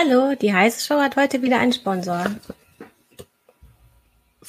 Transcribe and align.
Hallo, 0.00 0.34
die 0.40 0.54
heiße 0.54 0.86
Show 0.86 0.98
hat 1.00 1.16
heute 1.16 1.42
wieder 1.42 1.58
einen 1.58 1.72
Sponsor. 1.72 2.24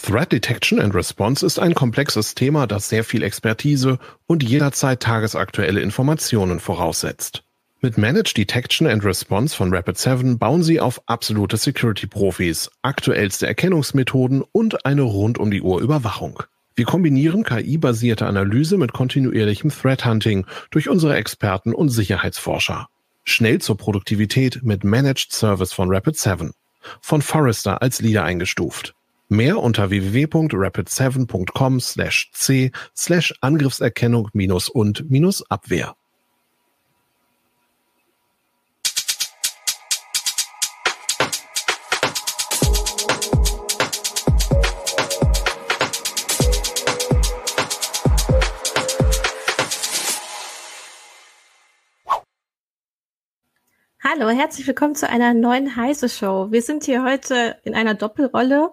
Threat 0.02 0.32
Detection 0.32 0.80
and 0.80 0.96
Response 0.96 1.46
ist 1.46 1.60
ein 1.60 1.74
komplexes 1.74 2.36
Thema, 2.36 2.68
das 2.68 2.88
sehr 2.88 3.04
viel 3.04 3.22
Expertise 3.22 4.00
und 4.28 4.44
jederzeit 4.44 5.02
tagesaktuelle 5.02 5.82
Informationen 5.82 6.60
voraussetzt. 6.60 7.44
Mit 7.82 7.98
Managed 7.98 8.38
Detection 8.38 8.88
and 8.88 9.04
Response 9.04 9.56
von 9.56 9.74
Rapid7 9.74 10.38
bauen 10.38 10.64
Sie 10.64 10.80
auf 10.80 11.02
absolute 11.08 11.58
Security-Profis, 11.58 12.70
aktuellste 12.82 13.48
Erkennungsmethoden 13.48 14.44
und 14.54 14.86
eine 14.86 15.02
rund 15.02 15.38
um 15.38 15.52
die 15.52 15.62
Uhr 15.62 15.82
Überwachung. 15.82 16.44
Wir 16.76 16.86
kombinieren 16.86 17.44
KI-basierte 17.44 18.26
Analyse 18.26 18.78
mit 18.78 18.94
kontinuierlichem 18.94 19.70
Threat 19.70 20.06
Hunting 20.06 20.46
durch 20.70 20.88
unsere 20.88 21.16
Experten 21.16 21.74
und 21.74 21.90
Sicherheitsforscher. 21.90 22.88
Schnell 23.24 23.60
zur 23.60 23.78
Produktivität 23.78 24.64
mit 24.64 24.84
Managed 24.84 25.32
Service 25.32 25.74
von 25.74 25.90
Rapid7. 25.90 26.52
Von 27.00 27.22
Forrester 27.22 27.82
als 27.82 28.02
Leader 28.02 28.24
eingestuft. 28.24 28.96
Mehr 29.30 29.60
unter 29.60 29.90
www.rapid7.com 29.90 31.80
Hallo, 54.14 54.28
herzlich 54.28 54.68
willkommen 54.68 54.96
zu 54.96 55.08
einer 55.08 55.34
neuen 55.34 55.78
Heise 55.78 56.10
Show. 56.10 56.48
Wir 56.52 56.62
sind 56.62 56.84
hier 56.84 57.02
heute 57.02 57.56
in 57.64 57.74
einer 57.74 57.94
Doppelrolle, 57.94 58.72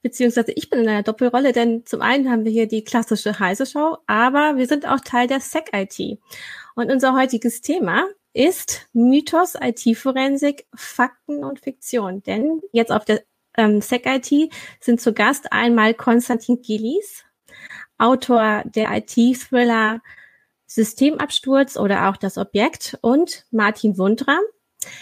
beziehungsweise 0.00 0.52
ich 0.52 0.70
bin 0.70 0.78
in 0.78 0.88
einer 0.88 1.02
Doppelrolle, 1.02 1.50
denn 1.50 1.84
zum 1.84 2.02
einen 2.02 2.30
haben 2.30 2.44
wir 2.44 2.52
hier 2.52 2.68
die 2.68 2.84
klassische 2.84 3.40
Heise 3.40 3.66
Show, 3.66 3.96
aber 4.06 4.56
wir 4.56 4.68
sind 4.68 4.86
auch 4.86 5.00
Teil 5.00 5.26
der 5.26 5.40
SEC 5.40 5.70
IT. 5.72 6.20
Und 6.76 6.92
unser 6.92 7.14
heutiges 7.14 7.62
Thema 7.62 8.06
ist 8.32 8.86
Mythos 8.92 9.54
IT-Forensik, 9.60 10.66
Fakten 10.72 11.42
und 11.42 11.58
Fiktion. 11.58 12.22
Denn 12.22 12.60
jetzt 12.70 12.92
auf 12.92 13.04
der 13.04 13.22
ähm, 13.56 13.80
SEC 13.80 14.06
IT 14.06 14.52
sind 14.78 15.00
zu 15.00 15.12
Gast 15.12 15.52
einmal 15.52 15.94
Konstantin 15.94 16.62
Gillies, 16.62 17.24
Autor 17.98 18.62
der 18.66 18.96
IT-Thriller 18.96 20.00
Systemabsturz 20.66 21.76
oder 21.76 22.08
auch 22.08 22.16
das 22.16 22.38
Objekt 22.38 22.98
und 23.00 23.46
Martin 23.50 23.98
Wundram, 23.98 24.42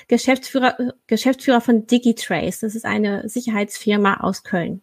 Geschäftsführer, 0.09 0.77
Geschäftsführer 1.07 1.61
von 1.61 1.87
Digitrace. 1.87 2.61
Das 2.61 2.75
ist 2.75 2.85
eine 2.85 3.29
Sicherheitsfirma 3.29 4.21
aus 4.21 4.43
Köln. 4.45 4.83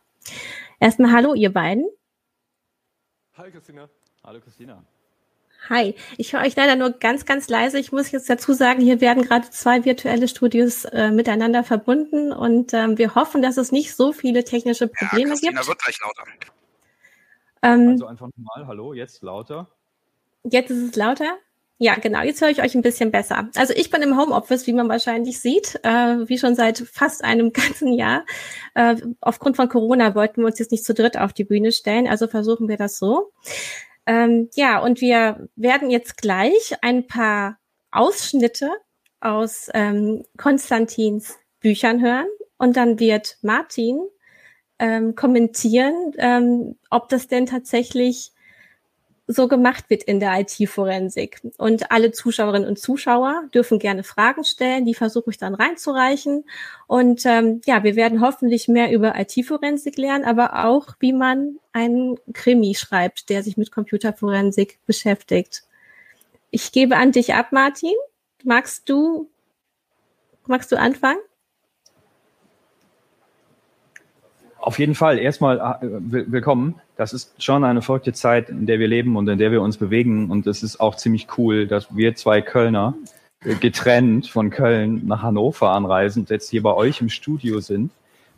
Erstmal 0.79 1.11
hallo, 1.11 1.33
ihr 1.33 1.53
beiden. 1.53 1.85
Hi, 3.33 3.51
Christina. 3.51 3.89
Hallo, 4.23 4.39
Christina. 4.39 4.83
Hi, 5.69 5.95
ich 6.17 6.33
höre 6.33 6.41
euch 6.41 6.55
leider 6.55 6.75
nur 6.75 6.89
ganz, 6.91 7.25
ganz 7.25 7.47
leise. 7.47 7.77
Ich 7.77 7.91
muss 7.91 8.11
jetzt 8.11 8.29
dazu 8.29 8.53
sagen, 8.53 8.81
hier 8.81 8.99
werden 8.99 9.23
gerade 9.23 9.49
zwei 9.51 9.85
virtuelle 9.85 10.27
Studios 10.27 10.85
äh, 10.85 11.11
miteinander 11.11 11.63
verbunden 11.63 12.31
und 12.33 12.73
ähm, 12.73 12.97
wir 12.97 13.13
hoffen, 13.13 13.43
dass 13.43 13.57
es 13.57 13.71
nicht 13.71 13.95
so 13.95 14.11
viele 14.11 14.43
technische 14.43 14.87
Probleme 14.87 15.29
ja, 15.29 15.33
Christina 15.35 15.61
gibt. 15.61 15.67
wird 15.67 15.83
gleich 15.83 15.99
lauter. 16.01 16.23
Ähm, 17.61 17.89
also 17.89 18.07
einfach 18.07 18.27
nochmal, 18.35 18.67
hallo, 18.67 18.93
jetzt 18.93 19.21
lauter. 19.21 19.67
Jetzt 20.43 20.71
ist 20.71 20.89
es 20.89 20.95
lauter? 20.95 21.37
Ja, 21.83 21.95
genau. 21.95 22.21
Jetzt 22.21 22.39
höre 22.41 22.51
ich 22.51 22.61
euch 22.61 22.75
ein 22.75 22.83
bisschen 22.83 23.09
besser. 23.09 23.49
Also 23.55 23.73
ich 23.75 23.89
bin 23.89 24.03
im 24.03 24.15
Homeoffice, 24.15 24.67
wie 24.67 24.73
man 24.73 24.87
wahrscheinlich 24.87 25.39
sieht, 25.39 25.79
äh, 25.81 26.29
wie 26.29 26.37
schon 26.37 26.53
seit 26.53 26.77
fast 26.77 27.23
einem 27.23 27.53
ganzen 27.53 27.93
Jahr. 27.93 28.23
Äh, 28.75 28.97
aufgrund 29.19 29.55
von 29.55 29.67
Corona 29.67 30.13
wollten 30.13 30.41
wir 30.41 30.45
uns 30.45 30.59
jetzt 30.59 30.71
nicht 30.71 30.85
zu 30.85 30.93
dritt 30.93 31.17
auf 31.17 31.33
die 31.33 31.43
Bühne 31.43 31.71
stellen, 31.71 32.07
also 32.07 32.27
versuchen 32.27 32.69
wir 32.69 32.77
das 32.77 32.99
so. 32.99 33.31
Ähm, 34.05 34.51
ja, 34.53 34.77
und 34.77 35.01
wir 35.01 35.47
werden 35.55 35.89
jetzt 35.89 36.17
gleich 36.17 36.75
ein 36.83 37.07
paar 37.07 37.57
Ausschnitte 37.89 38.69
aus 39.19 39.67
ähm, 39.73 40.23
Konstantins 40.37 41.39
Büchern 41.61 41.99
hören 41.99 42.27
und 42.59 42.77
dann 42.77 42.99
wird 42.99 43.39
Martin 43.41 43.99
ähm, 44.77 45.15
kommentieren, 45.15 46.13
ähm, 46.19 46.75
ob 46.91 47.09
das 47.09 47.27
denn 47.27 47.47
tatsächlich 47.47 48.33
so 49.31 49.47
gemacht 49.47 49.89
wird 49.89 50.03
in 50.03 50.19
der 50.19 50.39
IT-Forensik. 50.39 51.41
Und 51.57 51.91
alle 51.91 52.11
Zuschauerinnen 52.11 52.67
und 52.67 52.79
Zuschauer 52.79 53.43
dürfen 53.53 53.79
gerne 53.79 54.03
Fragen 54.03 54.43
stellen, 54.43 54.85
die 54.85 54.93
versuche 54.93 55.29
ich 55.31 55.37
dann 55.37 55.55
reinzureichen. 55.55 56.45
Und 56.87 57.25
ähm, 57.25 57.61
ja, 57.65 57.83
wir 57.83 57.95
werden 57.95 58.21
hoffentlich 58.21 58.67
mehr 58.67 58.91
über 58.91 59.19
IT-Forensik 59.19 59.97
lernen, 59.97 60.25
aber 60.25 60.65
auch, 60.65 60.95
wie 60.99 61.13
man 61.13 61.57
einen 61.71 62.17
Krimi 62.33 62.75
schreibt, 62.75 63.29
der 63.29 63.43
sich 63.43 63.57
mit 63.57 63.71
Computerforensik 63.71 64.79
beschäftigt. 64.85 65.63
Ich 66.49 66.71
gebe 66.71 66.97
an 66.97 67.11
dich 67.11 67.33
ab, 67.33 67.51
Martin. 67.51 67.93
Magst 68.43 68.89
du, 68.89 69.29
magst 70.45 70.71
du 70.71 70.77
anfangen? 70.77 71.19
Auf 74.61 74.77
jeden 74.77 74.93
Fall. 74.93 75.17
Erstmal 75.17 75.57
äh, 75.57 75.87
willkommen. 76.31 76.75
Das 76.95 77.13
ist 77.13 77.43
schon 77.43 77.63
eine 77.63 77.81
verrückte 77.81 78.13
Zeit, 78.13 78.49
in 78.49 78.67
der 78.67 78.77
wir 78.77 78.87
leben 78.87 79.15
und 79.15 79.27
in 79.27 79.39
der 79.39 79.51
wir 79.51 79.59
uns 79.59 79.77
bewegen. 79.77 80.29
Und 80.29 80.45
es 80.45 80.61
ist 80.61 80.79
auch 80.79 80.95
ziemlich 80.95 81.27
cool, 81.39 81.65
dass 81.65 81.95
wir 81.95 82.13
zwei 82.13 82.41
Kölner 82.43 82.93
äh, 83.43 83.55
getrennt 83.55 84.27
von 84.27 84.51
Köln 84.51 85.07
nach 85.07 85.23
Hannover 85.23 85.71
anreisen, 85.71 86.27
jetzt 86.29 86.51
hier 86.51 86.61
bei 86.61 86.75
euch 86.75 87.01
im 87.01 87.09
Studio 87.09 87.59
sind, 87.59 87.89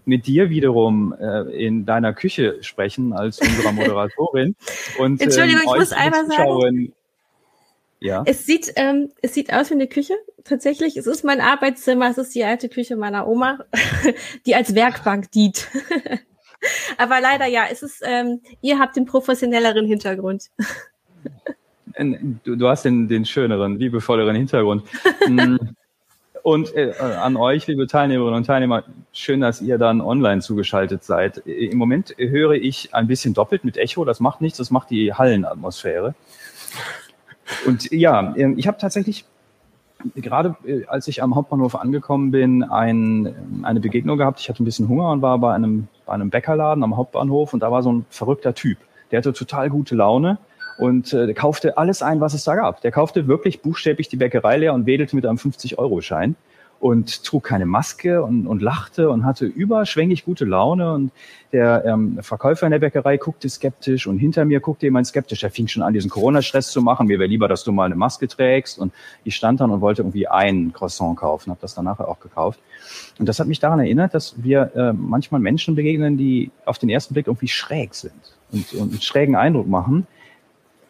mit 0.05 0.25
dir 0.25 0.49
wiederum 0.49 1.13
äh, 1.19 1.41
in 1.65 1.85
deiner 1.85 2.13
Küche 2.13 2.57
sprechen 2.61 3.11
als 3.11 3.39
unserer 3.39 3.71
Moderatorin. 3.73 4.55
und, 4.99 5.21
Entschuldigung, 5.21 5.61
ähm, 5.63 5.69
ich 5.73 5.79
muss 5.79 5.91
einmal 5.91 6.25
sagen. 6.27 6.93
Ja. 8.03 8.21
Es 8.25 8.45
sieht, 8.45 8.73
ähm, 8.75 9.11
es 9.21 9.33
sieht 9.33 9.53
aus 9.53 9.69
wie 9.69 9.75
eine 9.75 9.87
Küche. 9.87 10.13
Tatsächlich, 10.43 10.97
es 10.97 11.07
ist 11.07 11.23
mein 11.23 11.39
Arbeitszimmer, 11.39 12.09
es 12.09 12.17
ist 12.17 12.35
die 12.35 12.43
alte 12.43 12.67
Küche 12.67 12.97
meiner 12.97 13.29
Oma, 13.29 13.59
die 14.45 14.55
als 14.55 14.75
Werkbank 14.75 15.31
dient. 15.31 15.69
Aber 16.97 17.21
leider 17.21 17.45
ja, 17.45 17.63
es 17.71 17.81
ist, 17.81 18.01
ähm, 18.05 18.41
ihr 18.61 18.77
habt 18.77 18.97
den 18.97 19.05
professionelleren 19.05 19.87
Hintergrund. 19.87 20.49
Du, 22.43 22.55
du 22.55 22.67
hast 22.67 22.85
den, 22.85 23.07
den 23.07 23.23
schöneren, 23.23 23.77
liebevolleren 23.77 24.35
Hintergrund. 24.35 24.83
Mm. 25.27 25.57
Und 26.41 26.75
äh, 26.75 26.91
an 26.97 27.37
euch, 27.37 27.67
liebe 27.67 27.85
Teilnehmerinnen 27.85 28.37
und 28.37 28.45
Teilnehmer, 28.47 28.83
schön, 29.11 29.41
dass 29.41 29.61
ihr 29.61 29.77
dann 29.77 30.01
online 30.01 30.41
zugeschaltet 30.41 31.03
seid. 31.03 31.37
Im 31.45 31.77
Moment 31.77 32.15
höre 32.17 32.53
ich 32.53 32.95
ein 32.95 33.05
bisschen 33.05 33.35
doppelt 33.35 33.63
mit 33.63 33.77
Echo. 33.77 34.05
Das 34.05 34.19
macht 34.19 34.41
nichts, 34.41 34.57
das 34.57 34.71
macht 34.71 34.89
die 34.89 35.13
Hallenatmosphäre. 35.13 36.15
Und 37.65 37.91
ja, 37.91 38.33
ähm, 38.37 38.57
ich 38.57 38.67
habe 38.67 38.77
tatsächlich 38.77 39.25
gerade 40.15 40.55
äh, 40.65 40.85
als 40.85 41.07
ich 41.07 41.23
am 41.23 41.35
Hauptbahnhof 41.35 41.75
angekommen 41.75 42.31
bin, 42.31 42.63
ein, 42.63 43.63
eine 43.63 43.79
Begegnung 43.79 44.17
gehabt. 44.17 44.39
Ich 44.39 44.49
hatte 44.49 44.61
ein 44.63 44.65
bisschen 44.65 44.87
Hunger 44.87 45.09
und 45.11 45.21
war 45.21 45.37
bei 45.39 45.53
einem, 45.53 45.87
bei 46.05 46.13
einem 46.13 46.29
Bäckerladen 46.29 46.83
am 46.83 46.97
Hauptbahnhof 46.97 47.53
und 47.53 47.61
da 47.61 47.71
war 47.71 47.83
so 47.83 47.91
ein 47.91 48.05
verrückter 48.09 48.53
Typ. 48.53 48.77
Der 49.11 49.19
hatte 49.19 49.33
total 49.33 49.69
gute 49.69 49.95
Laune 49.95 50.37
und 50.77 51.13
äh, 51.13 51.33
kaufte 51.33 51.77
alles 51.77 52.01
ein, 52.01 52.19
was 52.19 52.33
es 52.33 52.43
da 52.43 52.55
gab. 52.55 52.81
Der 52.81 52.91
kaufte 52.91 53.27
wirklich 53.27 53.61
buchstäblich 53.61 54.09
die 54.09 54.17
Bäckerei 54.17 54.57
leer 54.57 54.73
und 54.73 54.85
wedelte 54.85 55.15
mit 55.15 55.25
einem 55.25 55.37
50-Euro-Schein 55.37 56.35
und 56.83 57.23
trug 57.23 57.45
keine 57.45 57.65
Maske 57.65 58.21
und, 58.21 58.45
und 58.45 58.61
lachte 58.61 59.09
und 59.09 59.23
hatte 59.23 59.45
überschwänglich 59.45 60.25
gute 60.25 60.43
Laune. 60.43 60.91
Und 60.91 61.11
der 61.53 61.85
ähm, 61.85 62.19
Verkäufer 62.21 62.65
in 62.65 62.71
der 62.71 62.79
Bäckerei 62.79 63.15
guckte 63.15 63.47
skeptisch 63.47 64.05
und 64.05 64.17
hinter 64.17 64.43
mir 64.43 64.59
guckte 64.59 64.87
jemand 64.87 65.07
skeptisch. 65.07 65.43
Er 65.43 65.49
fing 65.49 65.69
schon 65.69 65.81
an, 65.81 65.93
diesen 65.93 66.09
Corona-Stress 66.09 66.71
zu 66.71 66.81
machen. 66.81 67.07
Mir 67.07 67.19
wäre 67.19 67.29
lieber, 67.29 67.47
dass 67.47 67.63
du 67.63 67.71
mal 67.71 67.85
eine 67.85 67.95
Maske 67.95 68.27
trägst. 68.27 68.79
Und 68.79 68.91
ich 69.23 69.33
stand 69.33 69.61
dann 69.61 69.71
und 69.71 69.79
wollte 69.79 70.01
irgendwie 70.01 70.27
ein 70.27 70.73
Croissant 70.73 71.15
kaufen, 71.15 71.51
habe 71.51 71.61
das 71.61 71.73
dann 71.73 71.85
nachher 71.85 72.09
auch 72.09 72.19
gekauft. 72.19 72.59
Und 73.17 73.29
das 73.29 73.39
hat 73.39 73.47
mich 73.47 73.61
daran 73.61 73.79
erinnert, 73.79 74.13
dass 74.13 74.43
wir 74.43 74.75
äh, 74.75 74.91
manchmal 74.91 75.39
Menschen 75.39 75.75
begegnen, 75.75 76.17
die 76.17 76.51
auf 76.65 76.79
den 76.79 76.89
ersten 76.89 77.13
Blick 77.13 77.27
irgendwie 77.27 77.47
schräg 77.47 77.95
sind 77.95 78.11
und, 78.51 78.73
und 78.73 78.91
einen 78.91 79.01
schrägen 79.01 79.37
Eindruck 79.37 79.69
machen 79.69 80.05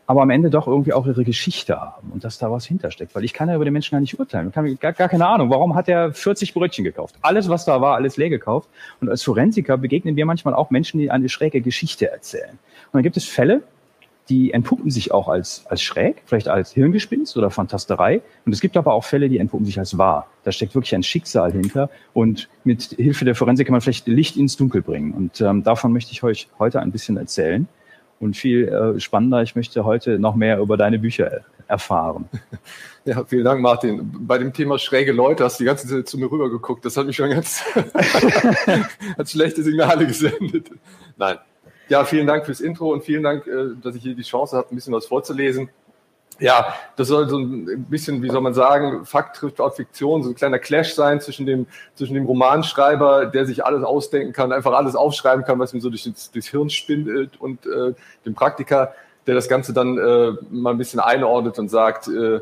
aber 0.05 0.21
am 0.21 0.29
Ende 0.29 0.49
doch 0.49 0.67
irgendwie 0.67 0.93
auch 0.93 1.05
ihre 1.05 1.23
Geschichte 1.23 1.79
haben 1.79 2.11
und 2.11 2.23
dass 2.23 2.37
da 2.37 2.51
was 2.51 2.65
hintersteckt. 2.65 3.15
Weil 3.15 3.23
ich 3.23 3.33
kann 3.33 3.49
ja 3.49 3.55
über 3.55 3.65
den 3.65 3.73
Menschen 3.73 3.91
gar 3.91 4.01
nicht 4.01 4.19
urteilen. 4.19 4.49
Ich 4.49 4.53
kann 4.53 4.77
gar, 4.79 4.93
gar 4.93 5.09
keine 5.09 5.27
Ahnung, 5.27 5.49
warum 5.49 5.75
hat 5.75 5.87
er 5.87 6.13
40 6.13 6.53
Brötchen 6.53 6.83
gekauft? 6.83 7.15
Alles, 7.21 7.49
was 7.49 7.65
da 7.65 7.79
war, 7.81 7.95
alles 7.95 8.17
leer 8.17 8.29
gekauft. 8.29 8.69
Und 8.99 9.09
als 9.09 9.23
Forensiker 9.23 9.77
begegnen 9.77 10.15
wir 10.15 10.25
manchmal 10.25 10.53
auch 10.53 10.69
Menschen, 10.71 10.99
die 10.99 11.09
eine 11.09 11.29
schräge 11.29 11.61
Geschichte 11.61 12.11
erzählen. 12.11 12.51
Und 12.51 12.93
dann 12.93 13.03
gibt 13.03 13.17
es 13.17 13.25
Fälle, 13.25 13.63
die 14.29 14.53
entpuppen 14.53 14.89
sich 14.89 15.11
auch 15.11 15.27
als, 15.27 15.65
als 15.67 15.81
schräg, 15.81 16.21
vielleicht 16.25 16.47
als 16.47 16.71
Hirngespinst 16.71 17.35
oder 17.37 17.49
Fantasterei. 17.49 18.21
Und 18.45 18.53
es 18.53 18.61
gibt 18.61 18.77
aber 18.77 18.93
auch 18.93 19.03
Fälle, 19.03 19.27
die 19.27 19.37
entpuppen 19.37 19.65
sich 19.65 19.79
als 19.79 19.97
wahr. 19.97 20.27
Da 20.43 20.51
steckt 20.51 20.75
wirklich 20.75 20.95
ein 20.95 21.03
Schicksal 21.03 21.51
hinter. 21.51 21.89
Und 22.13 22.49
mit 22.63 22.83
Hilfe 22.97 23.25
der 23.25 23.35
Forensik 23.35 23.67
kann 23.67 23.73
man 23.73 23.81
vielleicht 23.81 24.07
Licht 24.07 24.37
ins 24.37 24.55
Dunkel 24.55 24.81
bringen. 24.81 25.13
Und 25.13 25.41
ähm, 25.41 25.63
davon 25.63 25.91
möchte 25.91 26.11
ich 26.13 26.23
euch 26.23 26.47
heute 26.57 26.79
ein 26.79 26.91
bisschen 26.91 27.17
erzählen. 27.17 27.67
Und 28.23 28.37
viel 28.37 28.69
äh, 28.69 28.99
spannender, 29.01 29.41
ich 29.41 29.55
möchte 29.55 29.83
heute 29.83 30.17
noch 30.17 30.35
mehr 30.35 30.59
über 30.59 30.77
deine 30.77 30.97
Bücher 30.97 31.41
erfahren. 31.67 32.29
Ja, 33.05 33.25
vielen 33.25 33.43
Dank, 33.43 33.59
Martin. 33.59 34.09
Bei 34.25 34.37
dem 34.37 34.53
Thema 34.53 34.79
schräge 34.79 35.11
Leute 35.11 35.43
hast 35.43 35.59
du 35.59 35.65
die 35.65 35.67
ganze 35.67 35.89
Zeit 35.89 36.07
zu 36.07 36.17
mir 36.17 36.31
rübergeguckt. 36.31 36.85
Das 36.85 36.95
hat 36.95 37.05
mich 37.05 37.17
schon 37.17 37.31
ganz 37.31 37.61
als 39.17 39.31
schlechte 39.33 39.61
Signale 39.61 40.07
gesendet. 40.07 40.71
Nein. 41.17 41.37
Ja, 41.89 42.05
vielen 42.05 42.27
Dank 42.27 42.45
fürs 42.45 42.61
Intro 42.61 42.93
und 42.93 43.03
vielen 43.03 43.23
Dank, 43.23 43.45
äh, 43.45 43.75
dass 43.81 43.95
ich 43.95 44.03
hier 44.03 44.15
die 44.15 44.21
Chance 44.21 44.55
habe, 44.55 44.69
ein 44.71 44.75
bisschen 44.75 44.93
was 44.93 45.05
vorzulesen. 45.05 45.67
Ja, 46.39 46.73
das 46.95 47.07
soll 47.07 47.29
so 47.29 47.37
ein 47.37 47.85
bisschen, 47.89 48.21
wie 48.23 48.29
soll 48.29 48.41
man 48.41 48.53
sagen, 48.53 49.05
Fakt 49.05 49.37
trifft 49.37 49.61
auf 49.61 49.75
Fiktion, 49.75 50.23
so 50.23 50.29
ein 50.29 50.35
kleiner 50.35 50.59
Clash 50.59 50.93
sein 50.93 51.21
zwischen 51.21 51.45
dem, 51.45 51.67
zwischen 51.95 52.15
dem 52.15 52.25
Romanschreiber, 52.25 53.27
der 53.27 53.45
sich 53.45 53.63
alles 53.63 53.83
ausdenken 53.83 54.33
kann, 54.33 54.51
einfach 54.51 54.73
alles 54.73 54.95
aufschreiben 54.95 55.45
kann, 55.45 55.59
was 55.59 55.73
ihm 55.73 55.81
so 55.81 55.89
durch 55.89 56.03
das, 56.03 56.31
durchs 56.31 56.47
Hirn 56.47 56.69
spinnt 56.69 57.39
und 57.39 57.65
äh, 57.65 57.93
dem 58.25 58.33
Praktiker, 58.33 58.93
der 59.27 59.35
das 59.35 59.47
Ganze 59.47 59.73
dann 59.73 59.97
äh, 59.97 60.31
mal 60.49 60.71
ein 60.71 60.77
bisschen 60.77 60.99
einordnet 60.99 61.59
und 61.59 61.69
sagt, 61.69 62.07
äh, 62.07 62.41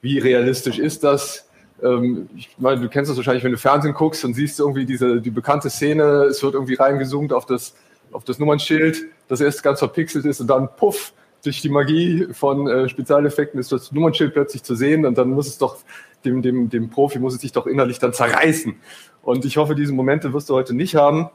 wie 0.00 0.18
realistisch 0.18 0.78
ist 0.78 1.02
das? 1.04 1.48
Ähm, 1.82 2.28
ich 2.36 2.50
meine, 2.58 2.80
du 2.80 2.88
kennst 2.88 3.10
das 3.10 3.16
wahrscheinlich, 3.16 3.44
wenn 3.44 3.52
du 3.52 3.58
Fernsehen 3.58 3.94
guckst 3.94 4.24
und 4.24 4.34
siehst 4.34 4.58
irgendwie 4.60 4.86
diese, 4.86 5.20
die 5.20 5.30
bekannte 5.30 5.68
Szene, 5.68 6.24
es 6.24 6.42
wird 6.42 6.54
irgendwie 6.54 6.74
reingezoomt 6.74 7.32
auf 7.32 7.44
das, 7.44 7.74
auf 8.12 8.24
das 8.24 8.38
Nummernschild, 8.38 9.02
das 9.28 9.40
erst 9.40 9.62
ganz 9.62 9.80
verpixelt 9.80 10.24
ist 10.24 10.40
und 10.40 10.46
dann 10.46 10.68
puff, 10.76 11.12
durch 11.46 11.62
die 11.62 11.68
Magie 11.68 12.28
von 12.32 12.68
äh, 12.68 12.88
Spezialeffekten 12.88 13.58
ist 13.58 13.72
das 13.72 13.92
Nummernschild 13.92 14.34
plötzlich 14.34 14.62
zu 14.62 14.74
sehen 14.74 15.06
und 15.06 15.16
dann 15.16 15.30
muss 15.30 15.46
es 15.46 15.58
doch, 15.58 15.78
dem, 16.24 16.42
dem, 16.42 16.68
dem 16.68 16.90
Profi 16.90 17.18
muss 17.18 17.34
es 17.34 17.40
sich 17.40 17.52
doch 17.52 17.66
innerlich 17.66 17.98
dann 17.98 18.12
zerreißen. 18.12 18.74
Und 19.22 19.44
ich 19.44 19.56
hoffe, 19.56 19.74
diese 19.74 19.92
Momente 19.92 20.32
wirst 20.32 20.50
du 20.50 20.54
heute 20.54 20.74
nicht 20.74 20.96
haben. 20.96 21.30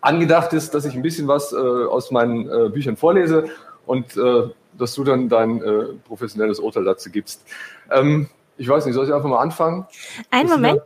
Angedacht 0.00 0.52
ist, 0.52 0.74
dass 0.74 0.84
ich 0.84 0.94
ein 0.94 1.02
bisschen 1.02 1.26
was 1.26 1.52
äh, 1.52 1.56
aus 1.56 2.10
meinen 2.10 2.48
äh, 2.48 2.68
Büchern 2.68 2.96
vorlese 2.96 3.48
und 3.86 4.16
äh, 4.16 4.48
dass 4.76 4.94
du 4.94 5.04
dann 5.04 5.28
dein 5.28 5.62
äh, 5.62 5.84
professionelles 6.04 6.60
Urteil 6.60 6.84
dazu 6.84 7.10
gibst. 7.10 7.44
Ähm, 7.90 8.28
ich 8.56 8.68
weiß 8.68 8.84
nicht, 8.84 8.94
soll 8.94 9.06
ich 9.06 9.12
einfach 9.12 9.28
mal 9.28 9.40
anfangen? 9.40 9.86
Ein 10.30 10.46
Moment. 10.46 10.76
Ja. 10.76 10.84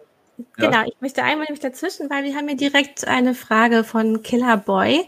Genau, 0.57 0.83
ich 0.87 1.01
möchte 1.01 1.23
einmal 1.23 1.47
nämlich 1.47 1.61
dazwischen, 1.61 2.11
weil 2.11 2.25
wir 2.25 2.35
haben 2.35 2.49
hier 2.49 2.57
direkt 2.57 3.07
eine 3.07 3.35
Frage 3.35 3.85
von 3.85 4.23
Killer 4.23 4.57
Boy. 4.57 5.07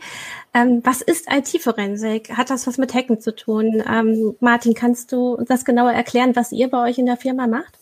Ähm, 0.56 0.80
was 0.84 1.02
ist 1.02 1.30
IT-Forensik? 1.30 2.34
Hat 2.34 2.48
das 2.48 2.66
was 2.66 2.78
mit 2.78 2.94
Hacken 2.94 3.20
zu 3.20 3.34
tun? 3.36 3.82
Ähm, 3.86 4.36
Martin, 4.40 4.72
kannst 4.72 5.12
du 5.12 5.36
das 5.46 5.66
genauer 5.66 5.92
erklären, 5.92 6.34
was 6.34 6.50
ihr 6.50 6.70
bei 6.70 6.88
euch 6.88 6.96
in 6.96 7.04
der 7.04 7.18
Firma 7.18 7.46
macht? 7.46 7.78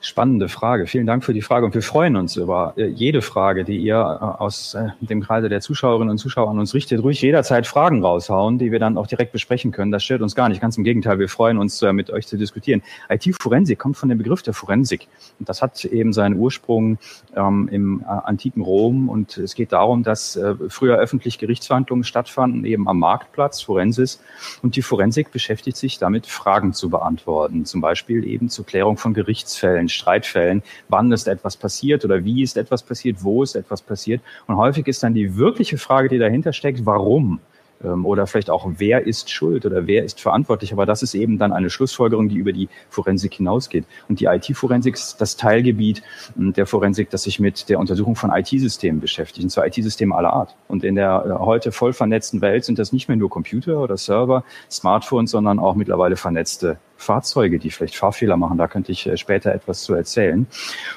Spannende 0.00 0.48
Frage. 0.48 0.86
Vielen 0.86 1.06
Dank 1.06 1.24
für 1.24 1.34
die 1.34 1.42
Frage 1.42 1.66
und 1.66 1.74
wir 1.74 1.82
freuen 1.82 2.14
uns 2.14 2.36
über 2.36 2.72
äh, 2.76 2.86
jede 2.86 3.20
Frage, 3.20 3.64
die 3.64 3.78
ihr 3.78 3.96
äh, 3.96 4.24
aus 4.42 4.74
äh, 4.74 4.90
dem 5.00 5.20
Kreise 5.20 5.48
der 5.48 5.60
Zuschauerinnen 5.60 6.10
und 6.10 6.18
Zuschauer 6.18 6.48
an 6.50 6.60
uns 6.60 6.72
richtet. 6.72 7.02
Ruhig 7.02 7.20
jederzeit 7.20 7.66
Fragen 7.66 8.04
raushauen, 8.04 8.58
die 8.58 8.70
wir 8.70 8.78
dann 8.78 8.96
auch 8.96 9.08
direkt 9.08 9.32
besprechen 9.32 9.72
können. 9.72 9.90
Das 9.90 10.04
stört 10.04 10.22
uns 10.22 10.36
gar 10.36 10.48
nicht. 10.48 10.60
Ganz 10.60 10.78
im 10.78 10.84
Gegenteil. 10.84 11.18
Wir 11.18 11.28
freuen 11.28 11.58
uns, 11.58 11.82
mit 11.82 12.10
euch 12.10 12.28
zu 12.28 12.36
diskutieren. 12.36 12.82
IT-Forensik 13.08 13.80
kommt 13.80 13.96
von 13.96 14.08
dem 14.08 14.18
Begriff 14.18 14.42
der 14.42 14.54
Forensik. 14.54 15.08
Und 15.40 15.48
das 15.48 15.62
hat 15.62 15.84
eben 15.84 16.12
seinen 16.12 16.36
Ursprung 16.36 16.98
ähm, 17.34 17.68
im 17.72 18.04
antiken 18.06 18.62
Rom. 18.62 19.08
Und 19.08 19.36
es 19.36 19.56
geht 19.56 19.72
darum, 19.72 20.04
dass 20.04 20.36
äh, 20.36 20.54
früher 20.68 20.96
öffentlich 20.98 21.38
Gerichtsverhandlungen 21.38 22.04
stattfanden, 22.04 22.64
eben 22.64 22.88
am 22.88 23.00
Marktplatz, 23.00 23.62
Forensis. 23.62 24.22
Und 24.62 24.76
die 24.76 24.82
Forensik 24.82 25.32
beschäftigt 25.32 25.76
sich 25.76 25.98
damit, 25.98 26.26
Fragen 26.28 26.72
zu 26.72 26.88
beantworten. 26.88 27.64
Zum 27.64 27.80
Beispiel 27.80 28.24
eben 28.24 28.48
zur 28.48 28.64
Klärung 28.64 28.96
von 28.96 29.12
Gerichtsfällen 29.12 29.88
Streitfällen, 29.98 30.62
wann 30.88 31.12
ist 31.12 31.28
etwas 31.28 31.56
passiert 31.56 32.04
oder 32.04 32.24
wie 32.24 32.42
ist 32.42 32.56
etwas 32.56 32.82
passiert, 32.82 33.18
wo 33.20 33.42
ist 33.42 33.54
etwas 33.54 33.82
passiert. 33.82 34.22
Und 34.46 34.56
häufig 34.56 34.86
ist 34.86 35.02
dann 35.02 35.14
die 35.14 35.36
wirkliche 35.36 35.78
Frage, 35.78 36.08
die 36.08 36.18
dahinter 36.18 36.52
steckt, 36.52 36.86
warum? 36.86 37.40
Ähm, 37.82 38.04
oder 38.06 38.26
vielleicht 38.26 38.50
auch, 38.50 38.68
wer 38.76 39.06
ist 39.06 39.30
schuld 39.30 39.64
oder 39.66 39.86
wer 39.86 40.04
ist 40.04 40.20
verantwortlich. 40.20 40.72
Aber 40.72 40.86
das 40.86 41.02
ist 41.02 41.14
eben 41.14 41.38
dann 41.38 41.52
eine 41.52 41.70
Schlussfolgerung, 41.70 42.28
die 42.28 42.36
über 42.36 42.52
die 42.52 42.68
Forensik 42.90 43.34
hinausgeht. 43.34 43.84
Und 44.08 44.20
die 44.20 44.26
IT-Forensik 44.26 44.94
ist 44.94 45.20
das 45.20 45.36
Teilgebiet 45.36 46.02
hm, 46.36 46.52
der 46.52 46.66
Forensik, 46.66 47.10
das 47.10 47.22
sich 47.24 47.38
mit 47.38 47.68
der 47.68 47.78
Untersuchung 47.78 48.16
von 48.16 48.30
IT-Systemen 48.30 49.00
beschäftigt, 49.00 49.44
und 49.44 49.50
zwar 49.50 49.66
IT-Systemen 49.66 50.16
aller 50.16 50.32
Art. 50.32 50.56
Und 50.66 50.84
in 50.84 50.94
der 50.94 51.24
äh, 51.26 51.44
heute 51.44 51.72
voll 51.72 51.92
vernetzten 51.92 52.40
Welt 52.40 52.64
sind 52.64 52.78
das 52.78 52.92
nicht 52.92 53.08
mehr 53.08 53.16
nur 53.16 53.30
Computer 53.30 53.80
oder 53.80 53.96
Server, 53.96 54.44
Smartphones, 54.70 55.30
sondern 55.30 55.58
auch 55.58 55.74
mittlerweile 55.74 56.16
vernetzte 56.16 56.78
Fahrzeuge, 56.98 57.58
die 57.58 57.70
vielleicht 57.70 57.96
Fahrfehler 57.96 58.36
machen. 58.36 58.58
Da 58.58 58.66
könnte 58.66 58.92
ich 58.92 59.06
äh, 59.06 59.16
später 59.16 59.54
etwas 59.54 59.82
zu 59.82 59.94
erzählen. 59.94 60.46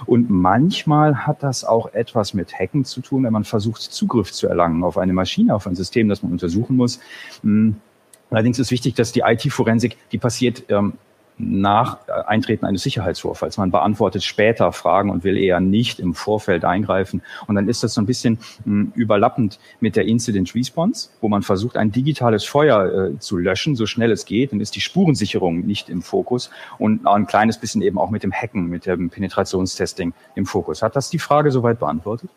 Und 0.07 0.29
manchmal 0.29 1.27
hat 1.27 1.43
das 1.43 1.63
auch 1.63 1.93
etwas 1.93 2.33
mit 2.33 2.53
Hacken 2.59 2.83
zu 2.83 3.01
tun, 3.01 3.23
wenn 3.23 3.31
man 3.31 3.43
versucht, 3.43 3.81
Zugriff 3.81 4.33
zu 4.33 4.47
erlangen 4.47 4.83
auf 4.83 4.97
eine 4.97 5.13
Maschine, 5.13 5.55
auf 5.55 5.67
ein 5.67 5.75
System, 5.75 6.09
das 6.09 6.23
man 6.23 6.31
untersuchen 6.31 6.75
muss. 6.75 6.99
Hm. 7.43 7.75
Allerdings 8.31 8.59
ist 8.59 8.71
wichtig, 8.71 8.95
dass 8.95 9.11
die 9.11 9.21
IT-Forensik, 9.25 9.97
die 10.11 10.17
passiert 10.17 10.63
ähm, 10.69 10.93
nach 11.41 12.07
Eintreten 12.07 12.65
eines 12.65 12.83
Sicherheitsvorfalls. 12.83 13.57
Man 13.57 13.71
beantwortet 13.71 14.23
später 14.23 14.71
Fragen 14.71 15.09
und 15.09 15.23
will 15.23 15.37
eher 15.37 15.59
nicht 15.59 15.99
im 15.99 16.13
Vorfeld 16.13 16.65
eingreifen. 16.65 17.21
Und 17.47 17.55
dann 17.55 17.67
ist 17.67 17.83
das 17.83 17.93
so 17.93 18.01
ein 18.01 18.05
bisschen 18.05 18.37
mh, 18.65 18.65
hm, 18.65 18.91
überlappend 18.95 19.59
mit 19.79 19.95
der 19.95 20.05
Incident 20.05 20.53
Response, 20.55 21.09
wo 21.21 21.29
man 21.29 21.41
versucht, 21.41 21.77
ein 21.77 21.91
digitales 21.91 22.45
Feuer 22.45 23.11
äh, 23.13 23.19
zu 23.19 23.37
löschen, 23.37 23.75
so 23.75 23.85
schnell 23.85 24.11
es 24.11 24.25
geht. 24.25 24.51
Dann 24.51 24.61
ist 24.61 24.75
die 24.75 24.81
Spurensicherung 24.81 25.61
nicht 25.61 25.89
im 25.89 26.01
Fokus 26.01 26.49
und 26.77 27.05
ein 27.07 27.27
kleines 27.27 27.57
bisschen 27.57 27.81
eben 27.81 27.97
auch 27.97 28.09
mit 28.09 28.23
dem 28.23 28.31
Hacken, 28.31 28.67
mit 28.67 28.85
dem 28.85 29.09
Penetrationstesting 29.09 30.13
im 30.35 30.45
Fokus. 30.45 30.81
Hat 30.81 30.95
das 30.95 31.09
die 31.09 31.19
Frage 31.19 31.51
soweit 31.51 31.79
beantwortet? 31.79 32.29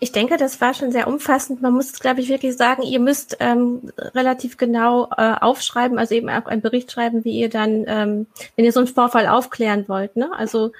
Ich 0.00 0.12
denke, 0.12 0.36
das 0.36 0.60
war 0.60 0.74
schon 0.74 0.92
sehr 0.92 1.08
umfassend. 1.08 1.60
Man 1.60 1.72
muss, 1.72 1.92
glaube 1.98 2.20
ich, 2.20 2.28
wirklich 2.28 2.56
sagen, 2.56 2.82
ihr 2.82 3.00
müsst 3.00 3.36
ähm, 3.40 3.90
relativ 4.14 4.56
genau 4.56 5.08
äh, 5.16 5.34
aufschreiben, 5.40 5.98
also 5.98 6.14
eben 6.14 6.30
auch 6.30 6.46
einen 6.46 6.62
Bericht 6.62 6.92
schreiben, 6.92 7.24
wie 7.24 7.38
ihr 7.38 7.48
dann, 7.48 7.84
ähm, 7.88 8.26
wenn 8.54 8.64
ihr 8.64 8.72
so 8.72 8.80
einen 8.80 8.86
Vorfall 8.86 9.26
aufklären 9.26 9.88
wollt. 9.88 10.14
Ne? 10.14 10.30
Also 10.32 10.70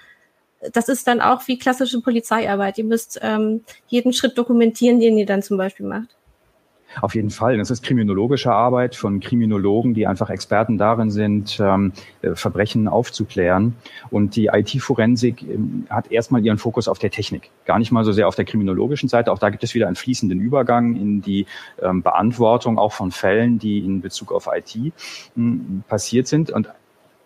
das 0.73 0.88
ist 0.88 1.06
dann 1.06 1.20
auch 1.20 1.47
wie 1.47 1.59
klassische 1.59 2.00
Polizeiarbeit. 2.00 2.79
Ihr 2.79 2.85
müsst 2.85 3.19
ähm, 3.23 3.65
jeden 3.88 4.12
Schritt 4.12 4.38
dokumentieren, 4.38 5.00
den 5.00 5.19
ihr 5.19 5.26
dann 5.26 5.43
zum 5.43 5.56
Beispiel 5.56 5.87
macht. 5.87 6.17
Auf 7.00 7.14
jeden 7.14 7.31
Fall. 7.31 7.58
Das 7.58 7.70
ist 7.70 7.82
kriminologische 7.82 8.52
Arbeit 8.52 8.96
von 8.96 9.20
Kriminologen, 9.20 9.94
die 9.94 10.06
einfach 10.06 10.31
Experten 10.31 10.79
darin 10.79 11.11
sind, 11.11 11.58
ähm, 11.61 11.93
äh, 12.23 12.35
Verbrechen 12.35 12.88
aufzuklären. 12.88 13.75
Und 14.11 14.37
die 14.37 14.46
IT-Forensik 14.46 15.43
ähm, 15.43 15.87
hat 15.90 16.11
erstmal 16.11 16.44
ihren 16.44 16.58
Fokus 16.58 16.88
auf 16.88 16.99
der 16.99 17.11
Technik, 17.11 17.50
gar 17.67 17.79
nicht 17.79 17.93
mal 17.93 18.05
so 18.05 18.12
sehr 18.12 18.26
auf 18.26 18.35
der 18.35 18.44
kriminologischen 18.44 19.08
Seite. 19.08 19.32
Auch 19.32 19.38
da 19.38 19.50
gibt 19.50 19.62
es 19.64 19.75
wieder 19.75 19.87
einen 19.87 19.96
fließenden 19.96 20.40
Übergang 20.40 20.96
in 20.96 21.23
die 21.23 21.46
ähm, 21.82 22.02
Beantwortung 22.02 22.79
auch 22.79 22.93
von 22.93 23.11
Fällen, 23.11 23.58
die 23.58 23.79
in 23.79 24.00
Bezug 24.00 24.32
auf 24.32 24.49
IT 24.52 24.93
hm, 25.35 25.82
passiert 25.88 26.26
sind. 26.26 26.50
Und 26.50 26.69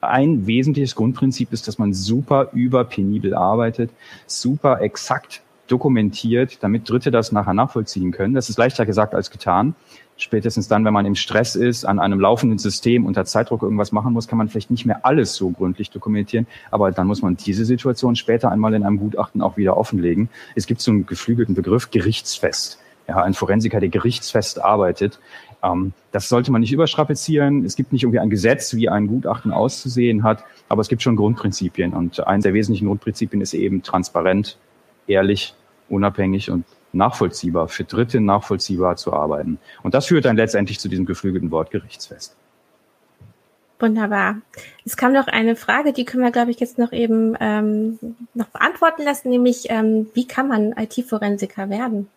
ein 0.00 0.46
wesentliches 0.46 0.96
Grundprinzip 0.96 1.52
ist, 1.52 1.68
dass 1.68 1.78
man 1.78 1.94
super 1.94 2.50
überpenibel 2.52 3.34
arbeitet, 3.34 3.90
super 4.26 4.80
exakt 4.80 5.42
dokumentiert, 5.72 6.62
damit 6.62 6.88
Dritte 6.88 7.10
das 7.10 7.32
nachher 7.32 7.54
nachvollziehen 7.54 8.12
können. 8.12 8.34
Das 8.34 8.50
ist 8.50 8.58
leichter 8.58 8.84
gesagt 8.84 9.14
als 9.14 9.30
getan. 9.30 9.74
Spätestens 10.18 10.68
dann, 10.68 10.84
wenn 10.84 10.92
man 10.92 11.06
im 11.06 11.14
Stress 11.14 11.56
ist, 11.56 11.84
an 11.84 11.98
einem 11.98 12.20
laufenden 12.20 12.58
System 12.58 13.06
unter 13.06 13.24
Zeitdruck 13.24 13.62
irgendwas 13.62 13.90
machen 13.90 14.12
muss, 14.12 14.28
kann 14.28 14.38
man 14.38 14.48
vielleicht 14.48 14.70
nicht 14.70 14.84
mehr 14.84 15.04
alles 15.06 15.34
so 15.34 15.50
gründlich 15.50 15.90
dokumentieren. 15.90 16.46
Aber 16.70 16.92
dann 16.92 17.06
muss 17.06 17.22
man 17.22 17.36
diese 17.36 17.64
Situation 17.64 18.14
später 18.14 18.50
einmal 18.50 18.74
in 18.74 18.84
einem 18.84 18.98
Gutachten 18.98 19.40
auch 19.40 19.56
wieder 19.56 19.76
offenlegen. 19.76 20.28
Es 20.54 20.66
gibt 20.66 20.80
so 20.80 20.90
einen 20.90 21.06
geflügelten 21.06 21.54
Begriff 21.54 21.90
gerichtsfest. 21.90 22.78
Ja, 23.08 23.22
ein 23.22 23.34
Forensiker, 23.34 23.80
der 23.80 23.88
gerichtsfest 23.88 24.62
arbeitet. 24.62 25.18
Ähm, 25.62 25.92
das 26.12 26.28
sollte 26.28 26.52
man 26.52 26.60
nicht 26.60 26.72
überstrapazieren. 26.72 27.64
Es 27.64 27.74
gibt 27.74 27.92
nicht 27.92 28.02
irgendwie 28.02 28.20
ein 28.20 28.30
Gesetz, 28.30 28.74
wie 28.74 28.88
ein 28.88 29.06
Gutachten 29.06 29.50
auszusehen 29.50 30.22
hat, 30.22 30.44
aber 30.68 30.82
es 30.82 30.88
gibt 30.88 31.02
schon 31.02 31.16
Grundprinzipien. 31.16 31.94
Und 31.94 32.24
eines 32.26 32.44
der 32.44 32.54
wesentlichen 32.54 32.86
Grundprinzipien 32.86 33.40
ist 33.40 33.54
eben 33.54 33.82
transparent, 33.82 34.58
ehrlich 35.06 35.54
unabhängig 35.92 36.50
und 36.50 36.64
nachvollziehbar, 36.92 37.68
für 37.68 37.84
Dritte 37.84 38.20
nachvollziehbar 38.20 38.96
zu 38.96 39.12
arbeiten. 39.12 39.58
Und 39.82 39.94
das 39.94 40.06
führt 40.06 40.24
dann 40.24 40.36
letztendlich 40.36 40.80
zu 40.80 40.88
diesem 40.88 41.06
geflügelten 41.06 41.50
Wort 41.50 41.70
Gerichtsfest. 41.70 42.36
Wunderbar. 43.78 44.36
Es 44.84 44.96
kam 44.96 45.12
noch 45.12 45.26
eine 45.26 45.56
Frage, 45.56 45.92
die 45.92 46.04
können 46.04 46.22
wir, 46.22 46.30
glaube 46.30 46.52
ich, 46.52 46.60
jetzt 46.60 46.78
noch 46.78 46.92
eben 46.92 47.36
ähm, 47.40 47.98
noch 48.32 48.46
beantworten 48.46 49.02
lassen, 49.02 49.30
nämlich 49.30 49.64
ähm, 49.70 50.08
wie 50.14 50.26
kann 50.26 50.46
man 50.46 50.72
IT-Forensiker 50.72 51.68
werden? 51.68 52.08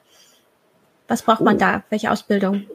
Was 1.07 1.23
braucht 1.23 1.41
oh. 1.41 1.45
man 1.45 1.57
da? 1.57 1.83
Welche 1.89 2.11
Ausbildung? 2.11 2.65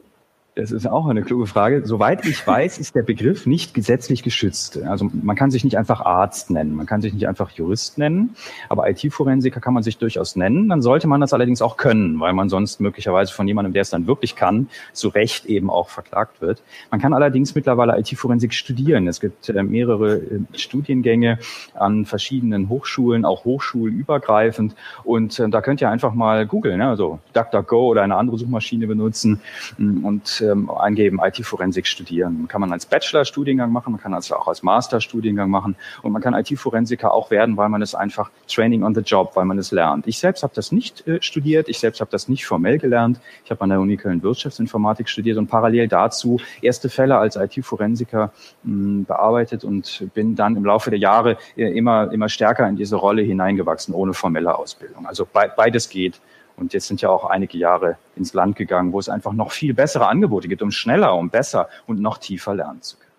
Das 0.53 0.73
ist 0.73 0.85
auch 0.85 1.07
eine 1.07 1.21
kluge 1.21 1.47
Frage. 1.47 1.85
Soweit 1.85 2.25
ich 2.25 2.45
weiß, 2.45 2.77
ist 2.77 2.93
der 2.93 3.03
Begriff 3.03 3.45
nicht 3.45 3.73
gesetzlich 3.73 4.21
geschützt. 4.21 4.83
Also 4.83 5.09
man 5.09 5.37
kann 5.37 5.49
sich 5.49 5.63
nicht 5.63 5.77
einfach 5.77 6.01
Arzt 6.01 6.49
nennen, 6.49 6.75
man 6.75 6.85
kann 6.85 6.99
sich 6.99 7.13
nicht 7.13 7.25
einfach 7.25 7.51
Jurist 7.51 7.97
nennen, 7.97 8.35
aber 8.67 8.89
IT-Forensiker 8.89 9.61
kann 9.61 9.73
man 9.73 9.81
sich 9.81 9.97
durchaus 9.97 10.35
nennen. 10.35 10.67
Dann 10.67 10.81
sollte 10.81 11.07
man 11.07 11.21
das 11.21 11.31
allerdings 11.31 11.61
auch 11.61 11.77
können, 11.77 12.19
weil 12.19 12.33
man 12.33 12.49
sonst 12.49 12.81
möglicherweise 12.81 13.31
von 13.31 13.47
jemandem, 13.47 13.71
der 13.71 13.83
es 13.83 13.91
dann 13.91 14.07
wirklich 14.07 14.35
kann, 14.35 14.67
zu 14.91 15.07
Recht 15.07 15.45
eben 15.45 15.69
auch 15.69 15.87
verklagt 15.87 16.41
wird. 16.41 16.61
Man 16.89 16.99
kann 16.99 17.13
allerdings 17.13 17.55
mittlerweile 17.55 17.97
IT-Forensik 17.97 18.53
studieren. 18.53 19.07
Es 19.07 19.21
gibt 19.21 19.47
äh, 19.47 19.63
mehrere 19.63 20.17
äh, 20.17 20.39
Studiengänge 20.51 21.39
an 21.75 22.05
verschiedenen 22.05 22.67
Hochschulen, 22.67 23.23
auch 23.23 23.45
hochschulübergreifend. 23.45 24.75
Und 25.05 25.39
äh, 25.39 25.47
da 25.47 25.61
könnt 25.61 25.79
ihr 25.79 25.89
einfach 25.89 26.13
mal 26.13 26.45
googeln, 26.45 26.79
ne? 26.79 26.89
also 26.89 27.19
DuckDuckGo 27.31 27.87
oder 27.87 28.01
eine 28.01 28.17
andere 28.17 28.37
Suchmaschine 28.37 28.85
benutzen 28.85 29.39
mm, 29.77 30.03
ähm, 30.41 30.69
eingeben, 30.69 31.19
IT-Forensik 31.23 31.87
studieren. 31.87 32.47
Kann 32.47 32.61
man 32.61 32.71
als 32.71 32.85
Bachelor-Studiengang 32.85 33.71
machen, 33.71 33.91
man 33.91 34.01
kann 34.01 34.13
es 34.13 34.31
auch 34.31 34.47
als 34.47 34.63
Master-Studiengang 34.63 35.49
machen 35.49 35.75
und 36.01 36.11
man 36.11 36.21
kann 36.21 36.33
IT-Forensiker 36.33 37.13
auch 37.13 37.31
werden, 37.31 37.57
weil 37.57 37.69
man 37.69 37.81
es 37.81 37.95
einfach 37.95 38.31
Training 38.47 38.83
on 38.83 38.95
the 38.95 39.01
Job, 39.01 39.31
weil 39.35 39.45
man 39.45 39.57
es 39.57 39.71
lernt. 39.71 40.07
Ich 40.07 40.19
selbst 40.19 40.43
habe 40.43 40.53
das 40.55 40.71
nicht 40.71 41.07
äh, 41.07 41.21
studiert, 41.21 41.69
ich 41.69 41.79
selbst 41.79 42.01
habe 42.01 42.11
das 42.11 42.27
nicht 42.27 42.45
formell 42.45 42.77
gelernt. 42.77 43.19
Ich 43.45 43.51
habe 43.51 43.61
an 43.61 43.69
der 43.69 43.79
Uni 43.79 43.97
Köln 43.97 44.23
Wirtschaftsinformatik 44.23 45.09
studiert 45.09 45.37
und 45.37 45.47
parallel 45.47 45.87
dazu 45.87 46.39
erste 46.61 46.89
Fälle 46.89 47.17
als 47.17 47.35
IT-Forensiker 47.35 48.31
bearbeitet 48.63 49.63
und 49.63 50.05
bin 50.13 50.35
dann 50.35 50.55
im 50.55 50.65
Laufe 50.65 50.89
der 50.89 50.99
Jahre 50.99 51.37
äh, 51.55 51.65
immer, 51.77 52.11
immer 52.11 52.29
stärker 52.29 52.67
in 52.67 52.75
diese 52.75 52.95
Rolle 52.95 53.21
hineingewachsen, 53.21 53.93
ohne 53.93 54.13
formelle 54.13 54.57
Ausbildung. 54.57 55.05
Also 55.05 55.27
beides 55.31 55.89
geht. 55.89 56.19
Und 56.61 56.73
jetzt 56.73 56.87
sind 56.87 57.01
ja 57.01 57.09
auch 57.09 57.25
einige 57.25 57.57
Jahre 57.57 57.97
ins 58.15 58.33
Land 58.33 58.55
gegangen, 58.55 58.93
wo 58.93 58.99
es 58.99 59.09
einfach 59.09 59.33
noch 59.33 59.51
viel 59.51 59.73
bessere 59.73 60.07
Angebote 60.07 60.47
gibt, 60.47 60.61
um 60.61 60.69
schneller, 60.69 61.15
um 61.15 61.31
besser 61.31 61.69
und 61.87 61.99
noch 61.99 62.19
tiefer 62.19 62.53
lernen 62.53 62.83
zu 62.83 62.97
können. 62.97 63.11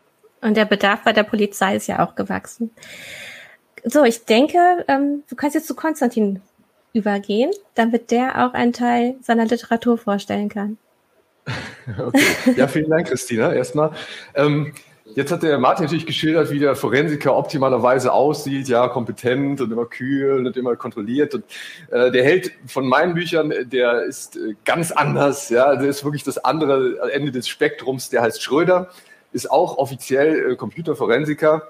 Und 0.42 0.56
der 0.56 0.64
Bedarf 0.64 1.02
bei 1.02 1.12
der 1.12 1.24
Polizei 1.24 1.74
ist 1.74 1.88
ja 1.88 2.06
auch 2.06 2.14
gewachsen. 2.14 2.70
So, 3.84 4.04
ich 4.04 4.24
denke, 4.26 4.58
ähm, 4.86 5.24
du 5.28 5.34
kannst 5.34 5.56
jetzt 5.56 5.66
zu 5.66 5.74
Konstantin 5.74 6.40
übergehen, 6.92 7.50
damit 7.74 8.12
der 8.12 8.46
auch 8.46 8.54
einen 8.54 8.72
Teil 8.72 9.16
seiner 9.22 9.44
Literatur 9.44 9.98
vorstellen 9.98 10.48
kann. 10.48 10.78
Okay. 11.98 12.54
Ja, 12.54 12.68
vielen 12.68 12.88
Dank, 12.88 13.08
Christina. 13.08 13.52
Erstmal. 13.52 13.90
Ähm, 14.36 14.72
Jetzt 15.14 15.30
hat 15.30 15.42
der 15.42 15.58
Martin 15.58 15.84
natürlich 15.84 16.06
geschildert, 16.06 16.50
wie 16.50 16.58
der 16.58 16.74
Forensiker 16.74 17.36
optimalerweise 17.36 18.12
aussieht, 18.12 18.68
ja, 18.68 18.88
kompetent 18.88 19.60
und 19.60 19.70
immer 19.70 19.84
kühl 19.84 20.46
und 20.46 20.56
immer 20.56 20.76
kontrolliert. 20.76 21.34
Und 21.34 21.44
äh, 21.90 22.10
der 22.10 22.24
Held 22.24 22.52
von 22.66 22.86
meinen 22.86 23.14
Büchern, 23.14 23.52
der 23.64 24.04
ist 24.04 24.36
äh, 24.36 24.54
ganz 24.64 24.90
anders, 24.90 25.50
ja, 25.50 25.76
der 25.76 25.88
ist 25.88 26.04
wirklich 26.04 26.24
das 26.24 26.38
andere 26.38 27.10
Ende 27.12 27.30
des 27.30 27.48
Spektrums, 27.48 28.08
der 28.08 28.22
heißt 28.22 28.42
Schröder, 28.42 28.88
ist 29.32 29.50
auch 29.50 29.76
offiziell 29.76 30.52
äh, 30.52 30.56
Computerforensiker, 30.56 31.62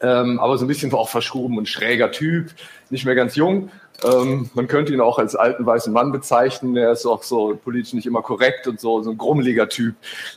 ähm, 0.00 0.38
aber 0.38 0.58
so 0.58 0.64
ein 0.64 0.68
bisschen 0.68 0.92
auch 0.92 1.08
verschoben 1.08 1.58
und 1.58 1.68
schräger 1.68 2.10
Typ, 2.10 2.52
nicht 2.90 3.04
mehr 3.04 3.14
ganz 3.14 3.36
jung. 3.36 3.70
Ähm, 4.04 4.48
man 4.54 4.68
könnte 4.68 4.92
ihn 4.92 5.00
auch 5.00 5.18
als 5.18 5.34
alten 5.34 5.66
weißen 5.66 5.92
Mann 5.92 6.12
bezeichnen. 6.12 6.76
Er 6.76 6.92
ist 6.92 7.04
auch 7.04 7.24
so 7.24 7.58
politisch 7.62 7.94
nicht 7.94 8.06
immer 8.06 8.22
korrekt 8.22 8.68
und 8.68 8.78
so, 8.78 9.02
so 9.02 9.10
ein 9.10 9.18
grummeliger 9.18 9.68
Typ. 9.68 9.96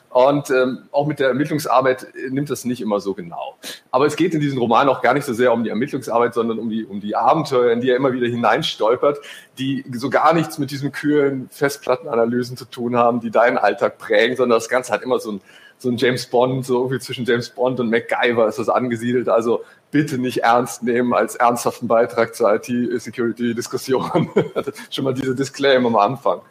Und 0.10 0.50
ähm, 0.50 0.84
auch 0.92 1.06
mit 1.06 1.20
der 1.20 1.28
Ermittlungsarbeit 1.28 2.08
nimmt 2.30 2.50
das 2.50 2.66
nicht 2.66 2.82
immer 2.82 3.00
so 3.00 3.14
genau. 3.14 3.56
Aber 3.92 4.08
es 4.08 4.16
geht 4.16 4.34
in 4.34 4.40
diesem 4.40 4.58
Roman 4.58 4.90
auch 4.90 5.02
gar 5.02 5.14
nicht 5.14 5.26
so 5.26 5.34
sehr 5.34 5.54
um 5.54 5.64
die 5.64 5.70
Ermittlungsarbeit, 5.70 6.34
sondern 6.34 6.58
um 6.58 6.70
die, 6.70 6.86
um 6.86 7.02
die 7.02 7.16
Abenteuer, 7.16 7.72
in 7.72 7.82
die 7.82 7.92
er 7.92 7.98
immer 7.98 8.14
wieder 8.14 8.28
hineinstolpert, 8.28 9.20
die 9.60 9.86
so 9.94 10.10
gar 10.10 10.34
nichts 10.34 10.58
mit 10.58 10.72
diesen 10.72 10.92
kühlen 10.92 11.48
Festplattenanalysen 11.52 12.58
zu 12.58 12.66
tun 12.66 12.96
haben, 12.96 13.20
die 13.20 13.30
deinen 13.30 13.60
Alltag 13.60 14.00
prägen, 14.00 14.36
sondern 14.36 14.58
das 14.58 14.70
Ganze 14.70 14.92
hat 14.92 15.04
immer 15.04 15.20
so 15.20 15.34
ein 15.34 15.42
so 15.82 15.90
ein 15.90 15.98
James 15.98 16.28
Bond, 16.28 16.66
so 16.66 16.78
irgendwie 16.78 17.00
zwischen 17.00 17.26
James 17.26 17.50
Bond 17.50 17.80
und 17.80 17.90
MacGyver 17.90 18.48
ist 18.48 18.60
das 18.60 18.70
angesiedelt. 18.70 19.28
Also 19.28 19.64
bitte 19.90 20.20
nicht 20.20 20.44
ernst 20.44 20.84
nehmen 20.84 21.14
als 21.14 21.36
ernsthaften 21.36 21.88
Beitrag 21.88 22.36
zur 22.36 22.54
IT-Security-Diskussion. 22.54 24.30
Schon 24.92 25.04
mal 25.04 25.14
diese 25.14 25.34
Disclaimer 25.34 25.88
am 25.88 25.96
Anfang. 25.96 26.42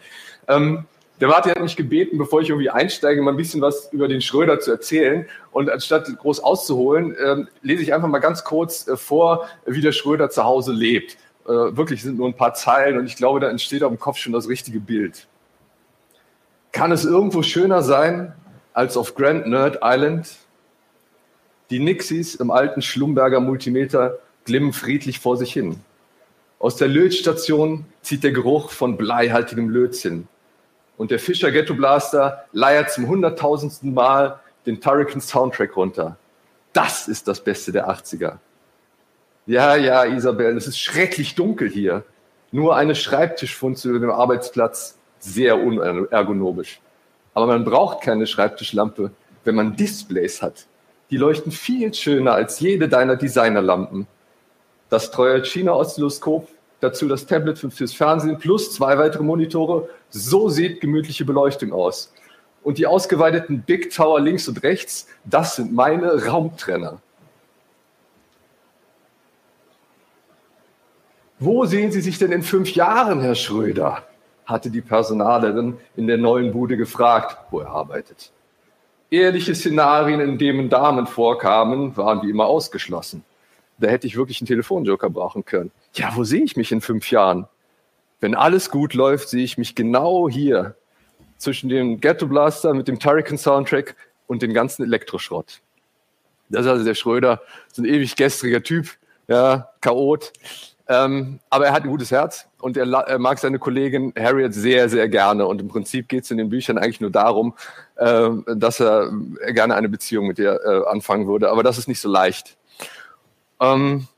Ähm, 0.49 0.85
der 1.21 1.29
Martin 1.29 1.53
hat 1.53 1.61
mich 1.61 1.77
gebeten, 1.77 2.19
bevor 2.19 2.41
ich 2.41 2.49
irgendwie 2.49 2.71
einsteige, 2.71 3.23
mal 3.23 3.31
ein 3.31 3.37
bisschen 3.37 3.61
was 3.61 3.93
über 3.93 4.09
den 4.09 4.21
Schröder 4.21 4.59
zu 4.59 4.73
erzählen. 4.73 5.27
Und 5.53 5.71
anstatt 5.71 6.09
groß 6.19 6.41
auszuholen, 6.41 7.15
ähm, 7.25 7.49
lese 7.63 7.83
ich 7.83 7.95
einfach 7.95 8.09
mal 8.09 8.19
ganz 8.19 8.43
kurz 8.43 8.89
äh, 8.89 8.97
vor, 8.97 9.47
wie 9.65 9.81
der 9.81 9.93
Schröder 9.93 10.31
zu 10.31 10.43
Hause 10.43 10.73
lebt. 10.73 11.19
Äh, 11.47 11.51
wirklich 11.51 12.03
sind 12.03 12.19
nur 12.19 12.27
ein 12.27 12.35
paar 12.35 12.55
Zeilen 12.55 12.99
und 12.99 13.07
ich 13.07 13.15
glaube, 13.15 13.39
da 13.39 13.49
entsteht 13.49 13.85
auf 13.85 13.91
dem 13.93 14.01
Kopf 14.01 14.17
schon 14.17 14.33
das 14.33 14.49
richtige 14.49 14.81
Bild. 14.81 15.29
Kann 16.73 16.91
es 16.91 17.05
irgendwo 17.05 17.43
schöner 17.43 17.83
sein 17.83 18.35
als 18.81 18.97
auf 18.97 19.15
Grand 19.15 19.47
Nerd 19.47 19.81
Island? 19.83 20.27
Die 21.69 21.81
Nixies 21.81 22.35
im 22.37 22.51
alten 22.51 22.81
Schlumberger 22.81 23.39
Multimeter 23.39 24.21
glimmen 24.47 24.73
friedlich 24.73 25.19
vor 25.19 25.37
sich 25.37 25.53
hin. 25.53 25.81
Aus 26.59 26.77
der 26.77 26.89
Lötstation 26.89 27.85
zieht 28.01 28.25
der 28.25 28.33
Geruch 28.33 28.71
von 28.71 28.97
bleihaltigem 28.97 29.69
Lötzinn. 29.69 30.29
Und 30.97 31.11
der 31.11 31.19
Fischer 31.19 31.51
Ghetto 31.51 31.75
Blaster 31.75 32.47
leiert 32.53 32.91
zum 32.91 33.07
hunderttausendsten 33.07 33.93
Mal 33.93 34.41
den 34.65 34.81
Turrican 34.81 35.21
Soundtrack 35.21 35.77
runter. 35.77 36.17
Das 36.73 37.07
ist 37.07 37.29
das 37.29 37.45
Beste 37.45 37.73
der 37.73 37.91
80er. 37.91 38.39
Ja, 39.45 39.77
ja, 39.77 40.07
Isabel, 40.07 40.57
es 40.57 40.67
ist 40.67 40.79
schrecklich 40.79 41.35
dunkel 41.35 41.69
hier. 41.69 42.03
Nur 42.51 42.77
eine 42.77 42.95
Schreibtischfunzel 42.95 43.91
über 43.91 44.07
dem 44.07 44.11
Arbeitsplatz, 44.11 44.97
sehr 45.19 45.59
unergonomisch. 45.59 46.81
Aber 47.35 47.47
man 47.47 47.65
braucht 47.65 48.03
keine 48.03 48.27
Schreibtischlampe, 48.27 49.11
wenn 49.45 49.55
man 49.55 49.77
Displays 49.77 50.43
hat. 50.43 50.67
Die 51.11 51.17
leuchten 51.17 51.53
viel 51.53 51.93
schöner 51.93 52.33
als 52.33 52.61
jede 52.61 52.89
deiner 52.89 53.17
Designerlampen. 53.17 54.07
Das 54.89 55.11
treue 55.11 55.45
China-Oszilloskop, 55.45 56.49
dazu 56.81 57.09
das 57.09 57.27
Tablet 57.27 57.59
fürs 57.59 57.93
Fernsehen 57.93 58.39
plus 58.39 58.75
zwei 58.75 58.99
weitere 58.99 59.23
Monitore. 59.23 59.89
So 60.11 60.49
sieht 60.49 60.81
gemütliche 60.81 61.25
Beleuchtung 61.25 61.73
aus. 61.73 62.13
Und 62.63 62.79
die 62.79 62.87
ausgeweiteten 62.87 63.63
Big 63.63 63.91
Tower 63.91 64.21
links 64.21 64.47
und 64.49 64.63
rechts, 64.63 65.07
das 65.25 65.57
sind 65.57 65.73
meine 65.73 66.27
Raumtrenner. 66.27 67.01
Wo 71.39 71.65
sehen 71.65 71.91
Sie 71.91 72.03
sich 72.03 72.19
denn 72.19 72.33
in 72.33 72.43
fünf 72.43 72.75
Jahren, 72.75 73.21
Herr 73.21 73.35
Schröder? 73.35 74.05
Hatte 74.51 74.71
die 74.71 74.81
Personalerin 74.81 75.79
in 75.97 76.07
der 76.07 76.19
neuen 76.19 76.53
Bude 76.53 76.77
gefragt, 76.77 77.37
wo 77.51 77.61
er 77.61 77.69
arbeitet. 77.69 78.33
Ehrliche 79.11 79.55
Szenarien, 79.55 80.21
in 80.21 80.39
denen 80.39 80.69
Damen 80.69 81.07
vorkamen, 81.07 81.97
waren 81.97 82.23
wie 82.23 82.31
immer 82.31 82.47
ausgeschlossen. 82.47 83.25
Da 83.79 83.89
hätte 83.89 84.07
ich 84.07 84.17
wirklich 84.17 84.41
einen 84.41 84.47
Telefonjoker 84.47 85.11
brauchen 85.11 85.45
können. 85.45 85.71
Ja, 85.95 86.15
wo 86.15 86.25
sehe 86.25 86.43
ich 86.43 86.57
mich 86.57 86.71
in 86.71 86.81
fünf 86.81 87.11
Jahren? 87.11 87.49
Wenn 88.21 88.35
alles 88.35 88.71
gut 88.71 88.95
läuft, 88.95 89.31
sehe 89.31 89.43
ich 89.43 89.57
mich 89.57 89.75
genau 89.75 90.29
hier 90.29 90.77
zwischen 91.39 91.71
dem 91.71 92.01
Ghetto 92.01 92.27
Blaster 92.27 92.75
mit 92.75 92.87
dem 92.87 93.01
Turrican 93.01 93.39
Soundtrack 93.39 93.97
und 94.27 94.43
dem 94.43 94.53
ganzen 94.53 94.85
Elektroschrott. 94.85 95.61
Das 96.51 96.67
ist 96.67 96.71
also 96.71 96.85
der 96.85 96.95
Schröder, 96.95 97.41
so 97.73 97.83
ein 97.83 97.87
ewig 97.87 98.15
gestriger 98.17 98.63
Typ, 98.63 98.91
ja, 99.27 99.71
Chaot. 99.81 100.33
Ähm, 100.91 101.39
aber 101.51 101.67
er 101.67 101.73
hat 101.73 101.85
ein 101.85 101.89
gutes 101.89 102.11
Herz 102.11 102.49
und 102.61 102.77
er, 102.77 102.85
er, 102.85 103.21
mag 103.21 103.39
seine 103.39 103.61
Kollegin 103.61 104.13
Harriet 104.19 104.53
sehr, 104.53 104.89
sehr 104.89 105.09
gerne. 105.09 105.47
Und 105.47 105.61
im 105.61 105.69
Prinzip 105.69 106.09
geht 106.09 106.25
es 106.25 106.33
in 106.33 106.37
den 106.37 106.49
Büchern 106.49 106.79
eigentlich 106.79 107.01
nur 107.01 107.13
darum, 107.13 107.55
äh, 107.95 108.31
dass 108.57 108.81
er 108.81 109.13
gerne 109.53 109.77
eine 109.77 109.89
Beziehung 109.89 110.27
mit 110.27 110.41
ihr 110.41 110.59
äh, 110.65 110.91
anfangen 110.91 111.29
würde. 111.29 111.49
Aber 111.49 111.63
das 111.63 111.79
ist 111.79 111.87
nicht 111.87 112.01
so 112.01 112.09
leicht. 112.09 112.57
Ähm, 113.61 114.09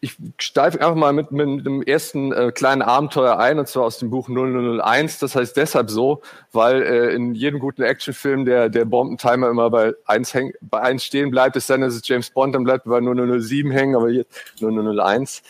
ich 0.00 0.16
steife 0.38 0.80
einfach 0.80 0.94
mal 0.94 1.12
mit, 1.12 1.32
mit 1.32 1.66
dem 1.66 1.82
ersten 1.82 2.32
äh, 2.32 2.52
kleinen 2.52 2.82
Abenteuer 2.82 3.38
ein, 3.38 3.58
und 3.58 3.66
zwar 3.66 3.84
aus 3.84 3.98
dem 3.98 4.10
Buch 4.10 4.28
0001. 4.28 5.18
Das 5.18 5.34
heißt 5.34 5.56
deshalb 5.56 5.90
so, 5.90 6.22
weil 6.52 6.82
äh, 6.82 7.14
in 7.14 7.34
jedem 7.34 7.58
guten 7.58 7.82
Actionfilm 7.82 8.44
der, 8.44 8.68
der 8.68 8.84
Bombentimer 8.84 9.48
immer 9.48 9.70
bei 9.70 9.94
1, 10.06 10.34
häng, 10.34 10.52
bei 10.60 10.80
1 10.80 11.02
stehen 11.02 11.30
bleibt. 11.30 11.56
Es 11.56 11.66
dann 11.66 11.82
ist 11.82 11.96
es 11.96 12.06
James 12.06 12.30
Bond, 12.30 12.54
dann 12.54 12.64
bleibt 12.64 12.84
bei 12.84 13.00
0007 13.00 13.72
hängen, 13.72 13.96
aber 13.96 14.10
jetzt 14.10 14.30
0001. 14.60 15.42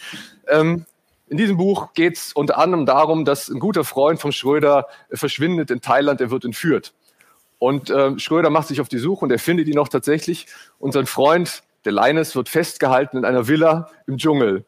Ähm, 0.49 0.87
in 1.29 1.37
diesem 1.37 1.59
Buch 1.59 1.93
geht 1.93 2.17
es 2.17 2.33
unter 2.33 2.57
anderem 2.57 2.87
darum, 2.87 3.27
dass 3.27 3.51
ein 3.51 3.61
guter 3.61 3.85
Freund 3.85 4.19
von 4.19 4.33
Schröder 4.33 4.87
verschwindet 5.13 5.71
in 5.71 5.83
Thailand, 5.83 6.23
er 6.23 6.31
wird 6.31 6.47
entführt. 6.47 6.95
Und 7.59 7.91
äh, 7.91 8.19
Schröder 8.19 8.49
macht 8.49 8.69
sich 8.69 8.81
auf 8.81 8.89
die 8.89 8.99
Suche 8.99 9.27
und 9.27 9.33
er 9.33 9.39
findet 9.39 9.69
ihn 9.69 9.79
auch 9.79 9.89
tatsächlich. 9.89 10.47
Und 10.79 10.93
sein 10.93 11.07
Freund 11.07 11.63
der 11.85 11.93
Linus 11.93 12.35
wird 12.37 12.49
festgehalten 12.49 13.19
in 13.19 13.25
einer 13.25 13.49
Villa 13.49 13.91
im 14.07 14.19
Dschungel. 14.19 14.65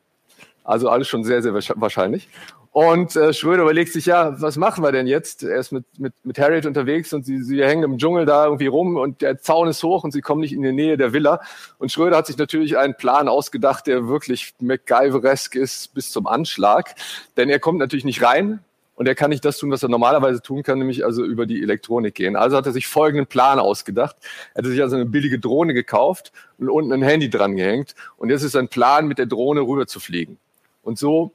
Also 0.64 0.88
alles 0.88 1.08
schon 1.08 1.24
sehr, 1.24 1.42
sehr 1.42 1.54
wahrscheinlich. 1.54 2.28
Und 2.72 3.16
äh, 3.16 3.32
Schröder 3.32 3.62
überlegt 3.62 3.92
sich, 3.92 4.06
ja, 4.06 4.40
was 4.40 4.56
machen 4.56 4.84
wir 4.84 4.92
denn 4.92 5.08
jetzt? 5.08 5.42
Er 5.42 5.58
ist 5.58 5.72
mit, 5.72 5.84
mit, 5.98 6.12
mit 6.22 6.38
Harriet 6.38 6.66
unterwegs 6.66 7.12
und 7.12 7.24
sie, 7.24 7.42
sie 7.42 7.64
hängen 7.64 7.82
im 7.82 7.98
Dschungel 7.98 8.26
da 8.26 8.44
irgendwie 8.44 8.68
rum 8.68 8.96
und 8.96 9.22
der 9.22 9.38
Zaun 9.38 9.66
ist 9.66 9.82
hoch 9.82 10.04
und 10.04 10.12
sie 10.12 10.20
kommen 10.20 10.40
nicht 10.40 10.52
in 10.52 10.62
die 10.62 10.72
Nähe 10.72 10.96
der 10.96 11.12
Villa. 11.12 11.40
Und 11.78 11.90
Schröder 11.90 12.16
hat 12.16 12.28
sich 12.28 12.38
natürlich 12.38 12.78
einen 12.78 12.94
Plan 12.96 13.26
ausgedacht, 13.26 13.88
der 13.88 14.06
wirklich 14.06 14.54
MacGyveresk 14.60 15.56
ist 15.56 15.94
bis 15.94 16.12
zum 16.12 16.28
Anschlag. 16.28 16.94
Denn 17.36 17.50
er 17.50 17.58
kommt 17.58 17.80
natürlich 17.80 18.04
nicht 18.04 18.22
rein 18.22 18.60
und 19.00 19.06
er 19.06 19.14
kann 19.14 19.30
nicht 19.30 19.46
das 19.46 19.56
tun, 19.56 19.70
was 19.70 19.82
er 19.82 19.88
normalerweise 19.88 20.42
tun 20.42 20.62
kann, 20.62 20.78
nämlich 20.78 21.06
also 21.06 21.24
über 21.24 21.46
die 21.46 21.62
Elektronik 21.62 22.14
gehen. 22.14 22.36
Also 22.36 22.58
hat 22.58 22.66
er 22.66 22.72
sich 22.72 22.86
folgenden 22.86 23.26
Plan 23.26 23.58
ausgedacht. 23.58 24.14
Er 24.52 24.58
hat 24.58 24.66
sich 24.66 24.82
also 24.82 24.96
eine 24.96 25.06
billige 25.06 25.38
Drohne 25.38 25.72
gekauft 25.72 26.32
und 26.58 26.68
unten 26.68 26.92
ein 26.92 27.00
Handy 27.00 27.30
dran 27.30 27.56
gehängt 27.56 27.94
und 28.18 28.28
jetzt 28.28 28.42
ist 28.42 28.52
sein 28.52 28.68
Plan, 28.68 29.08
mit 29.08 29.16
der 29.16 29.24
Drohne 29.24 29.62
rüber 29.62 29.86
zu 29.86 30.00
fliegen 30.00 30.36
und 30.82 30.98
so 30.98 31.32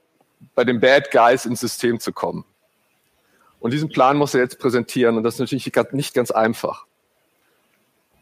bei 0.54 0.64
den 0.64 0.80
Bad 0.80 1.10
Guys 1.10 1.48
ins 1.48 1.60
System 1.60 2.00
zu 2.00 2.14
kommen. 2.14 2.46
Und 3.60 3.74
diesen 3.74 3.90
Plan 3.90 4.16
muss 4.16 4.36
er 4.36 4.42
jetzt 4.42 4.60
präsentieren 4.60 5.18
und 5.18 5.24
das 5.24 5.34
ist 5.34 5.40
natürlich 5.40 5.72
nicht 5.92 6.14
ganz 6.14 6.30
einfach. 6.30 6.86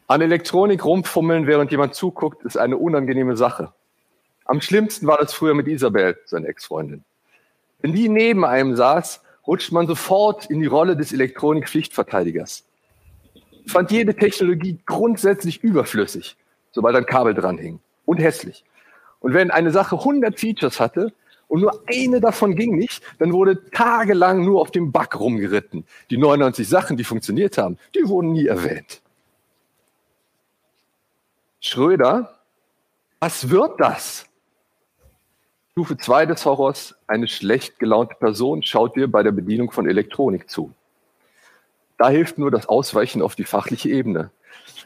An 0.06 0.22
Elektronik 0.22 0.86
rumfummeln, 0.86 1.46
während 1.46 1.70
jemand 1.70 1.94
zuguckt, 1.94 2.42
ist 2.46 2.56
eine 2.56 2.78
unangenehme 2.78 3.36
Sache. 3.36 3.74
Am 4.46 4.62
schlimmsten 4.62 5.06
war 5.06 5.18
das 5.18 5.34
früher 5.34 5.52
mit 5.52 5.68
Isabel, 5.68 6.18
seine 6.24 6.48
Ex-Freundin. 6.48 7.04
Wenn 7.82 7.92
die 7.92 8.08
neben 8.08 8.46
einem 8.46 8.74
saß, 8.76 9.20
rutscht 9.46 9.72
man 9.72 9.86
sofort 9.86 10.46
in 10.50 10.60
die 10.60 10.66
Rolle 10.66 10.96
des 10.96 11.12
Elektronik-Pflichtverteidigers. 11.12 12.64
Fand 13.66 13.90
jede 13.90 14.14
Technologie 14.14 14.78
grundsätzlich 14.86 15.62
überflüssig, 15.62 16.36
sobald 16.72 16.96
ein 16.96 17.06
Kabel 17.06 17.34
dran 17.34 17.58
hing. 17.58 17.80
Und 18.04 18.18
hässlich. 18.18 18.64
Und 19.20 19.32
wenn 19.32 19.50
eine 19.50 19.70
Sache 19.70 19.96
100 19.96 20.38
Features 20.38 20.80
hatte 20.80 21.12
und 21.48 21.62
nur 21.62 21.82
eine 21.86 22.20
davon 22.20 22.56
ging 22.56 22.76
nicht, 22.76 23.02
dann 23.18 23.32
wurde 23.32 23.70
tagelang 23.70 24.44
nur 24.44 24.60
auf 24.60 24.70
dem 24.70 24.92
Bug 24.92 25.18
rumgeritten. 25.18 25.86
Die 26.10 26.18
99 26.18 26.68
Sachen, 26.68 26.96
die 26.98 27.04
funktioniert 27.04 27.56
haben, 27.56 27.78
die 27.94 28.06
wurden 28.06 28.32
nie 28.32 28.46
erwähnt. 28.46 29.00
Schröder, 31.60 32.38
was 33.20 33.48
wird 33.48 33.80
das? 33.80 34.26
Stufe 35.76 35.96
2 35.96 36.26
des 36.26 36.44
Horrors, 36.44 36.94
eine 37.08 37.26
schlecht 37.26 37.80
gelaunte 37.80 38.14
Person 38.14 38.62
schaut 38.62 38.94
dir 38.94 39.10
bei 39.10 39.24
der 39.24 39.32
Bedienung 39.32 39.72
von 39.72 39.88
Elektronik 39.88 40.48
zu. 40.48 40.72
Da 41.98 42.10
hilft 42.10 42.38
nur 42.38 42.52
das 42.52 42.68
Ausweichen 42.68 43.20
auf 43.20 43.34
die 43.34 43.42
fachliche 43.42 43.90
Ebene. 43.90 44.30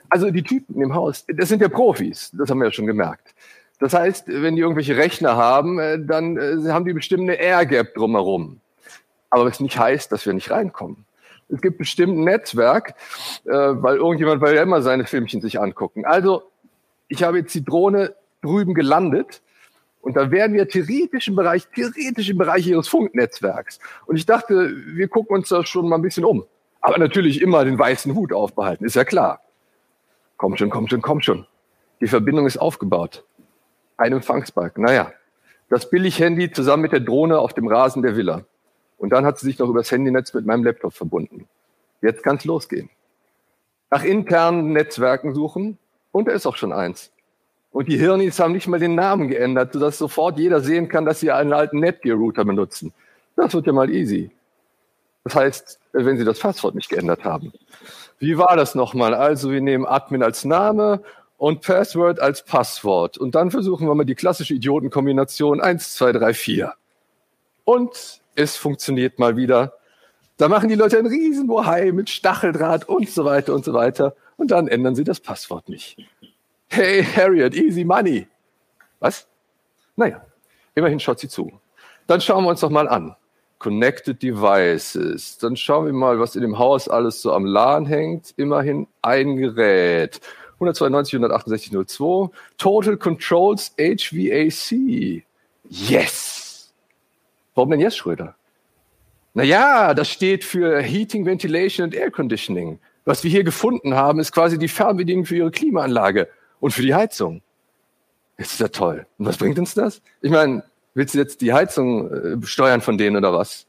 Also 0.09 0.30
die 0.30 0.42
Typen 0.42 0.80
im 0.80 0.95
Haus, 0.95 1.26
das 1.28 1.50
sind 1.50 1.61
ja 1.61 1.68
Profis, 1.68 2.30
das 2.33 2.49
haben 2.49 2.61
wir 2.61 2.68
ja 2.68 2.73
schon 2.73 2.87
gemerkt. 2.87 3.35
Das 3.78 3.92
heißt, 3.92 4.28
wenn 4.28 4.57
die 4.57 4.62
irgendwelche 4.62 4.97
Rechner 4.97 5.37
haben, 5.37 5.78
äh, 5.78 5.99
dann 6.02 6.38
äh, 6.38 6.71
haben 6.71 6.87
die 6.87 6.95
bestimmt 6.95 7.25
eine 7.25 7.35
Air 7.35 7.66
Gap 7.66 7.95
drumherum. 7.95 8.59
Aber 9.28 9.45
was 9.45 9.61
nicht 9.61 9.78
heißt, 9.78 10.11
dass 10.11 10.25
wir 10.25 10.33
nicht 10.33 10.50
reinkommen. 10.50 11.04
Es 11.50 11.61
gibt 11.61 11.76
bestimmt 11.76 12.16
ein 12.16 12.25
Netzwerk, 12.25 12.95
äh, 13.45 13.50
weil 13.52 13.97
irgendjemand 13.97 14.40
will 14.40 14.54
ja 14.54 14.62
immer 14.62 14.80
seine 14.80 15.04
Filmchen 15.04 15.42
sich 15.42 15.61
angucken. 15.61 16.07
Also 16.07 16.45
ich 17.09 17.25
habe 17.25 17.40
jetzt 17.40 17.54
die 17.54 17.62
Drohne 17.62 18.14
drüben 18.40 18.73
gelandet 18.73 19.42
und 20.00 20.17
da 20.17 20.31
wären 20.31 20.52
wir 20.52 20.69
theoretisch 20.69 21.28
im 21.28 21.37
Bereich, 21.37 21.67
theoretisch 21.75 22.31
im 22.31 22.38
Bereich 22.38 22.67
ihres 22.67 22.88
Funknetzwerks. 22.88 23.78
Und 24.07 24.17
ich 24.17 24.26
dachte, 24.26 24.75
wir 24.87 25.09
gucken 25.09 25.37
uns 25.37 25.49
da 25.49 25.64
schon 25.64 25.88
mal 25.88 25.97
ein 25.97 26.02
bisschen 26.02 26.25
um. 26.25 26.45
Aber 26.81 26.99
natürlich 26.99 27.43
immer 27.43 27.64
den 27.64 27.78
weißen 27.78 28.14
Hut 28.14 28.33
aufbehalten, 28.33 28.85
ist 28.85 28.97
ja 28.97 29.05
klar. 29.05 29.43
Komm 30.37 30.57
schon, 30.57 30.71
komm 30.71 30.88
schon, 30.88 31.02
komm 31.02 31.21
schon. 31.21 31.47
Die 32.00 32.07
Verbindung 32.07 32.47
ist 32.47 32.59
aufgebaut. 32.59 33.25
Ein 33.97 34.12
Empfangsbalken. 34.12 34.85
Naja, 34.85 35.12
das 35.69 35.90
Billig-Handy 35.90 36.52
zusammen 36.52 36.83
mit 36.83 36.93
der 36.93 37.00
Drohne 37.00 37.38
auf 37.40 37.52
dem 37.52 37.67
Rasen 37.67 38.02
der 38.02 38.17
Villa. 38.17 38.45
Und 38.97 39.11
dann 39.11 39.26
hat 39.26 39.38
sie 39.38 39.47
sich 39.47 39.59
noch 39.59 39.69
übers 39.69 39.90
Handynetz 39.90 40.33
mit 40.33 40.47
meinem 40.47 40.64
Laptop 40.64 40.95
verbunden. 40.95 41.49
Jetzt 42.00 42.23
kann 42.23 42.37
es 42.37 42.45
losgehen. 42.45 42.90
Nach 43.90 44.05
internen 44.05 44.73
Netzwerken 44.73 45.35
suchen, 45.35 45.78
und 46.12 46.28
da 46.28 46.33
ist 46.33 46.47
auch 46.47 46.57
schon 46.57 46.73
eins. 46.73 47.12
Und 47.70 47.88
die 47.88 47.98
Hirnis 47.98 48.38
haben 48.40 48.52
nicht 48.52 48.66
mal 48.66 48.80
den 48.80 48.94
Namen 48.94 49.28
geändert, 49.28 49.72
sodass 49.72 49.98
sofort 49.98 50.38
jeder 50.38 50.60
sehen 50.60 50.88
kann, 50.88 51.04
dass 51.04 51.20
sie 51.20 51.30
einen 51.30 51.52
alten 51.52 51.80
Netgear-Router 51.80 52.44
benutzen. 52.44 52.92
Das 53.37 53.54
wird 53.54 53.66
ja 53.66 53.72
mal 53.72 53.90
easy. 53.90 54.30
Das 55.25 55.34
heißt, 55.34 55.80
wenn 55.92 56.16
sie 56.16 56.25
das 56.25 56.38
Passwort 56.38 56.75
nicht 56.75 56.88
geändert 56.88 57.25
haben. 57.25 57.52
Wie 58.18 58.38
war 58.38 58.56
das 58.56 58.75
nochmal? 58.75 59.14
Also 59.14 59.52
wir 59.52 59.60
nehmen 59.60 59.87
Admin 59.87 60.22
als 60.22 60.44
Name 60.44 61.02
und 61.37 61.60
Password 61.60 62.20
als 62.20 62.44
Passwort. 62.44 63.18
Und 63.18 63.34
dann 63.34 63.50
versuchen 63.50 63.87
wir 63.87 63.94
mal 63.94 64.04
die 64.04 64.14
klassische 64.14 64.54
Idiotenkombination 64.54 65.60
1, 65.60 65.94
2, 65.94 66.12
3, 66.12 66.34
4. 66.34 66.75
Und 67.64 68.20
es 68.34 68.56
funktioniert 68.56 69.18
mal 69.18 69.37
wieder. 69.37 69.75
Da 70.37 70.48
machen 70.48 70.68
die 70.68 70.75
Leute 70.75 70.98
einen 70.98 71.08
riesen 71.08 71.46
Bohai 71.46 71.92
mit 71.92 72.10
Stacheldraht 72.10 72.88
und 72.88 73.10
so 73.10 73.25
weiter 73.25 73.54
und 73.54 73.64
so 73.64 73.72
weiter 73.75 74.14
und 74.37 74.50
dann 74.50 74.68
ändern 74.68 74.94
sie 74.94 75.04
das 75.04 75.20
Passwort 75.20 75.68
nicht. 75.68 75.98
Hey, 76.68 77.02
Harriet, 77.02 77.54
easy 77.56 77.84
money. 77.84 78.26
Was? 79.00 79.26
Naja, 79.96 80.25
immerhin 80.75 81.00
schaut 81.00 81.18
sie 81.18 81.28
zu. 81.28 81.50
Dann 82.06 82.20
schauen 82.20 82.44
wir 82.44 82.50
uns 82.50 82.60
doch 82.60 82.70
mal 82.70 82.88
an. 82.88 83.16
Connected 83.58 84.22
Devices. 84.22 85.38
Dann 85.38 85.56
schauen 85.56 85.87
wir 85.87 85.92
mal, 85.92 86.20
was 86.20 86.37
in 86.37 86.42
dem 86.42 86.58
Haus 86.58 86.88
alles 86.88 87.22
so 87.22 87.32
am 87.32 87.44
LAN 87.44 87.87
hängt. 87.87 88.34
Immerhin 88.37 88.87
ein 89.02 89.37
Gerät. 89.37 90.20
192, 90.54 91.14
168, 91.14 91.72
02. 91.87 92.30
Total 92.56 92.96
Controls 92.96 93.72
HVAC. 93.78 95.25
Yes! 95.68 96.72
Warum 97.54 97.70
denn 97.70 97.80
jetzt, 97.80 97.96
Schröder? 97.96 98.34
Naja, 99.34 99.95
das 99.95 100.08
steht 100.08 100.45
für 100.45 100.80
Heating, 100.80 101.26
Ventilation 101.26 101.84
and 101.84 101.95
Air 101.95 102.10
Conditioning. 102.10 102.78
Was 103.04 103.25
wir 103.25 103.30
hier 103.30 103.45
gefunden 103.45 103.95
haben, 103.95 104.21
ist 104.21 104.32
quasi 104.32 104.58
die 104.58 104.69
Fernbedienung 104.69 105.25
für 105.25 105.36
Ihre 105.36 105.50
Klimaanlage 105.50 106.28
und 106.60 106.73
für 106.73 106.82
die 106.82 106.94
Heizung. 106.94 107.42
Das 108.36 108.52
ist 108.52 108.60
ja 108.60 108.68
toll. 108.68 109.06
Und 109.18 109.26
was 109.26 109.36
bringt 109.36 109.58
uns 109.58 109.75
das? 109.75 110.00
Ich 110.23 110.30
meine, 110.30 110.62
willst 110.94 111.14
du 111.14 111.18
jetzt 111.18 111.40
die 111.40 111.52
Heizung 111.52 112.10
äh, 112.10 112.47
steuern 112.47 112.80
von 112.80 112.99
denen 112.99 113.16
oder 113.16 113.32
was? 113.32 113.66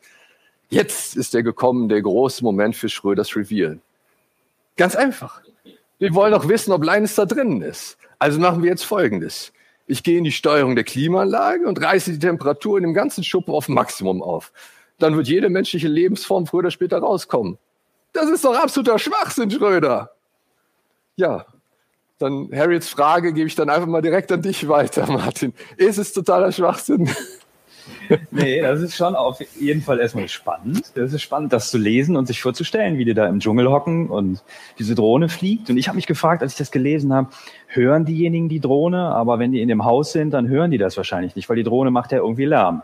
Jetzt 0.70 1.18
ist 1.18 1.34
der 1.34 1.42
gekommen, 1.42 1.90
der 1.90 2.02
große 2.02 2.44
Moment 2.44 2.76
für 2.76 2.90
Schröders 2.90 3.36
Reveal. 3.36 3.80
Ganz 4.78 4.96
einfach. 4.96 5.42
Wir 5.98 6.14
wollen 6.14 6.32
doch 6.32 6.48
wissen, 6.48 6.72
ob 6.72 6.84
Linus 6.84 7.16
da 7.16 7.26
drinnen 7.26 7.62
ist. 7.62 7.98
Also 8.20 8.40
machen 8.40 8.62
wir 8.62 8.70
jetzt 8.70 8.84
Folgendes. 8.84 9.52
Ich 9.88 10.04
gehe 10.04 10.20
in 10.20 10.24
die 10.24 10.32
Steuerung 10.32 10.76
der 10.76 10.84
Klimaanlage 10.84 11.68
und 11.68 11.82
reiße 11.84 12.12
die 12.12 12.20
Temperatur 12.20 12.78
in 12.78 12.84
dem 12.84 12.94
ganzen 12.94 13.24
Schuppen 13.24 13.54
auf 13.54 13.68
Maximum 13.68 14.22
auf. 14.22 14.54
Dann 15.00 15.18
wird 15.18 15.28
jede 15.28 15.50
menschliche 15.50 15.88
Lebensform 15.88 16.46
früher 16.46 16.60
oder 16.60 16.72
später 16.72 17.00
rauskommen. 17.00 17.58
Das 18.14 18.30
ist 18.30 18.46
doch 18.46 18.56
absoluter 18.56 19.00
Schwachsinn, 19.00 19.50
Schröder. 19.50 20.12
Ja, 21.16 21.46
dann 22.20 22.50
Harriets 22.54 22.90
Frage 22.90 23.34
gebe 23.34 23.48
ich 23.48 23.56
dann 23.56 23.70
einfach 23.70 23.88
mal 23.88 24.02
direkt 24.02 24.32
an 24.32 24.42
dich 24.42 24.68
weiter, 24.68 25.08
Martin. 25.12 25.54
Ist 25.78 25.98
es 25.98 26.14
totaler 26.14 26.52
Schwachsinn? 26.52 27.10
Nee, 28.32 28.62
das 28.62 28.82
ist 28.82 28.96
schon 28.96 29.16
auf 29.16 29.40
jeden 29.60 29.82
Fall 29.82 30.00
erstmal 30.00 30.28
spannend. 30.28 30.92
Das 30.96 31.14
ist 31.14 31.22
spannend, 31.22 31.54
das 31.54 31.72
zu 31.72 31.78
lesen 31.78 32.18
und 32.18 32.28
sich 32.28 32.42
vorzustellen, 32.42 32.98
wie 32.98 33.06
die 33.06 33.14
da 33.14 33.28
im 33.28 33.40
Dschungel 33.40 33.70
hocken 33.70 34.10
und 34.10 34.44
diese 34.78 34.96
Drohne 34.96 35.30
fliegt. 35.30 35.70
Und 35.70 35.78
ich 35.78 35.88
habe 35.88 35.96
mich 35.96 36.08
gefragt, 36.08 36.42
als 36.42 36.54
ich 36.54 36.58
das 36.58 36.72
gelesen 36.72 37.14
habe, 37.14 37.30
hören 37.68 38.06
diejenigen 38.06 38.50
die 38.50 38.60
Drohne? 38.60 39.10
Aber 39.10 39.40
wenn 39.40 39.52
die 39.52 39.62
in 39.62 39.68
dem 39.68 39.86
Haus 39.86 40.12
sind, 40.12 40.32
dann 40.32 40.48
hören 40.48 40.72
die 40.72 40.78
das 40.78 40.98
wahrscheinlich 40.98 41.36
nicht, 41.36 41.50
weil 41.50 41.56
die 41.56 41.64
Drohne 41.64 41.92
macht 41.92 42.12
ja 42.12 42.20
irgendwie 42.20 42.46
Lärm. 42.46 42.84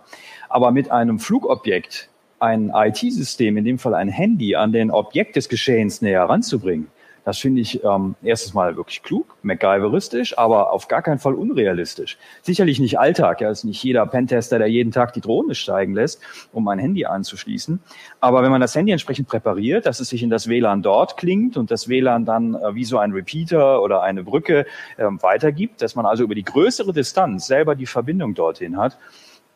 Aber 0.50 0.72
mit 0.72 0.92
einem 0.92 1.20
Flugobjekt 1.20 2.10
ein 2.40 2.72
IT-System, 2.74 3.58
in 3.58 3.66
dem 3.66 3.80
Fall 3.80 3.94
ein 3.94 4.10
Handy, 4.10 4.56
an 4.56 4.72
den 4.72 4.92
Objekt 4.92 5.36
des 5.36 5.50
Geschehens 5.50 6.02
näher 6.02 6.24
ranzubringen, 6.24 6.88
das 7.26 7.40
finde 7.40 7.60
ich 7.60 7.84
ähm, 7.84 8.16
erstes 8.22 8.54
Mal 8.54 8.78
wirklich 8.78 9.02
klug, 9.02 9.36
MacGyveristisch, 9.42 10.38
aber 10.38 10.72
auf 10.72 10.88
gar 10.88 11.02
keinen 11.02 11.18
Fall 11.18 11.34
unrealistisch. 11.34 12.20
Sicherlich 12.44 12.80
nicht 12.80 13.00
Alltag, 13.00 13.42
ja, 13.42 13.50
ist 13.50 13.64
nicht 13.64 13.84
jeder 13.84 14.06
Pentester, 14.06 14.60
der 14.60 14.68
jeden 14.68 14.92
Tag 14.92 15.14
die 15.14 15.22
Drohne 15.22 15.56
steigen 15.56 15.96
lässt, 15.96 16.22
um 16.54 16.68
ein 16.68 16.78
Handy 16.78 17.06
anzuschließen. 17.06 17.80
Aber 18.20 18.44
wenn 18.44 18.52
man 18.52 18.62
das 18.62 18.76
Handy 18.76 18.92
entsprechend 18.92 19.28
präpariert, 19.28 19.88
dass 19.88 20.00
es 20.00 20.10
sich 20.10 20.22
in 20.22 20.30
das 20.30 20.48
WLAN 20.48 20.84
dort 20.84 21.18
klingt 21.18 21.58
und 21.58 21.72
das 21.72 21.90
WLAN 21.90 22.26
dann 22.26 22.54
äh, 22.54 22.76
wie 22.76 22.86
so 22.86 23.00
ein 23.00 23.12
Repeater 23.12 23.82
oder 23.82 24.04
eine 24.04 24.24
Brücke 24.24 24.68
äh, 24.98 25.06
weitergibt, 25.06 25.82
dass 25.82 25.96
man 25.96 26.06
also 26.06 26.24
über 26.24 26.36
die 26.36 26.44
größere 26.44 26.94
Distanz 26.94 27.48
selber 27.48 27.74
die 27.74 27.88
Verbindung 27.88 28.36
dorthin 28.36 28.78
hat, 28.78 29.00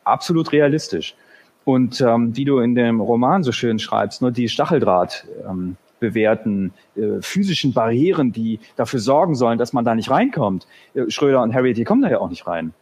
absolut 0.02 0.50
realistisch. 0.50 1.14
Und 1.64 2.00
ähm, 2.00 2.36
wie 2.36 2.44
du 2.44 2.58
in 2.58 2.74
dem 2.74 3.00
Roman 3.00 3.44
so 3.44 3.52
schön 3.52 3.78
schreibst, 3.78 4.22
nur 4.22 4.32
die 4.32 4.48
Stacheldraht 4.48 5.26
ähm, 5.48 5.76
bewährten 6.00 6.72
äh, 6.96 7.20
physischen 7.20 7.72
Barrieren, 7.72 8.32
die 8.32 8.58
dafür 8.76 9.00
sorgen 9.00 9.34
sollen, 9.34 9.58
dass 9.58 9.72
man 9.72 9.84
da 9.84 9.94
nicht 9.94 10.10
reinkommt. 10.10 10.66
Äh, 10.94 11.08
Schröder 11.08 11.42
und 11.42 11.54
Harriet, 11.54 11.76
die 11.76 11.84
kommen 11.84 12.02
da 12.02 12.10
ja 12.10 12.18
auch 12.18 12.30
nicht 12.30 12.46
rein. 12.46 12.74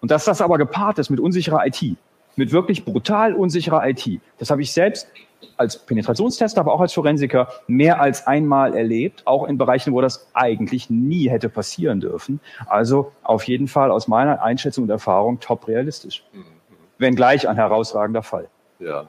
Und 0.00 0.10
dass 0.10 0.24
das 0.24 0.40
aber 0.40 0.58
gepaart 0.58 0.98
ist 0.98 1.10
mit 1.10 1.20
unsicherer 1.20 1.66
IT, 1.66 1.96
mit 2.36 2.52
wirklich 2.52 2.84
brutal 2.84 3.34
unsicherer 3.34 3.86
IT, 3.88 4.20
das 4.38 4.50
habe 4.50 4.62
ich 4.62 4.72
selbst 4.72 5.08
als 5.56 5.78
Penetrationstester, 5.78 6.60
aber 6.60 6.72
auch 6.72 6.80
als 6.80 6.92
Forensiker 6.92 7.48
mehr 7.66 8.00
als 8.00 8.26
einmal 8.26 8.74
erlebt, 8.74 9.26
auch 9.26 9.46
in 9.46 9.58
Bereichen, 9.58 9.92
wo 9.92 10.00
das 10.00 10.28
eigentlich 10.34 10.90
nie 10.90 11.28
hätte 11.28 11.48
passieren 11.48 12.00
dürfen. 12.00 12.40
Also 12.66 13.12
auf 13.22 13.44
jeden 13.44 13.68
Fall 13.68 13.90
aus 13.90 14.08
meiner 14.08 14.42
Einschätzung 14.42 14.84
und 14.84 14.90
Erfahrung 14.90 15.40
top 15.40 15.68
realistisch. 15.68 16.24
Mhm 16.32 16.60
wenngleich 17.00 17.48
ein 17.48 17.56
herausragender 17.56 18.22
Fall. 18.22 18.48
Ja. 18.78 19.08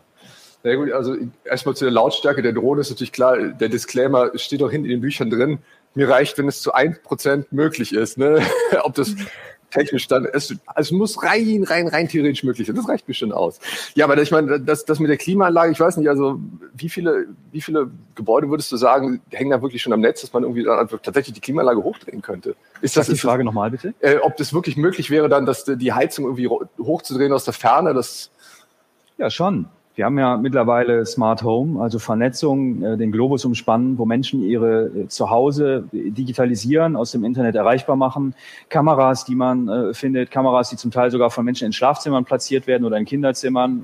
Na 0.63 0.76
gut, 0.76 0.91
also 0.91 1.15
erstmal 1.43 1.76
zu 1.76 1.86
der 1.86 1.91
Lautstärke 1.91 2.41
der 2.41 2.54
Drohne 2.54 2.82
ist 2.82 2.89
natürlich 2.89 3.12
klar, 3.12 3.38
der 3.38 3.69
Disclaimer 3.69 4.38
steht 4.38 4.62
auch 4.62 4.71
hinten 4.71 4.86
in 4.86 4.91
den 4.91 5.02
Büchern 5.02 5.30
drin. 5.30 5.60
Mir 5.95 6.08
reicht, 6.08 6.38
wenn 6.38 6.47
es 6.47 6.62
zu 6.62 6.74
1% 6.74 7.45
möglich 7.52 7.93
ist. 7.93 8.17
Ne? 8.17 8.41
Ob 8.84 8.93
das 8.93 9.15
technisch 9.71 10.08
dann, 10.08 10.26
es, 10.26 10.54
es 10.76 10.91
muss 10.91 11.24
rein, 11.24 11.63
rein, 11.63 11.88
rein 11.88 12.08
theoretisch 12.08 12.43
möglich 12.43 12.67
sein. 12.67 12.76
Das 12.76 12.88
reicht 12.88 13.08
mir 13.08 13.13
schon 13.13 13.32
aus. 13.32 13.60
Ja, 13.95 14.06
aber 14.06 14.21
ich 14.21 14.30
meine, 14.30 14.60
das, 14.60 14.86
das 14.86 15.00
mit 15.00 15.10
der 15.10 15.17
Klimaanlage, 15.17 15.71
ich 15.71 15.80
weiß 15.80 15.97
nicht, 15.97 16.10
also 16.10 16.39
wie 16.76 16.89
viele, 16.89 17.28
wie 17.52 17.62
viele 17.62 17.89
Gebäude 18.15 18.50
würdest 18.50 18.71
du 18.71 18.78
sagen, 18.78 19.21
hängen 19.32 19.50
da 19.50 19.62
wirklich 19.62 19.82
schon 19.82 19.93
am 19.93 20.02
Netz, 20.02 20.21
dass 20.21 20.34
man 20.34 20.43
irgendwie 20.43 20.63
dann 20.63 20.88
tatsächlich 21.02 21.34
die 21.34 21.41
Klimaanlage 21.41 21.82
hochdrehen 21.82 22.21
könnte? 22.21 22.56
Ist 22.82 22.97
das, 22.97 23.08
das 23.08 23.15
die 23.15 23.21
Frage 23.21 23.43
nochmal, 23.43 23.71
bitte? 23.71 23.93
Äh, 24.02 24.17
ob 24.17 24.38
das 24.38 24.54
wirklich 24.54 24.78
möglich 24.78 25.10
wäre, 25.10 25.30
dann, 25.30 25.45
dass 25.45 25.63
die 25.65 25.93
Heizung 25.93 26.26
irgendwie 26.26 26.47
hochzudrehen 26.47 27.34
aus 27.34 27.45
der 27.45 27.54
Ferne, 27.54 27.93
das 27.93 28.30
ja, 29.17 29.30
schon. 29.30 29.67
Wir 29.94 30.06
haben 30.06 30.18
ja 30.18 30.38
mittlerweile 30.38 31.06
Smart 31.06 31.44
Home, 31.44 31.82
also 31.82 32.00
Vernetzung, 32.00 32.82
äh, 32.82 32.98
den 32.98 33.12
Globus 33.12 33.44
umspannen, 33.44 33.98
wo 33.98 34.06
Menschen 34.06 34.42
ihre 34.42 34.86
äh, 34.86 35.08
Zuhause 35.10 35.84
digitalisieren, 35.92 36.96
aus 36.96 37.12
dem 37.12 37.26
Internet 37.26 37.56
erreichbar 37.56 37.98
machen. 37.98 38.34
Kameras, 38.70 39.26
die 39.26 39.36
man 39.36 39.68
äh, 39.68 39.94
findet, 39.94 40.32
Kameras, 40.32 40.70
die 40.70 40.78
zum 40.78 40.92
Teil 40.92 41.12
sogar 41.12 41.30
von 41.30 41.44
Menschen 41.44 41.66
in 41.66 41.74
Schlafzimmern 41.74 42.24
platziert 42.24 42.68
werden 42.68 42.86
oder 42.86 42.96
in 42.96 43.04
Kinderzimmern, 43.04 43.84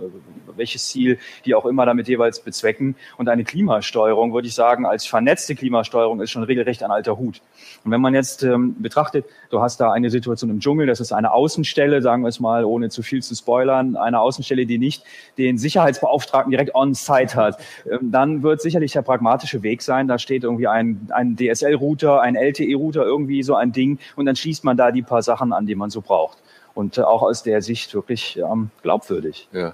welches 0.55 0.87
Ziel 0.87 1.19
die 1.45 1.53
auch 1.55 1.65
immer 1.65 1.85
damit 1.85 2.07
jeweils 2.07 2.39
bezwecken. 2.39 2.95
Und 3.17 3.27
eine 3.27 3.43
Klimasteuerung, 3.43 4.33
würde 4.33 4.47
ich 4.47 4.55
sagen, 4.55 4.85
als 4.85 5.05
vernetzte 5.05 5.55
Klimasteuerung 5.55 6.21
ist 6.21 6.31
schon 6.31 6.43
regelrecht 6.43 6.83
ein 6.83 6.91
alter 6.91 7.17
Hut. 7.17 7.41
Und 7.83 7.91
wenn 7.91 8.01
man 8.01 8.13
jetzt 8.13 8.43
ähm, 8.43 8.75
betrachtet, 8.81 9.25
du 9.49 9.61
hast 9.61 9.81
da 9.81 9.91
eine 9.91 10.09
Situation 10.09 10.49
im 10.49 10.61
Dschungel, 10.61 10.87
das 10.87 11.01
ist 11.01 11.11
eine 11.11 11.33
Außenstelle, 11.33 12.01
sagen 12.01 12.23
wir 12.23 12.29
es 12.29 12.39
mal, 12.39 12.63
ohne 12.63 12.89
zu 12.89 13.03
viel 13.03 13.21
zu 13.21 13.35
spoilern, 13.35 13.97
eine 13.97 14.21
Außenstelle, 14.21 14.65
die 14.65 14.77
nicht 14.77 15.03
den 15.37 15.57
Sicherheits 15.57 15.96
Sicherheitsbeauftragten 15.97 16.51
direkt 16.51 16.75
on-site 16.75 17.35
hat, 17.35 17.57
ähm, 17.89 18.11
dann 18.11 18.43
wird 18.43 18.61
sicherlich 18.61 18.93
der 18.93 19.01
pragmatische 19.01 19.63
Weg 19.63 19.81
sein, 19.81 20.07
da 20.07 20.17
steht 20.19 20.43
irgendwie 20.43 20.67
ein, 20.67 21.09
ein 21.11 21.35
DSL-Router, 21.35 22.21
ein 22.21 22.35
LTE-Router, 22.35 23.03
irgendwie 23.03 23.43
so 23.43 23.55
ein 23.55 23.71
Ding 23.71 23.99
und 24.15 24.25
dann 24.25 24.35
schließt 24.35 24.63
man 24.63 24.77
da 24.77 24.91
die 24.91 25.01
paar 25.01 25.21
Sachen 25.21 25.53
an, 25.53 25.65
die 25.65 25.75
man 25.75 25.89
so 25.89 26.01
braucht. 26.01 26.37
Und 26.73 26.97
äh, 26.97 27.01
auch 27.01 27.23
aus 27.23 27.43
der 27.43 27.61
Sicht 27.61 27.93
wirklich 27.93 28.37
ähm, 28.37 28.69
glaubwürdig. 28.81 29.49
Ja. 29.51 29.73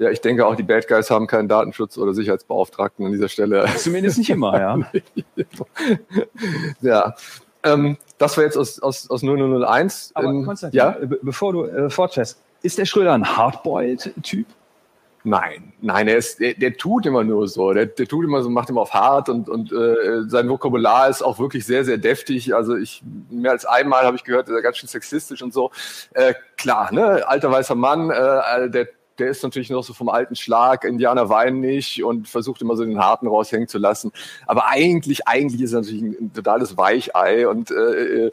Ja, 0.00 0.10
ich 0.10 0.20
denke 0.20 0.46
auch, 0.46 0.54
die 0.54 0.62
Bad 0.62 0.86
Guys 0.86 1.10
haben 1.10 1.26
keinen 1.26 1.48
Datenschutz- 1.48 1.98
oder 1.98 2.14
Sicherheitsbeauftragten 2.14 3.04
an 3.04 3.10
dieser 3.10 3.28
Stelle. 3.28 3.66
Zumindest 3.76 4.18
nicht 4.18 4.30
immer, 4.30 4.56
ja. 4.56 4.78
ja. 6.80 7.16
Ähm, 7.64 7.96
das 8.16 8.36
war 8.36 8.44
jetzt 8.44 8.56
aus, 8.56 8.78
aus, 8.80 9.10
aus 9.10 9.22
0001. 9.24 10.12
Aber 10.14 10.28
ähm, 10.28 10.44
Konstantin, 10.44 10.78
ja? 10.78 10.96
bevor 11.20 11.52
du 11.52 11.64
äh, 11.64 11.90
fortfährst, 11.90 12.40
ist 12.62 12.78
der 12.78 12.84
Schröder 12.84 13.12
ein 13.12 13.36
Hardboiled-Typ? 13.36 14.46
Nein, 15.28 15.74
nein, 15.82 16.08
er 16.08 16.16
ist, 16.16 16.40
der, 16.40 16.54
der 16.54 16.76
tut 16.78 17.04
immer 17.04 17.22
nur 17.22 17.48
so. 17.48 17.74
Der, 17.74 17.84
der 17.84 18.06
tut 18.08 18.24
immer 18.24 18.42
so, 18.42 18.48
macht 18.48 18.70
immer 18.70 18.80
auf 18.80 18.94
hart 18.94 19.28
und, 19.28 19.50
und 19.50 19.70
äh, 19.72 20.22
sein 20.26 20.48
Vokabular 20.48 21.10
ist 21.10 21.20
auch 21.20 21.38
wirklich 21.38 21.66
sehr, 21.66 21.84
sehr 21.84 21.98
deftig. 21.98 22.54
Also 22.54 22.76
ich 22.76 23.02
mehr 23.28 23.50
als 23.50 23.66
einmal 23.66 24.04
habe 24.04 24.16
ich 24.16 24.24
gehört, 24.24 24.48
er 24.48 24.56
ist 24.56 24.62
ganz 24.62 24.78
schön 24.78 24.88
sexistisch 24.88 25.42
und 25.42 25.52
so. 25.52 25.70
Äh, 26.14 26.32
klar, 26.56 26.92
ne, 26.94 27.28
alter 27.28 27.50
weißer 27.50 27.74
Mann, 27.74 28.10
äh, 28.10 28.70
der 28.70 28.88
der 29.18 29.30
ist 29.30 29.42
natürlich 29.42 29.68
noch 29.68 29.82
so 29.82 29.92
vom 29.92 30.08
alten 30.08 30.36
Schlag, 30.36 30.84
Indianer 30.84 31.28
weinen 31.28 31.60
nicht 31.60 32.04
und 32.04 32.28
versucht 32.28 32.62
immer 32.62 32.76
so 32.76 32.84
den 32.84 33.00
Harten 33.00 33.26
raushängen 33.26 33.66
zu 33.66 33.78
lassen. 33.78 34.12
Aber 34.46 34.68
eigentlich, 34.68 35.26
eigentlich 35.26 35.60
ist 35.60 35.72
er 35.72 35.80
natürlich 35.80 36.02
ein, 36.02 36.16
ein 36.20 36.32
totales 36.32 36.76
Weichei 36.76 37.48
und 37.48 37.72
äh, 37.72 38.26
äh 38.26 38.30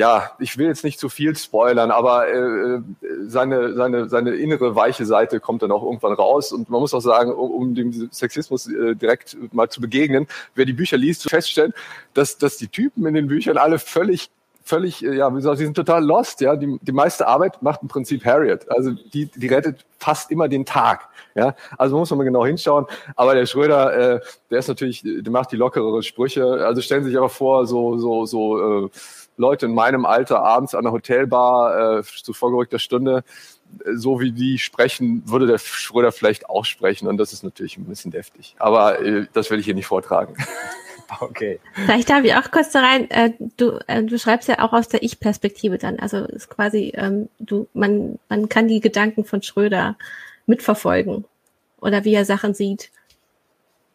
ja, 0.00 0.30
ich 0.38 0.56
will 0.56 0.66
jetzt 0.66 0.82
nicht 0.82 0.98
zu 0.98 1.10
viel 1.10 1.36
spoilern, 1.36 1.90
aber 1.90 2.26
äh, 2.26 2.80
seine, 3.26 3.74
seine, 3.74 4.08
seine 4.08 4.30
innere 4.30 4.74
weiche 4.74 5.04
Seite 5.04 5.40
kommt 5.40 5.62
dann 5.62 5.70
auch 5.70 5.84
irgendwann 5.84 6.14
raus. 6.14 6.52
Und 6.52 6.70
man 6.70 6.80
muss 6.80 6.94
auch 6.94 7.02
sagen, 7.02 7.30
um, 7.30 7.50
um 7.50 7.74
dem 7.74 8.08
Sexismus 8.10 8.66
äh, 8.66 8.96
direkt 8.96 9.36
mal 9.52 9.68
zu 9.68 9.82
begegnen, 9.82 10.26
wer 10.54 10.64
die 10.64 10.72
Bücher 10.72 10.96
liest, 10.96 11.28
feststellen, 11.28 11.74
dass, 12.14 12.38
dass 12.38 12.56
die 12.56 12.68
Typen 12.68 13.04
in 13.04 13.12
den 13.12 13.28
Büchern 13.28 13.58
alle 13.58 13.78
völlig 13.78 14.30
völlig, 14.62 15.04
äh, 15.04 15.16
ja, 15.16 15.30
wie 15.30 15.36
gesagt, 15.36 15.58
sie 15.58 15.64
sind 15.64 15.74
total 15.74 16.02
lost, 16.02 16.40
ja. 16.40 16.56
Die, 16.56 16.78
die 16.80 16.92
meiste 16.92 17.26
Arbeit 17.26 17.60
macht 17.60 17.82
im 17.82 17.88
Prinzip 17.88 18.24
Harriet. 18.24 18.70
Also 18.70 18.92
die, 18.92 19.26
die 19.26 19.48
rettet 19.48 19.84
fast 19.98 20.30
immer 20.30 20.48
den 20.48 20.64
Tag. 20.64 21.08
Ja, 21.34 21.54
also 21.76 21.98
muss 21.98 22.08
man 22.10 22.18
mal 22.18 22.24
genau 22.24 22.46
hinschauen. 22.46 22.86
Aber 23.16 23.34
der 23.34 23.46
Schröder, 23.46 23.92
äh, 23.92 24.20
der 24.50 24.58
ist 24.60 24.68
natürlich, 24.68 25.02
der 25.04 25.30
macht 25.30 25.52
die 25.52 25.56
lockerere 25.56 26.02
Sprüche. 26.02 26.44
Also 26.66 26.80
stellen 26.80 27.04
Sie 27.04 27.10
sich 27.10 27.18
aber 27.18 27.28
vor, 27.28 27.66
so, 27.66 27.98
so, 27.98 28.24
so, 28.24 28.86
äh, 28.86 28.90
Leute 29.40 29.66
in 29.66 29.74
meinem 29.74 30.04
Alter 30.04 30.42
abends 30.42 30.74
an 30.74 30.84
der 30.84 30.92
Hotelbar 30.92 31.98
äh, 31.98 32.02
zu 32.02 32.32
vorgerückter 32.32 32.78
Stunde, 32.78 33.24
äh, 33.84 33.94
so 33.94 34.20
wie 34.20 34.32
die 34.32 34.58
sprechen, 34.58 35.22
würde 35.26 35.46
der 35.46 35.58
Schröder 35.58 36.12
vielleicht 36.12 36.48
auch 36.48 36.64
sprechen. 36.64 37.08
Und 37.08 37.16
das 37.16 37.32
ist 37.32 37.42
natürlich 37.42 37.76
ein 37.78 37.86
bisschen 37.86 38.10
deftig. 38.10 38.54
Aber 38.58 39.00
äh, 39.00 39.26
das 39.32 39.50
will 39.50 39.58
ich 39.58 39.64
hier 39.64 39.74
nicht 39.74 39.86
vortragen. 39.86 40.36
Okay. 41.18 41.58
Vielleicht 41.74 42.08
darf 42.08 42.22
ich 42.22 42.32
auch 42.36 42.52
kurz 42.52 42.70
da 42.70 42.82
rein. 42.82 43.10
Äh, 43.10 43.32
du, 43.56 43.80
äh, 43.88 44.04
du 44.04 44.16
schreibst 44.16 44.48
ja 44.48 44.60
auch 44.60 44.72
aus 44.72 44.86
der 44.86 45.02
Ich-Perspektive 45.02 45.76
dann. 45.76 45.98
Also 45.98 46.18
ist 46.18 46.48
quasi, 46.48 46.92
ähm, 46.94 47.28
du, 47.40 47.66
man, 47.74 48.20
man 48.28 48.48
kann 48.48 48.68
die 48.68 48.78
Gedanken 48.78 49.24
von 49.24 49.42
Schröder 49.42 49.96
mitverfolgen 50.46 51.24
oder 51.80 52.04
wie 52.04 52.14
er 52.14 52.24
Sachen 52.24 52.54
sieht. 52.54 52.92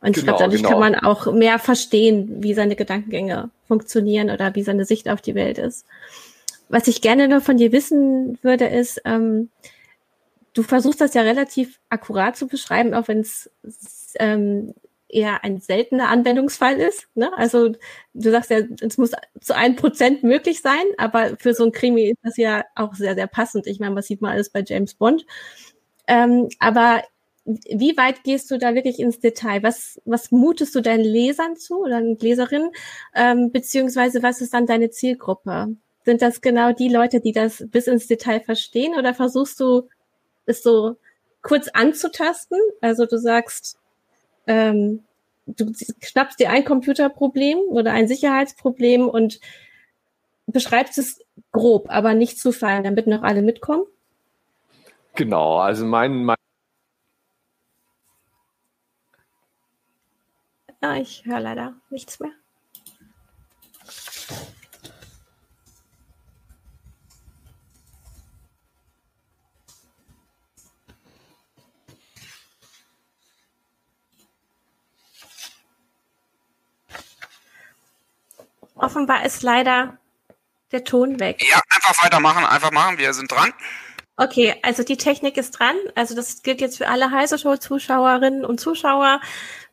Und 0.02 0.14
genau, 0.14 0.18
ich 0.18 0.24
glaube, 0.24 0.40
dadurch 0.40 0.62
genau. 0.62 0.70
kann 0.70 0.80
man 0.80 0.96
auch 0.96 1.32
mehr 1.34 1.60
verstehen, 1.60 2.44
wie 2.44 2.54
seine 2.54 2.76
Gedankengänge 2.76 3.50
funktionieren 3.68 4.30
oder 4.30 4.54
wie 4.56 4.64
seine 4.64 4.86
Sicht 4.86 5.10
auf 5.10 5.22
die 5.22 5.36
Welt 5.36 5.58
ist. 5.58 5.86
Was 6.70 6.88
ich 6.88 7.02
gerne 7.02 7.28
nur 7.28 7.42
von 7.42 7.58
dir 7.58 7.72
wissen 7.72 8.38
würde, 8.42 8.66
ist, 8.66 9.02
ähm, 9.06 9.50
du 10.54 10.64
versuchst 10.64 11.02
das 11.02 11.14
ja 11.14 11.22
relativ 11.22 11.80
akkurat 11.90 12.36
zu 12.36 12.48
beschreiben, 12.48 12.94
auch 12.94 13.08
wenn 13.08 13.20
es 13.20 13.50
ähm, 14.20 14.74
eher 15.08 15.44
ein 15.44 15.60
seltener 15.60 16.10
Anwendungsfall 16.10 16.80
ist. 16.80 17.08
Ne? 17.16 17.32
Also 17.38 17.70
du 18.14 18.32
sagst 18.32 18.50
ja, 18.50 18.60
es 18.82 18.98
muss 18.98 19.12
zu 19.40 19.56
ein 19.56 19.76
Prozent 19.76 20.24
möglich 20.24 20.62
sein, 20.62 20.84
aber 20.98 21.38
für 21.38 21.54
so 21.54 21.66
ein 21.66 21.72
Krimi 21.72 22.10
ist 22.10 22.20
das 22.24 22.38
ja 22.38 22.66
auch 22.76 22.96
sehr, 22.96 23.16
sehr 23.16 23.28
passend. 23.28 23.68
Ich 23.68 23.80
meine, 23.80 23.96
was 23.96 24.08
sieht 24.08 24.22
man 24.22 24.32
alles 24.32 24.50
bei 24.50 24.64
James 24.66 24.96
Bond? 24.96 25.26
Ähm, 26.08 26.50
aber 26.60 27.04
wie 27.46 27.96
weit 27.96 28.24
gehst 28.24 28.50
du 28.50 28.58
da 28.58 28.74
wirklich 28.74 29.00
ins 29.00 29.20
Detail? 29.20 29.62
Was, 29.62 30.02
was 30.06 30.32
mutest 30.32 30.74
du 30.74 30.82
deinen 30.82 31.04
Lesern 31.04 31.56
zu 31.56 31.82
oder 31.82 32.02
Leserinnen? 32.02 32.72
Ähm, 33.14 33.52
beziehungsweise 33.52 34.24
was 34.24 34.42
ist 34.42 34.54
dann 34.54 34.66
deine 34.66 34.90
Zielgruppe? 34.90 35.76
Sind 36.06 36.22
das 36.22 36.42
genau 36.42 36.72
die 36.72 36.90
Leute, 36.90 37.20
die 37.20 37.32
das 37.32 37.64
bis 37.68 37.88
ins 37.88 38.08
Detail 38.08 38.40
verstehen 38.40 38.98
oder 38.98 39.14
versuchst 39.14 39.60
du 39.60 39.88
es 40.48 40.64
so 40.64 40.96
kurz 41.44 41.68
anzutasten? 41.68 42.60
Also 42.82 43.06
du 43.06 43.18
sagst, 43.18 43.78
ähm, 44.48 45.04
du 45.46 45.72
schnappst 46.02 46.40
dir 46.40 46.50
ein 46.50 46.66
Computerproblem 46.66 47.60
oder 47.70 47.92
ein 47.92 48.08
Sicherheitsproblem 48.08 49.08
und 49.08 49.40
beschreibst 50.48 50.98
es 50.98 51.22
grob, 51.52 51.86
aber 51.90 52.16
nicht 52.16 52.40
zu 52.40 52.52
fallen, 52.52 52.84
damit 52.84 53.06
noch 53.06 53.22
alle 53.22 53.44
mitkommen? 53.44 53.86
Genau, 55.16 55.58
also 55.58 55.86
mein, 55.86 56.26
mein 56.26 56.36
Ah, 60.82 60.98
ich 60.98 61.26
höre 61.26 61.40
leider 61.40 61.74
nichts 61.90 62.20
mehr. 62.20 62.32
Offenbar 78.76 79.26
ist 79.26 79.42
leider 79.42 79.98
der 80.72 80.84
Ton 80.84 81.20
weg. 81.20 81.44
Ja, 81.50 81.62
einfach 81.70 82.04
weitermachen, 82.04 82.46
einfach 82.46 82.72
machen. 82.72 82.98
Wir 82.98 83.14
sind 83.14 83.32
dran. 83.32 83.54
Okay, 84.18 84.56
also 84.62 84.84
die 84.84 84.96
Technik 84.96 85.36
ist 85.36 85.52
dran. 85.52 85.76
Also 85.94 86.16
das 86.16 86.42
gilt 86.42 86.62
jetzt 86.62 86.78
für 86.78 86.88
alle 86.88 87.12
Heise 87.12 87.38
Show 87.38 87.58
Zuschauerinnen 87.58 88.46
und 88.46 88.60
Zuschauer. 88.60 89.20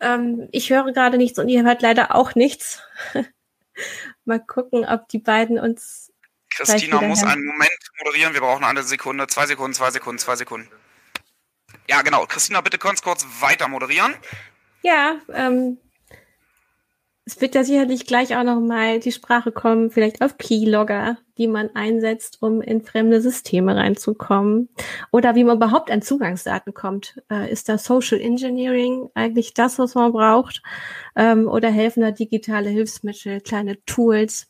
Ähm, 0.01 0.49
ich 0.51 0.71
höre 0.71 0.93
gerade 0.93 1.17
nichts 1.17 1.39
und 1.39 1.49
ihr 1.49 1.63
hört 1.63 1.81
leider 1.81 2.15
auch 2.15 2.35
nichts. 2.35 2.83
Mal 4.25 4.41
gucken, 4.41 4.85
ob 4.85 5.09
die 5.09 5.21
beiden 5.21 5.59
uns. 5.59 6.13
Christina 6.51 7.01
muss 7.01 7.23
einen 7.23 7.47
Moment 7.47 7.71
moderieren. 8.05 8.35
Wir 8.35 8.41
brauchen 8.41 8.65
eine 8.65 8.83
Sekunde, 8.83 9.27
zwei 9.29 9.47
Sekunden, 9.47 9.75
zwei 9.75 9.91
Sekunden, 9.91 10.19
zwei 10.19 10.37
Sekunden. 10.37 10.69
Ja, 11.89 12.03
genau. 12.03 12.27
Christina, 12.27 12.61
bitte 12.61 12.79
kurz 12.79 13.01
kurz 13.01 13.25
weiter 13.41 13.69
moderieren. 13.69 14.15
Ja, 14.83 15.21
ähm, 15.33 15.79
es 17.25 17.41
wird 17.41 17.55
ja 17.55 17.63
sicherlich 17.63 18.07
gleich 18.07 18.37
auch 18.37 18.43
noch 18.43 18.61
mal 18.61 18.99
die 18.99 19.13
Sprache 19.13 19.53
kommen, 19.53 19.91
vielleicht 19.91 20.23
auf 20.23 20.39
Keylogger, 20.39 21.19
die 21.39 21.47
man 21.47 21.71
einsetzt, 21.75 22.39
um 22.41 22.61
in 22.61 22.83
fremde 22.83 23.21
Systeme 23.21 23.77
reinzukommen. 23.77 24.69
Oder 25.13 25.37
wie 25.37 25.45
man 25.45 25.57
überhaupt 25.57 25.91
an 25.91 26.03
Zugangsdaten 26.03 26.75
kommt. 26.75 27.23
Äh, 27.31 27.51
ist 27.53 27.69
da 27.69 27.79
Social 27.79 28.21
Engineering 28.21 29.09
eigentlich 29.15 29.55
das, 29.55 29.79
was 29.79 29.95
man 29.95 30.13
braucht? 30.13 30.63
Ähm, 31.15 31.47
oder 31.49 31.71
helfen 31.71 32.01
da 32.01 32.11
digitale 32.11 32.71
Hilfsmittel, 32.71 33.41
kleine 33.41 33.85
Tools? 33.85 34.49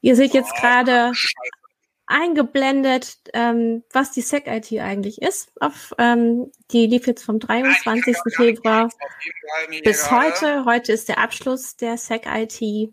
Ihr 0.00 0.14
seht 0.14 0.32
jetzt 0.32 0.54
gerade 0.54 1.12
eingeblendet, 2.10 3.18
ähm, 3.32 3.84
was 3.92 4.12
die 4.12 4.20
SEC-IT 4.20 4.72
eigentlich 4.80 5.22
ist. 5.22 5.52
Auf, 5.60 5.94
ähm, 5.98 6.50
die 6.70 6.86
lief 6.86 7.06
jetzt 7.06 7.24
vom 7.24 7.38
23. 7.38 8.16
Nein, 8.24 8.34
Februar 8.34 8.90
bis 9.84 10.10
heute. 10.10 10.64
Heute 10.64 10.92
ist 10.92 11.08
der 11.08 11.18
Abschluss 11.18 11.76
der 11.76 11.96
SEC-IT. 11.96 12.92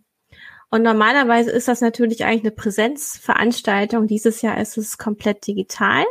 Und 0.69 0.83
normalerweise 0.83 1.51
ist 1.51 1.67
das 1.67 1.81
natürlich 1.81 2.25
eigentlich 2.25 2.41
eine 2.41 2.51
Präsenzveranstaltung. 2.51 4.07
Dieses 4.07 4.41
Jahr 4.41 4.59
ist 4.59 4.77
es 4.77 4.97
komplett 4.97 5.47
digital. 5.47 6.03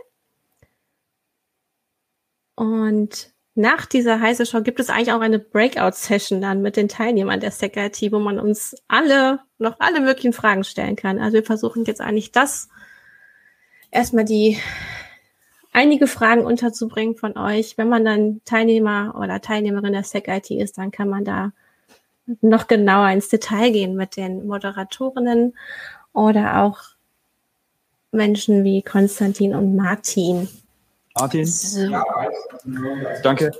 Und 2.54 3.32
nach 3.54 3.86
dieser 3.86 4.20
heiße 4.20 4.46
Show 4.46 4.62
gibt 4.62 4.80
es 4.80 4.90
eigentlich 4.90 5.12
auch 5.12 5.20
eine 5.20 5.38
Breakout-Session 5.38 6.40
dann 6.40 6.62
mit 6.62 6.76
den 6.76 6.88
Teilnehmern 6.88 7.40
der 7.40 7.50
SEC-IT, 7.50 8.12
wo 8.12 8.18
man 8.18 8.38
uns 8.38 8.76
alle, 8.88 9.40
noch 9.58 9.76
alle 9.78 10.00
möglichen 10.00 10.32
Fragen 10.32 10.64
stellen 10.64 10.96
kann. 10.96 11.18
Also 11.18 11.34
wir 11.34 11.44
versuchen 11.44 11.84
jetzt 11.84 12.00
eigentlich 12.00 12.32
das 12.32 12.68
erstmal 13.96 14.24
die 14.24 14.58
einige 15.72 16.06
Fragen 16.06 16.44
unterzubringen 16.44 17.16
von 17.16 17.36
euch. 17.36 17.76
Wenn 17.76 17.88
man 17.88 18.04
dann 18.04 18.40
Teilnehmer 18.44 19.14
oder 19.18 19.40
Teilnehmerin 19.40 19.92
der 19.92 20.04
SEC-IT 20.04 20.50
ist, 20.50 20.78
dann 20.78 20.90
kann 20.90 21.08
man 21.08 21.24
da 21.24 21.52
noch 22.40 22.66
genauer 22.66 23.10
ins 23.10 23.28
Detail 23.28 23.70
gehen 23.70 23.94
mit 23.94 24.16
den 24.16 24.46
Moderatorinnen 24.46 25.54
oder 26.12 26.62
auch 26.62 26.80
Menschen 28.10 28.64
wie 28.64 28.82
Konstantin 28.82 29.54
und 29.54 29.76
Martin. 29.76 30.48
Martin. 31.14 31.46
So. 31.46 31.90
Danke. 33.22 33.52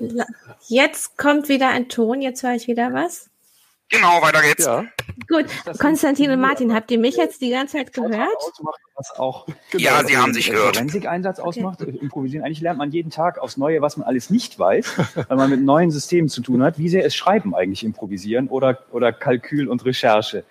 Jetzt 0.69 1.17
kommt 1.17 1.49
wieder 1.49 1.69
ein 1.69 1.89
Ton, 1.89 2.23
jetzt 2.23 2.43
höre 2.43 2.55
ich 2.55 2.67
wieder 2.67 2.93
was. 2.93 3.31
Genau, 3.89 4.21
weiter 4.21 4.43
geht's. 4.43 4.65
Ja. 4.65 4.85
Gut, 5.29 5.47
Konstantin 5.79 6.31
und 6.31 6.41
Martin, 6.41 6.75
habt 6.75 6.91
ihr 6.91 6.99
mich 6.99 7.17
jetzt 7.17 7.41
die 7.41 7.51
ganze 7.51 7.79
Zeit 7.79 7.93
gehört? 7.93 8.29
Was 8.97 9.19
auch 9.19 9.47
genau, 9.71 9.85
ja, 9.85 10.05
sie 10.05 10.17
haben 10.17 10.35
sich 10.35 10.51
gehört. 10.51 10.77
Forensik-Einsatz 10.77 11.39
okay. 11.39 11.49
ausmacht, 11.49 11.81
improvisieren. 11.83 12.45
Eigentlich 12.45 12.61
lernt 12.61 12.79
man 12.79 12.91
jeden 12.91 13.11
Tag 13.11 13.39
aufs 13.39 13.57
Neue, 13.57 13.83
was 13.83 13.97
man 13.97 14.07
alles 14.07 14.31
nicht 14.31 14.59
weiß, 14.59 14.99
weil 15.29 15.37
man 15.37 15.51
mit 15.51 15.63
neuen 15.63 15.91
Systemen 15.91 16.29
zu 16.29 16.43
tun 16.43 16.63
hat. 16.63 16.79
Wie 16.79 16.89
sehr 16.89 17.05
ist 17.05 17.15
Schreiben 17.15 17.55
eigentlich 17.55 17.85
improvisieren 17.85 18.49
oder, 18.49 18.79
oder 18.91 19.13
Kalkül 19.13 19.69
und 19.69 19.85
Recherche? 19.85 20.45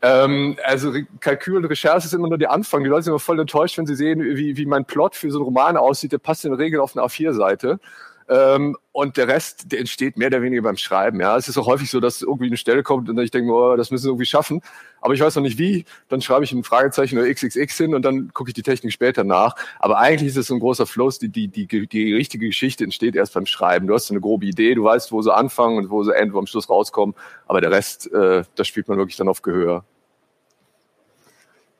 Ähm, 0.00 0.56
also 0.64 0.92
Kalkül 1.20 1.56
und 1.56 1.64
Recherche 1.64 2.06
ist 2.06 2.14
immer 2.14 2.28
nur 2.28 2.38
der 2.38 2.52
Anfang. 2.52 2.84
Die 2.84 2.88
Leute 2.88 3.04
sind 3.04 3.12
immer 3.12 3.18
voll 3.18 3.40
enttäuscht, 3.40 3.78
wenn 3.78 3.86
sie 3.86 3.96
sehen, 3.96 4.20
wie, 4.20 4.56
wie 4.56 4.66
mein 4.66 4.84
Plot 4.84 5.16
für 5.16 5.30
so 5.30 5.38
einen 5.38 5.44
Roman 5.44 5.76
aussieht. 5.76 6.12
Der 6.12 6.18
passt 6.18 6.44
in 6.44 6.52
der 6.52 6.58
Regel 6.58 6.80
auf 6.80 6.96
eine 6.96 7.04
A4-Seite. 7.04 7.80
Ähm, 8.28 8.76
und 8.92 9.16
der 9.16 9.28
Rest, 9.28 9.72
der 9.72 9.78
entsteht 9.78 10.18
mehr 10.18 10.28
oder 10.28 10.42
weniger 10.42 10.62
beim 10.62 10.76
Schreiben. 10.76 11.20
Ja, 11.20 11.36
es 11.36 11.48
ist 11.48 11.56
auch 11.56 11.66
häufig 11.66 11.90
so, 11.90 11.98
dass 12.00 12.20
irgendwie 12.20 12.46
eine 12.46 12.56
Stelle 12.56 12.82
kommt 12.82 13.08
und 13.08 13.18
ich 13.18 13.30
denke, 13.30 13.50
oh, 13.52 13.76
das 13.76 13.90
müssen 13.90 14.04
wir 14.04 14.10
irgendwie 14.10 14.26
schaffen. 14.26 14.60
Aber 15.00 15.14
ich 15.14 15.20
weiß 15.20 15.36
noch 15.36 15.42
nicht 15.42 15.58
wie. 15.58 15.84
Dann 16.08 16.20
schreibe 16.20 16.44
ich 16.44 16.52
ein 16.52 16.64
Fragezeichen 16.64 17.18
oder 17.18 17.32
XXX 17.32 17.76
hin 17.76 17.94
und 17.94 18.02
dann 18.02 18.32
gucke 18.34 18.50
ich 18.50 18.54
die 18.54 18.62
Technik 18.62 18.92
später 18.92 19.24
nach. 19.24 19.54
Aber 19.78 19.98
eigentlich 19.98 20.28
ist 20.28 20.36
es 20.36 20.48
so 20.48 20.54
ein 20.54 20.60
großer 20.60 20.86
Fluss. 20.86 21.18
Die, 21.18 21.28
die, 21.28 21.48
die, 21.48 21.86
die 21.86 22.14
richtige 22.14 22.46
Geschichte 22.46 22.84
entsteht 22.84 23.16
erst 23.16 23.34
beim 23.34 23.46
Schreiben. 23.46 23.86
Du 23.86 23.94
hast 23.94 24.08
so 24.08 24.14
eine 24.14 24.20
grobe 24.20 24.46
Idee, 24.46 24.74
du 24.74 24.84
weißt, 24.84 25.10
wo 25.12 25.22
sie 25.22 25.34
anfangen 25.34 25.78
und 25.78 25.90
wo 25.90 26.02
sie 26.04 26.14
enden, 26.14 26.34
wo 26.34 26.38
am 26.38 26.46
Schluss 26.46 26.68
rauskommen. 26.68 27.14
Aber 27.46 27.60
der 27.60 27.70
Rest, 27.70 28.12
äh, 28.12 28.42
das 28.56 28.66
spielt 28.66 28.88
man 28.88 28.98
wirklich 28.98 29.16
dann 29.16 29.28
auf 29.28 29.42
Gehör. 29.42 29.84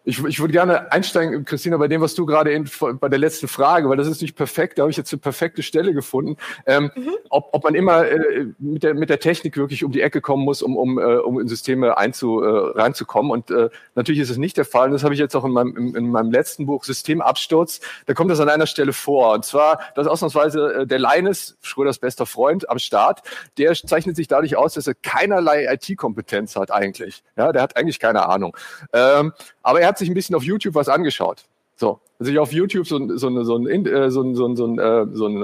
Ich, 0.08 0.24
ich 0.24 0.40
würde 0.40 0.52
gerne 0.52 0.90
einsteigen, 0.90 1.44
Christina, 1.44 1.76
bei 1.76 1.86
dem, 1.86 2.00
was 2.00 2.14
du 2.14 2.24
gerade 2.24 2.50
in, 2.50 2.66
bei 2.98 3.10
der 3.10 3.18
letzten 3.18 3.46
Frage, 3.46 3.90
weil 3.90 3.98
das 3.98 4.06
ist 4.06 4.22
nicht 4.22 4.36
perfekt, 4.36 4.78
da 4.78 4.82
habe 4.84 4.90
ich 4.90 4.96
jetzt 4.96 5.12
eine 5.12 5.20
perfekte 5.20 5.62
Stelle 5.62 5.92
gefunden, 5.92 6.38
ähm, 6.64 6.90
mhm. 6.94 7.10
ob, 7.28 7.50
ob 7.52 7.64
man 7.64 7.74
immer 7.74 8.08
äh, 8.08 8.46
mit, 8.58 8.84
der, 8.84 8.94
mit 8.94 9.10
der 9.10 9.20
Technik 9.20 9.58
wirklich 9.58 9.84
um 9.84 9.92
die 9.92 10.00
Ecke 10.00 10.22
kommen 10.22 10.46
muss, 10.46 10.62
um, 10.62 10.78
um, 10.78 10.98
äh, 10.98 11.16
um 11.18 11.38
in 11.38 11.46
Systeme 11.46 11.98
einzu, 11.98 12.40
äh, 12.40 12.80
reinzukommen. 12.80 13.30
Und 13.30 13.50
äh, 13.50 13.68
natürlich 13.96 14.22
ist 14.22 14.30
es 14.30 14.38
nicht 14.38 14.56
der 14.56 14.64
Fall. 14.64 14.86
Und 14.86 14.92
das 14.92 15.04
habe 15.04 15.12
ich 15.12 15.20
jetzt 15.20 15.36
auch 15.36 15.44
in 15.44 15.52
meinem, 15.52 15.76
in, 15.76 15.94
in 15.94 16.10
meinem 16.10 16.32
letzten 16.32 16.64
Buch 16.64 16.84
Systemabsturz, 16.84 17.80
da 18.06 18.14
kommt 18.14 18.30
das 18.30 18.40
an 18.40 18.48
einer 18.48 18.66
Stelle 18.66 18.94
vor. 18.94 19.34
Und 19.34 19.44
zwar, 19.44 19.78
dass 19.94 20.06
ausnahmsweise 20.06 20.72
äh, 20.72 20.86
der 20.86 21.00
Leines, 21.00 21.58
Schröders 21.60 21.98
bester 21.98 22.24
Freund 22.24 22.70
am 22.70 22.78
Start, 22.78 23.20
der 23.58 23.74
zeichnet 23.74 24.16
sich 24.16 24.26
dadurch 24.26 24.56
aus, 24.56 24.72
dass 24.72 24.86
er 24.86 24.94
keinerlei 24.94 25.66
IT-Kompetenz 25.70 26.56
hat 26.56 26.70
eigentlich. 26.70 27.22
Ja, 27.36 27.52
der 27.52 27.60
hat 27.60 27.76
eigentlich 27.76 27.98
keine 27.98 28.26
Ahnung. 28.26 28.56
Ähm, 28.94 29.34
aber 29.68 29.82
er 29.82 29.88
hat 29.88 29.97
sich 29.98 30.08
ein 30.08 30.14
bisschen 30.14 30.34
auf 30.34 30.42
YouTube 30.42 30.74
was 30.74 30.88
angeschaut. 30.88 31.44
So, 31.76 32.00
sich 32.18 32.38
auf 32.38 32.52
YouTube 32.52 32.86
so, 32.88 32.96
eine, 32.96 33.10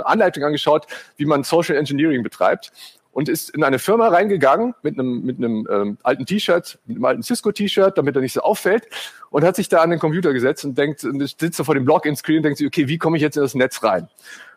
Anleitung 0.07 0.43
angeschaut, 0.43 0.87
wie 1.17 1.27
man 1.27 1.45
Social 1.45 1.77
Engineering 1.77 2.25
betreibt 2.25 2.73
und 3.13 3.29
ist 3.29 3.51
in 3.51 3.63
eine 3.63 3.79
Firma 3.79 4.09
reingegangen 4.09 4.75
mit 4.83 4.99
einem, 4.99 5.23
mit 5.23 5.39
einem 5.39 5.69
ähm, 5.71 5.99
alten 6.03 6.27
T-Shirt, 6.27 6.81
mit 6.87 6.97
einem 6.97 7.05
alten 7.05 7.23
Cisco-T-Shirt, 7.23 7.97
damit 7.97 8.17
er 8.17 8.23
nicht 8.23 8.33
so 8.33 8.41
auffällt 8.41 8.89
und 9.31 9.45
hat 9.45 9.55
sich 9.55 9.69
da 9.69 9.81
an 9.81 9.91
den 9.91 10.01
Computer 10.01 10.33
gesetzt 10.33 10.65
und 10.65 10.77
denkt, 10.77 11.05
und 11.05 11.25
sitzt 11.25 11.55
so 11.55 11.63
vor 11.63 11.77
dem 11.77 11.87
Login-Screen 11.87 12.39
und 12.39 12.43
denkt 12.43 12.59
sich, 12.59 12.67
okay, 12.67 12.89
wie 12.89 12.99
komme 12.99 13.17
ich 13.17 13.23
jetzt 13.23 13.37
in 13.37 13.43
das 13.43 13.55
Netz 13.55 13.85
rein? 13.85 14.09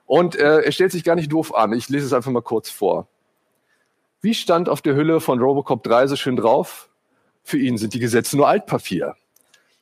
Und 0.07 0.35
äh, 0.35 0.61
er 0.61 0.71
stellt 0.71 0.91
sich 0.91 1.03
gar 1.03 1.15
nicht 1.15 1.31
doof 1.31 1.53
an. 1.53 1.73
Ich 1.73 1.89
lese 1.89 2.07
es 2.07 2.13
einfach 2.13 2.31
mal 2.31 2.41
kurz 2.41 2.71
vor. 2.71 3.07
Wie 4.21 4.33
stand 4.33 4.67
auf 4.67 4.81
der 4.81 4.95
Hülle 4.95 5.19
von 5.19 5.39
Robocop 5.39 5.83
3 5.83 6.07
so 6.07 6.15
schön 6.15 6.35
drauf? 6.35 6.89
Für 7.43 7.59
ihn 7.59 7.77
sind 7.77 7.93
die 7.93 7.99
Gesetze 7.99 8.35
nur 8.35 8.47
Altpapier. 8.47 9.15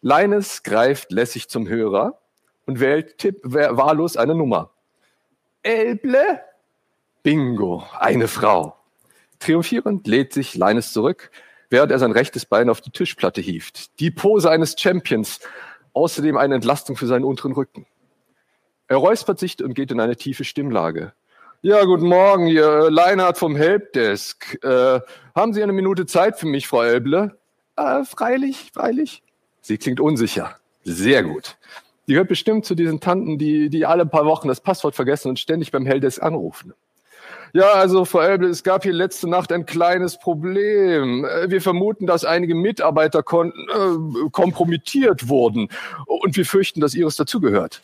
Leines 0.06 0.62
greift 0.62 1.12
lässig 1.12 1.50
zum 1.50 1.68
Hörer 1.68 2.20
und 2.68 2.80
wählt 2.80 3.18
tipp 3.18 3.40
wahllos 3.44 4.18
eine 4.18 4.36
Nummer. 4.36 4.70
Elble? 5.64 6.42
Bingo, 7.24 7.84
eine 7.98 8.28
Frau. 8.28 8.78
Triumphierend 9.40 10.06
lädt 10.06 10.32
sich 10.32 10.54
Leines 10.54 10.94
zurück, 10.94 11.32
während 11.72 11.92
er 11.92 11.98
sein 11.98 12.12
rechtes 12.12 12.46
Bein 12.46 12.70
auf 12.70 12.82
die 12.82 12.92
Tischplatte 12.92 13.42
hieft. 13.42 14.00
Die 14.00 14.12
Pose 14.12 14.52
eines 14.52 14.76
Champions, 14.78 15.40
außerdem 15.94 16.38
eine 16.38 16.54
Entlastung 16.54 16.98
für 16.98 17.08
seinen 17.08 17.26
unteren 17.26 17.54
Rücken. 17.54 17.88
Er 18.88 18.98
räuspert 18.98 19.40
sich 19.40 19.64
und 19.64 19.74
geht 19.74 19.90
in 19.90 20.00
eine 20.00 20.18
tiefe 20.18 20.44
Stimmlage. 20.44 21.14
Ja, 21.64 21.84
guten 21.84 22.06
Morgen, 22.06 22.46
hier 22.46 22.92
Leinhardt 22.92 23.40
vom 23.40 23.56
Helpdesk. 23.56 24.64
Äh, 24.64 25.00
haben 25.34 25.54
Sie 25.54 25.64
eine 25.64 25.74
Minute 25.74 26.06
Zeit 26.06 26.38
für 26.38 26.46
mich, 26.46 26.68
Frau 26.68 26.84
Elble? 26.84 27.36
Äh, 27.76 28.04
freilich, 28.04 28.70
freilich. 28.72 29.25
Sie 29.66 29.80
klingt 29.80 30.00
unsicher. 30.00 30.58
Sehr 30.84 31.24
gut. 31.24 31.58
Die 32.06 32.12
gehört 32.14 32.30
bestimmt 32.30 32.66
zu 32.66 32.76
diesen 32.76 33.00
Tanten, 33.00 33.40
die, 33.40 33.72
die 33.72 33.88
alle 33.88 34.06
paar 34.06 34.28
Wochen 34.28 34.48
das 34.48 34.62
Passwort 34.62 34.94
vergessen 34.94 35.30
und 35.30 35.40
ständig 35.40 35.72
beim 35.72 35.88
Helpdesk 35.88 36.22
anrufen. 36.22 36.76
Ja, 37.52 37.72
also 37.72 38.06
Frau 38.06 38.20
Elbe, 38.20 38.46
es 38.46 38.64
gab 38.64 38.84
hier 38.84 38.94
letzte 38.94 39.28
Nacht 39.28 39.52
ein 39.52 39.66
kleines 39.66 40.20
Problem. 40.20 41.26
Äh, 41.26 41.50
wir 41.50 41.64
vermuten, 41.64 42.06
dass 42.06 42.26
einige 42.26 42.54
Mitarbeiterkonten 42.54 43.68
äh, 43.68 44.30
kompromittiert 44.30 45.30
wurden 45.30 45.70
und 46.06 46.38
wir 46.38 46.46
fürchten, 46.46 46.80
dass 46.80 46.94
Ihres 46.94 47.16
dazugehört. 47.16 47.82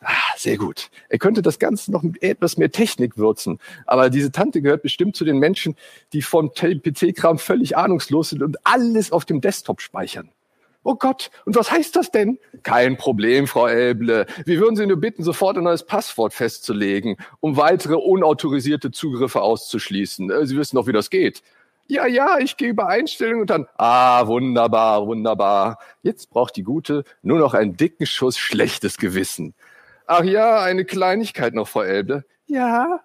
Ah, 0.00 0.12
sehr 0.36 0.56
gut. 0.56 0.90
Er 1.10 1.18
könnte 1.18 1.42
das 1.42 1.60
Ganze 1.60 1.92
noch 1.92 2.02
mit 2.02 2.20
etwas 2.24 2.56
mehr 2.56 2.72
Technik 2.72 3.16
würzen. 3.16 3.60
Aber 3.86 4.10
diese 4.10 4.32
Tante 4.32 4.62
gehört 4.62 4.82
bestimmt 4.82 5.14
zu 5.14 5.24
den 5.24 5.38
Menschen, 5.38 5.76
die 6.12 6.22
von 6.22 6.50
PC-Kram 6.50 7.38
völlig 7.38 7.76
ahnungslos 7.76 8.30
sind 8.30 8.42
und 8.42 8.56
alles 8.64 9.12
auf 9.12 9.24
dem 9.24 9.40
Desktop 9.40 9.80
speichern. 9.80 10.30
Oh 10.90 10.94
Gott, 10.94 11.30
und 11.44 11.54
was 11.54 11.70
heißt 11.70 11.96
das 11.96 12.10
denn? 12.10 12.38
Kein 12.62 12.96
Problem, 12.96 13.46
Frau 13.46 13.66
Elble. 13.66 14.24
Wir 14.46 14.58
würden 14.58 14.74
Sie 14.74 14.86
nur 14.86 14.96
bitten, 14.96 15.22
sofort 15.22 15.58
ein 15.58 15.64
neues 15.64 15.84
Passwort 15.84 16.32
festzulegen, 16.32 17.18
um 17.40 17.58
weitere 17.58 17.96
unautorisierte 17.96 18.90
Zugriffe 18.90 19.42
auszuschließen. 19.42 20.30
Äh, 20.30 20.46
Sie 20.46 20.56
wissen 20.56 20.76
doch, 20.76 20.86
wie 20.86 20.92
das 20.92 21.10
geht. 21.10 21.42
Ja, 21.88 22.06
ja, 22.06 22.38
ich 22.38 22.56
gehe 22.56 22.70
über 22.70 22.86
Einstellungen 22.86 23.42
und 23.42 23.50
dann, 23.50 23.66
ah, 23.76 24.26
wunderbar, 24.28 25.06
wunderbar. 25.06 25.78
Jetzt 26.00 26.30
braucht 26.30 26.56
die 26.56 26.62
Gute 26.62 27.04
nur 27.20 27.38
noch 27.38 27.52
einen 27.52 27.76
dicken 27.76 28.06
Schuss 28.06 28.38
schlechtes 28.38 28.96
Gewissen. 28.96 29.52
Ach 30.06 30.24
ja, 30.24 30.62
eine 30.62 30.86
Kleinigkeit 30.86 31.52
noch, 31.52 31.68
Frau 31.68 31.82
Elble. 31.82 32.24
Ja. 32.46 33.00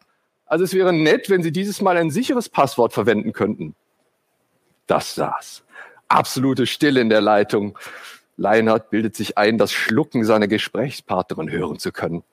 Also 0.45 0.63
es 0.63 0.73
wäre 0.73 0.93
nett, 0.93 1.29
wenn 1.29 1.43
Sie 1.43 1.51
dieses 1.51 1.81
Mal 1.81 1.97
ein 1.97 2.11
sicheres 2.11 2.47
Passwort 2.47 2.93
verwenden 2.93 3.33
könnten. 3.33 3.75
Das 4.87 5.15
saß 5.15 5.65
absolute 6.13 6.65
Stille 6.65 7.01
in 7.01 7.09
der 7.09 7.21
Leitung. 7.21 7.77
Leinhardt 8.37 8.89
bildet 8.89 9.15
sich 9.15 9.37
ein, 9.37 9.57
das 9.57 9.71
Schlucken 9.71 10.23
seiner 10.23 10.47
Gesprächspartnerin 10.47 11.51
hören 11.51 11.79
zu 11.79 11.91
können. 11.91 12.23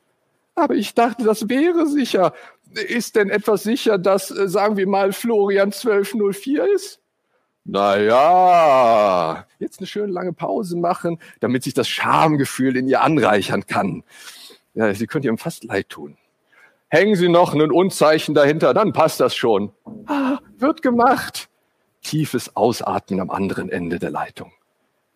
Aber 0.54 0.74
ich 0.74 0.94
dachte, 0.94 1.24
das 1.24 1.48
wäre 1.48 1.86
sicher. 1.86 2.32
Ist 2.72 3.16
denn 3.16 3.30
etwas 3.30 3.62
sicher, 3.62 3.98
dass, 3.98 4.30
äh, 4.30 4.48
sagen 4.48 4.76
wir 4.76 4.86
mal, 4.86 5.12
Florian 5.12 5.72
1204 5.72 6.66
ist? 6.74 7.00
Naja, 7.64 9.46
jetzt 9.58 9.80
eine 9.80 9.86
schöne 9.86 10.12
lange 10.12 10.32
Pause 10.32 10.76
machen, 10.76 11.18
damit 11.40 11.62
sich 11.62 11.74
das 11.74 11.88
Schamgefühl 11.88 12.76
in 12.76 12.88
ihr 12.88 13.02
anreichern 13.02 13.66
kann. 13.66 14.02
Ja, 14.74 14.94
sie 14.94 15.06
könnte 15.06 15.28
ihm 15.28 15.38
fast 15.38 15.64
leid 15.64 15.88
tun. 15.88 16.16
Hängen 16.88 17.14
Sie 17.14 17.28
noch 17.28 17.54
ein 17.54 17.70
Unzeichen 17.70 18.34
dahinter, 18.34 18.74
dann 18.74 18.92
passt 18.92 19.20
das 19.20 19.36
schon. 19.36 19.72
Ah, 20.06 20.38
wird 20.58 20.82
gemacht 20.82 21.49
tiefes 22.02 22.56
Ausatmen 22.56 23.20
am 23.20 23.30
anderen 23.30 23.68
Ende 23.68 23.98
der 23.98 24.10
Leitung. 24.10 24.52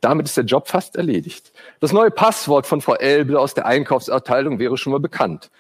Damit 0.01 0.27
ist 0.27 0.37
der 0.37 0.44
Job 0.44 0.68
fast 0.68 0.97
erledigt. 0.97 1.53
Das 1.81 1.92
neue 1.92 2.11
Passwort 2.11 2.66
von 2.66 2.83
Frau 2.83 2.94
Elbe 2.94 3.40
aus 3.40 3.55
der 3.55 3.64
Einkaufsabteilung 3.64 4.59
wäre 4.59 4.77
schon 4.77 4.92
mal 4.92 5.01
bekannt. 5.01 5.51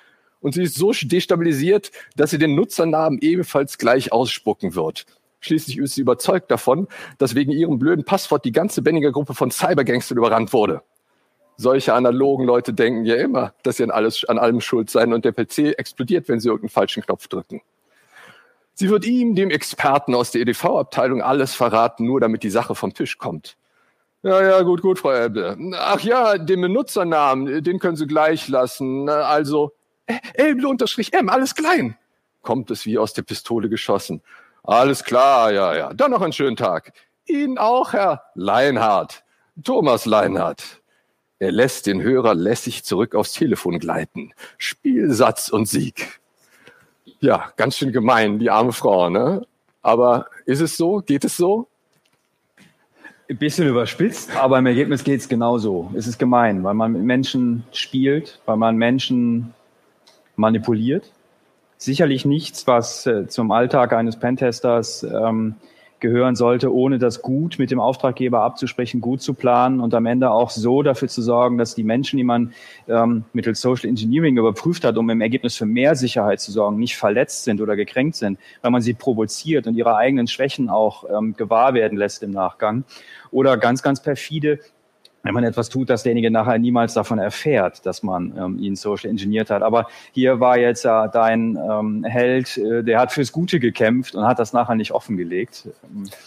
Und 0.40 0.52
sie 0.52 0.64
ist 0.64 0.74
so 0.76 0.92
destabilisiert, 0.92 1.90
dass 2.16 2.30
sie 2.30 2.38
den 2.38 2.54
Nutzernamen 2.54 3.18
ebenfalls 3.22 3.78
gleich 3.78 4.12
ausspucken 4.12 4.74
wird. 4.74 5.06
Schließlich 5.40 5.78
ist 5.78 5.94
sie 5.94 6.02
überzeugt 6.02 6.50
davon, 6.50 6.88
dass 7.16 7.34
wegen 7.34 7.52
ihrem 7.52 7.78
blöden 7.78 8.04
Passwort 8.04 8.44
die 8.44 8.52
ganze 8.52 8.82
Benninger 8.82 9.12
Gruppe 9.12 9.34
von 9.34 9.50
Cybergangstern 9.50 10.18
überrannt 10.18 10.52
wurde. 10.52 10.82
Solche 11.56 11.94
analogen 11.94 12.44
Leute 12.44 12.74
denken 12.74 13.04
ja 13.04 13.14
immer, 13.16 13.54
dass 13.62 13.76
sie 13.76 13.84
an, 13.84 13.90
alles, 13.90 14.24
an 14.24 14.38
allem 14.38 14.60
schuld 14.60 14.90
seien 14.90 15.12
und 15.12 15.24
der 15.24 15.32
PC 15.32 15.78
explodiert, 15.78 16.28
wenn 16.28 16.40
sie 16.40 16.48
irgendeinen 16.48 16.70
falschen 16.70 17.02
Knopf 17.02 17.28
drücken. 17.28 17.62
Sie 18.74 18.90
wird 18.90 19.04
ihm, 19.06 19.34
dem 19.34 19.50
Experten 19.50 20.14
aus 20.14 20.32
der 20.32 20.42
EDV-Abteilung, 20.42 21.22
alles 21.22 21.54
verraten, 21.54 22.04
nur 22.04 22.20
damit 22.20 22.42
die 22.42 22.50
Sache 22.50 22.74
vom 22.74 22.92
Tisch 22.92 23.18
kommt. 23.18 23.56
Ja, 24.22 24.42
ja, 24.42 24.62
gut, 24.62 24.82
gut, 24.82 24.98
Frau 24.98 25.10
Elbe. 25.10 25.56
Ach 25.78 26.00
ja, 26.00 26.38
den 26.38 26.62
Benutzernamen, 26.62 27.62
den 27.62 27.78
können 27.78 27.96
Sie 27.96 28.06
gleich 28.06 28.48
lassen. 28.48 29.08
Also, 29.08 29.72
Elbe-M, 30.34 31.28
alles 31.28 31.54
klein. 31.54 31.96
Kommt 32.42 32.70
es 32.70 32.86
wie 32.86 32.98
aus 32.98 33.12
der 33.12 33.22
Pistole 33.22 33.68
geschossen. 33.68 34.22
Alles 34.62 35.04
klar, 35.04 35.52
ja, 35.52 35.76
ja. 35.76 35.92
Dann 35.92 36.10
noch 36.10 36.22
einen 36.22 36.32
schönen 36.32 36.56
Tag. 36.56 36.92
Ihnen 37.26 37.58
auch, 37.58 37.92
Herr 37.92 38.22
Leinhardt. 38.34 39.24
Thomas 39.62 40.06
Leinhardt. 40.06 40.80
Er 41.38 41.52
lässt 41.52 41.86
den 41.86 42.02
Hörer 42.02 42.34
lässig 42.34 42.84
zurück 42.84 43.14
aufs 43.14 43.32
Telefon 43.32 43.78
gleiten. 43.78 44.32
Spielsatz 44.56 45.50
und 45.50 45.68
Sieg. 45.68 46.20
Ja, 47.20 47.52
ganz 47.56 47.76
schön 47.76 47.92
gemein, 47.92 48.38
die 48.38 48.50
arme 48.50 48.72
Frau, 48.72 49.08
ne? 49.08 49.46
Aber 49.82 50.26
ist 50.46 50.60
es 50.60 50.76
so? 50.76 51.02
Geht 51.04 51.24
es 51.24 51.36
so? 51.36 51.68
Ein 53.28 53.38
bisschen 53.38 53.66
überspitzt, 53.68 54.36
aber 54.36 54.58
im 54.58 54.66
Ergebnis 54.66 55.02
geht 55.02 55.20
es 55.20 55.28
genauso. 55.28 55.90
Es 55.94 56.06
ist 56.06 56.18
gemein, 56.18 56.62
weil 56.62 56.74
man 56.74 56.92
mit 56.92 57.02
Menschen 57.02 57.64
spielt, 57.72 58.40
weil 58.44 58.56
man 58.56 58.76
Menschen 58.76 59.54
manipuliert. 60.36 61.10
Sicherlich 61.78 62.24
nichts, 62.24 62.66
was 62.66 63.06
äh, 63.06 63.26
zum 63.26 63.50
Alltag 63.50 63.92
eines 63.92 64.18
Pentesters 64.18 65.02
ähm, 65.02 65.54
gehören 66.04 66.36
sollte, 66.36 66.70
ohne 66.70 66.98
das 66.98 67.22
gut 67.22 67.58
mit 67.58 67.70
dem 67.70 67.80
Auftraggeber 67.80 68.42
abzusprechen, 68.42 69.00
gut 69.00 69.22
zu 69.22 69.32
planen 69.32 69.80
und 69.80 69.94
am 69.94 70.04
Ende 70.04 70.30
auch 70.30 70.50
so 70.50 70.82
dafür 70.82 71.08
zu 71.08 71.22
sorgen, 71.22 71.56
dass 71.56 71.74
die 71.74 71.82
Menschen, 71.82 72.18
die 72.18 72.24
man 72.24 72.52
ähm, 72.88 73.24
mittels 73.32 73.62
Social 73.62 73.88
Engineering 73.88 74.36
überprüft 74.36 74.84
hat, 74.84 74.98
um 74.98 75.08
im 75.08 75.22
Ergebnis 75.22 75.56
für 75.56 75.64
mehr 75.64 75.96
Sicherheit 75.96 76.40
zu 76.40 76.52
sorgen, 76.52 76.76
nicht 76.78 76.98
verletzt 76.98 77.44
sind 77.44 77.62
oder 77.62 77.74
gekränkt 77.74 78.16
sind, 78.16 78.38
weil 78.60 78.70
man 78.70 78.82
sie 78.82 78.92
provoziert 78.92 79.66
und 79.66 79.76
ihre 79.76 79.96
eigenen 79.96 80.26
Schwächen 80.26 80.68
auch 80.68 81.04
ähm, 81.08 81.34
gewahr 81.38 81.72
werden 81.72 81.96
lässt 81.96 82.22
im 82.22 82.32
Nachgang. 82.32 82.84
Oder 83.30 83.56
ganz, 83.56 83.82
ganz 83.82 84.02
perfide 84.02 84.58
wenn 85.24 85.34
man 85.34 85.42
etwas 85.42 85.70
tut, 85.70 85.90
dass 85.90 86.02
derjenige 86.02 86.30
nachher 86.30 86.58
niemals 86.58 86.92
davon 86.92 87.18
erfährt, 87.18 87.84
dass 87.86 88.02
man 88.02 88.34
ähm, 88.38 88.58
ihn 88.58 88.76
social 88.76 89.10
engineert 89.10 89.50
hat. 89.50 89.62
Aber 89.62 89.86
hier 90.12 90.38
war 90.38 90.58
jetzt 90.58 90.84
äh, 90.84 91.08
dein 91.12 91.56
ähm, 91.56 92.04
Held, 92.04 92.58
äh, 92.58 92.84
der 92.84 93.00
hat 93.00 93.10
fürs 93.10 93.32
Gute 93.32 93.58
gekämpft 93.58 94.14
und 94.14 94.26
hat 94.26 94.38
das 94.38 94.52
nachher 94.52 94.74
nicht 94.74 94.92
offengelegt. 94.92 95.68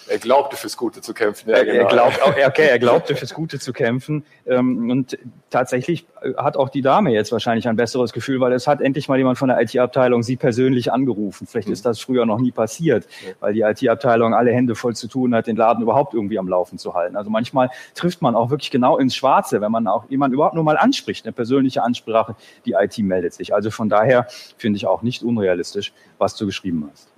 Er 0.07 0.17
glaubte 0.17 0.57
fürs 0.57 0.75
Gute 0.75 1.01
zu 1.01 1.13
kämpfen. 1.13 1.49
Ja, 1.49 1.57
er, 1.57 1.65
genau. 1.65 1.79
er, 1.79 1.87
glaubt, 1.87 2.19
okay, 2.47 2.67
er 2.67 2.79
glaubte 2.79 3.15
fürs 3.15 3.35
Gute 3.35 3.59
zu 3.59 3.71
kämpfen. 3.71 4.25
Ähm, 4.47 4.89
und 4.89 5.17
tatsächlich 5.51 6.07
äh, 6.21 6.33
hat 6.33 6.57
auch 6.57 6.69
die 6.69 6.81
Dame 6.81 7.11
jetzt 7.11 7.31
wahrscheinlich 7.31 7.67
ein 7.67 7.75
besseres 7.75 8.13
Gefühl, 8.13 8.39
weil 8.39 8.51
es 8.53 8.65
hat 8.65 8.81
endlich 8.81 9.07
mal 9.07 9.19
jemand 9.19 9.37
von 9.37 9.49
der 9.49 9.61
IT-Abteilung 9.61 10.23
sie 10.23 10.37
persönlich 10.37 10.91
angerufen. 10.91 11.45
Vielleicht 11.45 11.69
ist 11.69 11.85
das 11.85 11.99
früher 11.99 12.25
noch 12.25 12.39
nie 12.39 12.51
passiert, 12.51 13.07
weil 13.41 13.53
die 13.53 13.61
IT-Abteilung 13.61 14.33
alle 14.33 14.51
Hände 14.51 14.73
voll 14.73 14.95
zu 14.95 15.07
tun 15.07 15.35
hat, 15.35 15.45
den 15.45 15.55
Laden 15.55 15.83
überhaupt 15.83 16.15
irgendwie 16.15 16.39
am 16.39 16.47
Laufen 16.47 16.79
zu 16.79 16.95
halten. 16.95 17.15
Also 17.15 17.29
manchmal 17.29 17.69
trifft 17.93 18.23
man 18.23 18.35
auch 18.35 18.49
wirklich 18.49 18.71
genau 18.71 18.86
genau 18.87 18.97
ins 18.97 19.15
Schwarze, 19.15 19.59
wenn 19.61 19.71
man 19.71 19.87
auch 19.87 20.09
jemanden 20.09 20.35
überhaupt 20.35 20.55
nur 20.55 20.63
mal 20.63 20.77
anspricht, 20.77 21.25
eine 21.25 21.33
persönliche 21.33 21.83
Ansprache, 21.83 22.35
die 22.65 22.73
IT 22.73 22.97
meldet 22.99 23.33
sich. 23.33 23.53
Also 23.53 23.69
von 23.69 23.89
daher 23.89 24.27
finde 24.57 24.77
ich 24.77 24.87
auch 24.87 25.01
nicht 25.01 25.23
unrealistisch, 25.23 25.93
was 26.17 26.35
du 26.35 26.45
geschrieben 26.45 26.89
hast. 26.91 27.09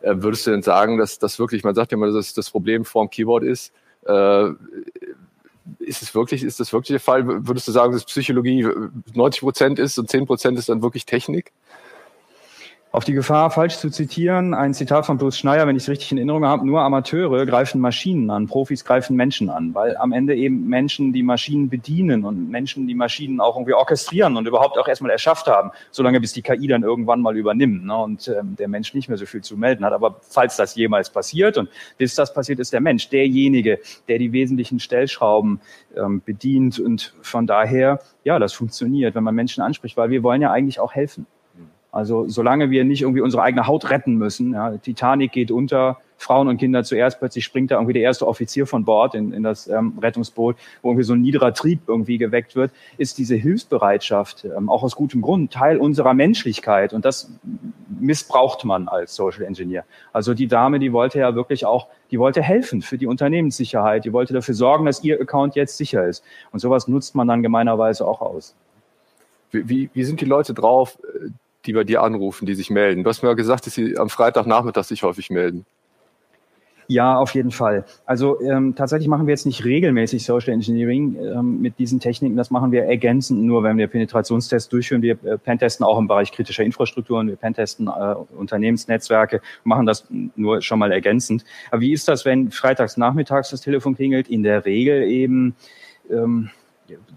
Äh, 0.00 0.22
würdest 0.22 0.46
du 0.46 0.50
denn 0.50 0.62
sagen, 0.62 0.98
dass 0.98 1.18
das 1.18 1.38
wirklich, 1.38 1.62
man 1.62 1.74
sagt 1.74 1.92
ja 1.92 1.98
immer, 1.98 2.10
dass 2.10 2.34
das 2.34 2.50
Problem 2.50 2.84
vorm 2.84 3.10
Keyboard 3.10 3.44
ist, 3.44 3.72
äh, 4.06 4.48
ist 5.78 6.02
es 6.02 6.14
wirklich, 6.14 6.42
ist 6.42 6.58
das 6.58 6.72
wirklich 6.72 6.94
der 6.94 7.00
Fall? 7.00 7.46
Würdest 7.46 7.68
du 7.68 7.72
sagen, 7.72 7.92
dass 7.92 8.04
Psychologie 8.04 8.66
90 9.14 9.40
Prozent 9.40 9.78
ist 9.78 9.98
und 9.98 10.10
10 10.10 10.26
Prozent 10.26 10.58
ist 10.58 10.68
dann 10.68 10.82
wirklich 10.82 11.06
Technik? 11.06 11.52
Auf 12.92 13.04
die 13.04 13.12
Gefahr, 13.12 13.52
falsch 13.52 13.76
zu 13.76 13.88
zitieren, 13.88 14.52
ein 14.52 14.74
Zitat 14.74 15.06
von 15.06 15.16
Bruce 15.16 15.38
Schneier, 15.38 15.64
wenn 15.68 15.76
ich 15.76 15.84
es 15.84 15.88
richtig 15.88 16.10
in 16.10 16.18
Erinnerung 16.18 16.44
habe, 16.44 16.66
nur 16.66 16.80
Amateure 16.80 17.46
greifen 17.46 17.80
Maschinen 17.80 18.28
an, 18.30 18.48
Profis 18.48 18.84
greifen 18.84 19.14
Menschen 19.14 19.48
an, 19.48 19.72
weil 19.76 19.96
am 19.96 20.10
Ende 20.10 20.34
eben 20.34 20.66
Menschen 20.66 21.12
die 21.12 21.22
Maschinen 21.22 21.68
bedienen 21.68 22.24
und 22.24 22.50
Menschen 22.50 22.88
die 22.88 22.96
Maschinen 22.96 23.40
auch 23.40 23.54
irgendwie 23.54 23.74
orchestrieren 23.74 24.36
und 24.36 24.48
überhaupt 24.48 24.76
auch 24.76 24.88
erstmal 24.88 25.12
erschafft 25.12 25.46
haben, 25.46 25.70
solange 25.92 26.20
bis 26.20 26.32
die 26.32 26.42
KI 26.42 26.66
dann 26.66 26.82
irgendwann 26.82 27.20
mal 27.20 27.36
übernimmt 27.36 27.86
ne, 27.86 27.96
und 27.96 28.26
ähm, 28.26 28.56
der 28.56 28.66
Mensch 28.66 28.92
nicht 28.92 29.08
mehr 29.08 29.18
so 29.18 29.24
viel 29.24 29.42
zu 29.42 29.56
melden 29.56 29.84
hat. 29.84 29.92
Aber 29.92 30.16
falls 30.22 30.56
das 30.56 30.74
jemals 30.74 31.10
passiert 31.10 31.58
und 31.58 31.68
bis 31.96 32.16
das 32.16 32.34
passiert, 32.34 32.58
ist 32.58 32.72
der 32.72 32.80
Mensch 32.80 33.08
derjenige, 33.08 33.78
der 34.08 34.18
die 34.18 34.32
wesentlichen 34.32 34.80
Stellschrauben 34.80 35.60
ähm, 35.96 36.22
bedient 36.24 36.80
und 36.80 37.14
von 37.22 37.46
daher, 37.46 38.00
ja, 38.24 38.40
das 38.40 38.52
funktioniert, 38.52 39.14
wenn 39.14 39.22
man 39.22 39.36
Menschen 39.36 39.62
anspricht, 39.62 39.96
weil 39.96 40.10
wir 40.10 40.24
wollen 40.24 40.42
ja 40.42 40.50
eigentlich 40.50 40.80
auch 40.80 40.92
helfen. 40.92 41.28
Also 41.92 42.28
solange 42.28 42.70
wir 42.70 42.84
nicht 42.84 43.02
irgendwie 43.02 43.20
unsere 43.20 43.42
eigene 43.42 43.66
Haut 43.66 43.90
retten 43.90 44.14
müssen, 44.14 44.52
ja, 44.52 44.76
Titanic 44.78 45.32
geht 45.32 45.50
unter, 45.50 45.98
Frauen 46.20 46.48
und 46.48 46.58
Kinder 46.58 46.84
zuerst, 46.84 47.18
plötzlich 47.18 47.46
springt 47.46 47.70
da 47.70 47.76
irgendwie 47.76 47.94
der 47.94 48.02
erste 48.02 48.28
Offizier 48.28 48.66
von 48.66 48.84
Bord 48.84 49.14
in, 49.14 49.32
in 49.32 49.42
das 49.42 49.68
ähm, 49.68 49.98
Rettungsboot, 50.02 50.54
wo 50.82 50.90
irgendwie 50.90 51.04
so 51.04 51.14
ein 51.14 51.22
niederer 51.22 51.54
Trieb 51.54 51.80
irgendwie 51.86 52.18
geweckt 52.18 52.54
wird, 52.56 52.72
ist 52.98 53.16
diese 53.16 53.36
Hilfsbereitschaft 53.36 54.44
ähm, 54.44 54.68
auch 54.68 54.82
aus 54.82 54.96
gutem 54.96 55.22
Grund 55.22 55.50
Teil 55.50 55.78
unserer 55.78 56.12
Menschlichkeit 56.12 56.92
und 56.92 57.06
das 57.06 57.32
missbraucht 57.98 58.66
man 58.66 58.86
als 58.86 59.14
Social 59.14 59.44
Engineer. 59.44 59.84
Also 60.12 60.34
die 60.34 60.46
Dame, 60.46 60.78
die 60.78 60.92
wollte 60.92 61.18
ja 61.18 61.34
wirklich 61.34 61.64
auch, 61.64 61.86
die 62.10 62.18
wollte 62.18 62.42
helfen 62.42 62.82
für 62.82 62.98
die 62.98 63.06
Unternehmenssicherheit, 63.06 64.04
die 64.04 64.12
wollte 64.12 64.34
dafür 64.34 64.54
sorgen, 64.54 64.84
dass 64.84 65.02
ihr 65.02 65.18
Account 65.18 65.56
jetzt 65.56 65.78
sicher 65.78 66.06
ist 66.06 66.22
und 66.52 66.58
sowas 66.58 66.86
nutzt 66.86 67.14
man 67.14 67.28
dann 67.28 67.42
gemeinerweise 67.42 68.06
auch 68.06 68.20
aus. 68.20 68.54
Wie, 69.52 69.66
wie, 69.70 69.90
wie 69.94 70.04
sind 70.04 70.20
die 70.20 70.26
Leute 70.26 70.52
drauf, 70.52 70.98
die 71.66 71.72
bei 71.72 71.84
dir 71.84 72.02
anrufen, 72.02 72.46
die 72.46 72.54
sich 72.54 72.70
melden. 72.70 73.04
Du 73.04 73.10
hast 73.10 73.22
mir 73.22 73.28
ja 73.28 73.34
gesagt, 73.34 73.66
dass 73.66 73.74
sie 73.74 73.98
am 73.98 74.08
Freitagnachmittag 74.08 74.84
sich 74.84 75.02
häufig 75.02 75.30
melden. 75.30 75.66
Ja, 76.90 77.18
auf 77.18 77.34
jeden 77.34 77.52
Fall. 77.52 77.84
Also 78.04 78.40
ähm, 78.40 78.74
tatsächlich 78.74 79.06
machen 79.06 79.28
wir 79.28 79.30
jetzt 79.30 79.46
nicht 79.46 79.64
regelmäßig 79.64 80.24
Social 80.24 80.52
Engineering 80.52 81.16
ähm, 81.20 81.60
mit 81.60 81.78
diesen 81.78 82.00
Techniken. 82.00 82.34
Das 82.34 82.50
machen 82.50 82.72
wir 82.72 82.82
ergänzend 82.82 83.44
nur, 83.44 83.62
wenn 83.62 83.78
wir 83.78 83.86
Penetrationstests 83.86 84.68
durchführen. 84.68 85.00
Wir 85.00 85.12
äh, 85.22 85.38
pentesten 85.38 85.86
auch 85.86 86.00
im 86.00 86.08
Bereich 86.08 86.32
kritischer 86.32 86.64
Infrastrukturen, 86.64 87.28
wir 87.28 87.36
pentesten 87.36 87.86
äh, 87.86 88.14
Unternehmensnetzwerke, 88.36 89.40
machen 89.62 89.86
das 89.86 90.08
nur 90.34 90.62
schon 90.62 90.80
mal 90.80 90.90
ergänzend. 90.90 91.44
Aber 91.70 91.80
wie 91.80 91.92
ist 91.92 92.08
das, 92.08 92.24
wenn 92.24 92.50
freitags 92.50 92.96
nachmittags 92.96 93.50
das 93.50 93.60
Telefon 93.60 93.94
klingelt? 93.94 94.26
In 94.26 94.42
der 94.42 94.64
Regel 94.64 95.04
eben 95.04 95.54
ähm, 96.10 96.50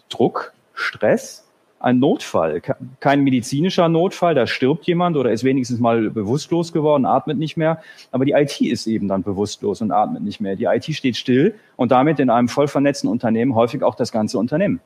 Druck, 0.08 0.53
Stress, 0.75 1.42
ein 1.83 1.99
Notfall, 1.99 2.61
kein 3.01 3.23
medizinischer 3.23 3.89
Notfall, 3.89 4.35
da 4.35 4.47
stirbt 4.47 4.85
jemand 4.85 5.17
oder 5.17 5.31
ist 5.33 5.43
wenigstens 5.43 5.79
mal 5.79 6.09
bewusstlos 6.09 6.71
geworden, 6.71 7.05
atmet 7.05 7.37
nicht 7.37 7.57
mehr, 7.57 7.81
aber 8.11 8.23
die 8.23 8.31
IT 8.31 8.61
ist 8.61 8.87
eben 8.87 9.09
dann 9.09 9.21
bewusstlos 9.21 9.81
und 9.81 9.91
atmet 9.91 10.23
nicht 10.23 10.39
mehr. 10.39 10.55
Die 10.55 10.63
IT 10.63 10.85
steht 10.95 11.17
still 11.17 11.55
und 11.75 11.91
damit 11.91 12.21
in 12.21 12.29
einem 12.29 12.47
voll 12.47 12.69
vernetzten 12.69 13.09
Unternehmen 13.09 13.53
häufig 13.53 13.83
auch 13.83 13.95
das 13.95 14.13
ganze 14.13 14.39
Unternehmen. 14.39 14.79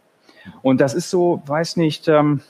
Und 0.63 0.81
das 0.81 0.95
ist 0.95 1.11
so, 1.11 1.43
weiß 1.45 1.77
nicht, 1.77 2.07
ähm, 2.07 2.41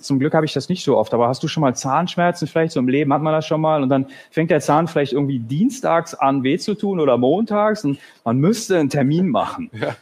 zum 0.00 0.18
Glück 0.18 0.32
habe 0.32 0.46
ich 0.46 0.54
das 0.54 0.70
nicht 0.70 0.82
so 0.82 0.96
oft, 0.96 1.12
aber 1.12 1.28
hast 1.28 1.42
du 1.42 1.48
schon 1.48 1.60
mal 1.60 1.76
Zahnschmerzen 1.76 2.48
vielleicht 2.48 2.72
so 2.72 2.80
im 2.80 2.88
Leben 2.88 3.12
hat 3.12 3.20
man 3.20 3.34
das 3.34 3.46
schon 3.46 3.60
mal 3.60 3.82
und 3.82 3.90
dann 3.90 4.06
fängt 4.30 4.50
der 4.50 4.60
Zahn 4.60 4.88
vielleicht 4.88 5.12
irgendwie 5.12 5.40
dienstags 5.40 6.14
an 6.14 6.42
weh 6.42 6.56
zu 6.56 6.74
tun 6.74 7.00
oder 7.00 7.18
montags 7.18 7.84
und 7.84 7.98
man 8.24 8.38
müsste 8.38 8.78
einen 8.78 8.88
Termin 8.88 9.28
machen. 9.28 9.70
Ja. 9.78 9.94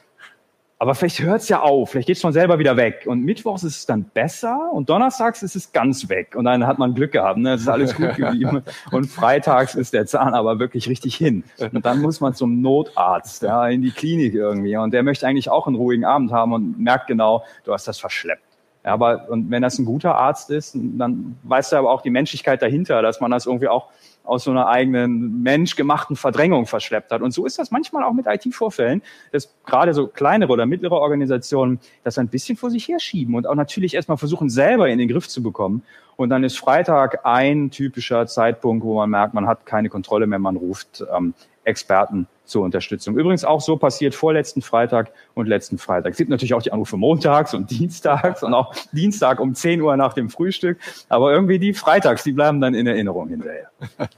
Aber 0.81 0.95
vielleicht 0.95 1.21
hört 1.21 1.41
es 1.41 1.49
ja 1.49 1.61
auf, 1.61 1.91
vielleicht 1.91 2.07
geht 2.07 2.17
es 2.17 2.23
von 2.23 2.33
selber 2.33 2.61
wieder 2.61 2.77
weg. 2.77 3.05
Und 3.07 3.25
mittwochs 3.25 3.65
ist 3.65 3.79
es 3.79 3.87
dann 3.87 4.05
besser 4.05 4.71
und 4.73 4.89
donnerstags 4.89 5.43
ist 5.43 5.57
es 5.57 5.73
ganz 5.73 6.09
weg. 6.09 6.37
Und 6.37 6.45
dann 6.45 6.65
hat 6.69 6.79
man 6.79 6.95
Glück 6.95 7.11
gehabt, 7.11 7.39
ne? 7.39 7.55
es 7.55 7.63
ist 7.63 7.69
alles 7.69 7.97
gut 7.97 8.15
geblieben. 8.15 8.63
und 8.93 9.07
freitags 9.07 9.75
ist 9.75 9.93
der 9.93 10.07
Zahn 10.07 10.35
aber 10.35 10.61
wirklich 10.61 10.89
richtig 10.89 11.17
hin. 11.17 11.43
Und 11.73 11.85
dann 11.85 12.01
muss 12.01 12.21
man 12.21 12.35
zum 12.35 12.61
Notarzt, 12.61 13.43
ja, 13.43 13.67
in 13.67 13.83
die 13.83 13.91
Klinik 13.91 14.35
irgendwie. 14.35 14.77
Und 14.77 14.93
der 14.93 15.03
möchte 15.03 15.27
eigentlich 15.27 15.51
auch 15.51 15.67
einen 15.67 15.75
ruhigen 15.75 16.05
Abend 16.05 16.31
haben 16.31 16.53
und 16.53 16.79
merkt 16.79 17.09
genau, 17.09 17.45
du 17.65 17.73
hast 17.73 17.89
das 17.89 17.99
verschleppt. 17.99 18.43
Ja, 18.85 18.93
aber 18.93 19.29
und 19.29 19.51
wenn 19.51 19.63
das 19.63 19.81
ein 19.81 19.85
guter 19.85 20.15
Arzt 20.15 20.51
ist, 20.51 20.77
dann 20.77 21.37
weiß 21.43 21.73
er 21.73 21.81
aber 21.81 21.91
auch 21.91 22.03
die 22.03 22.11
Menschlichkeit 22.11 22.63
dahinter, 22.63 23.03
dass 23.03 23.21
man 23.21 23.33
das 23.33 23.47
irgendwie 23.47 23.69
auch 23.69 23.89
aus 24.29 24.45
so 24.45 24.51
einer 24.51 24.69
eigenen 24.69 25.43
menschgemachten 25.43 26.15
Verdrängung 26.15 26.67
verschleppt 26.67 27.13
hat. 27.13 27.23
Und 27.23 27.33
so 27.33 27.47
ist 27.47 27.59
das 27.59 27.71
manchmal 27.71 28.05
auch 28.05 28.13
mit 28.13 28.27
IT-Vorfällen, 28.27 29.03
dass 29.33 29.55
gerade 29.65 29.95
so 29.95 30.07
kleinere 30.07 30.53
oder 30.53 30.67
mittlere 30.67 30.97
Organisationen 30.97 31.81
das 32.05 32.19
ein 32.19 32.29
bisschen 32.29 32.57
vor 32.57 32.71
sich 32.71 32.89
herschieben 32.89 33.35
und 33.35 33.47
auch 33.47 33.55
natürlich 33.55 33.95
erstmal 33.95 34.19
versuchen, 34.19 34.51
selber 34.51 34.89
in 34.89 34.99
den 34.99 35.09
Griff 35.09 35.29
zu 35.29 35.43
bekommen. 35.43 35.83
Und 36.17 36.31
dann 36.31 36.45
ist 36.45 36.59
Freitag 36.59 37.25
ein 37.25 37.71
typischer 37.71 38.27
Zeitpunkt, 38.27 38.85
wo 38.85 38.97
man 38.97 39.09
merkt, 39.09 39.35
man 39.35 39.47
hat 39.47 39.65
keine 39.65 39.89
Kontrolle 39.89 40.27
mehr, 40.27 40.39
man 40.39 40.57
ruft 40.57 41.05
ähm, 41.17 41.33
Experten 41.69 42.27
zur 42.49 42.65
Unterstützung. 42.65 43.17
Übrigens 43.17 43.45
auch 43.45 43.61
so 43.61 43.77
passiert 43.77 44.15
vorletzten 44.15 44.63
Freitag 44.63 45.13
und 45.35 45.47
letzten 45.47 45.77
Freitag. 45.79 46.13
Es 46.13 46.17
gibt 46.17 46.31
natürlich 46.31 46.55
auch 46.55 46.63
die 46.63 46.73
Anrufe 46.73 46.97
montags 46.97 47.53
und 47.53 47.71
dienstags 47.71 48.43
und 48.43 48.55
auch 48.55 48.75
Dienstag 48.93 49.39
um 49.39 49.55
10 49.55 49.83
Uhr 49.83 49.97
nach 49.97 50.15
dem 50.15 50.31
Frühstück. 50.31 50.79
Aber 51.09 51.33
irgendwie 51.33 51.59
die 51.59 51.75
Freitags, 51.75 52.23
die 52.23 52.33
bleiben 52.33 52.61
dann 52.61 52.75
in 52.75 52.87
Erinnerung 52.87 53.29
hinterher. 53.29 53.71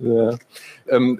ja. 0.00 0.36
ähm, 0.88 1.18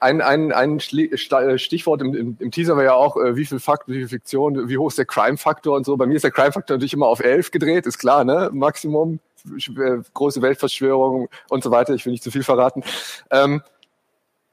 ein, 0.00 0.22
ein, 0.22 0.52
ein 0.52 0.80
Stichwort 0.80 2.00
im, 2.00 2.36
im, 2.38 2.50
Teaser 2.50 2.76
war 2.76 2.84
ja 2.84 2.94
auch, 2.94 3.16
äh, 3.16 3.36
wie 3.36 3.44
viel 3.44 3.60
Fakt, 3.60 3.88
wie 3.88 3.98
viel 3.98 4.08
Fiktion, 4.08 4.68
wie 4.68 4.78
hoch 4.78 4.88
ist 4.88 4.98
der 4.98 5.04
Crime-Faktor 5.04 5.76
und 5.76 5.84
so. 5.84 5.96
Bei 5.96 6.06
mir 6.06 6.14
ist 6.16 6.24
der 6.24 6.30
Crime-Faktor 6.30 6.76
natürlich 6.76 6.94
immer 6.94 7.08
auf 7.08 7.20
11 7.20 7.50
gedreht, 7.50 7.86
ist 7.86 7.98
klar, 7.98 8.24
ne? 8.24 8.50
Maximum 8.52 9.20
äh, 9.46 9.98
große 10.14 10.42
Weltverschwörung 10.42 11.28
und 11.50 11.62
so 11.62 11.70
weiter. 11.70 11.94
Ich 11.94 12.04
will 12.04 12.12
nicht 12.12 12.24
zu 12.24 12.30
viel 12.30 12.42
verraten. 12.42 12.82
Ähm, 13.30 13.62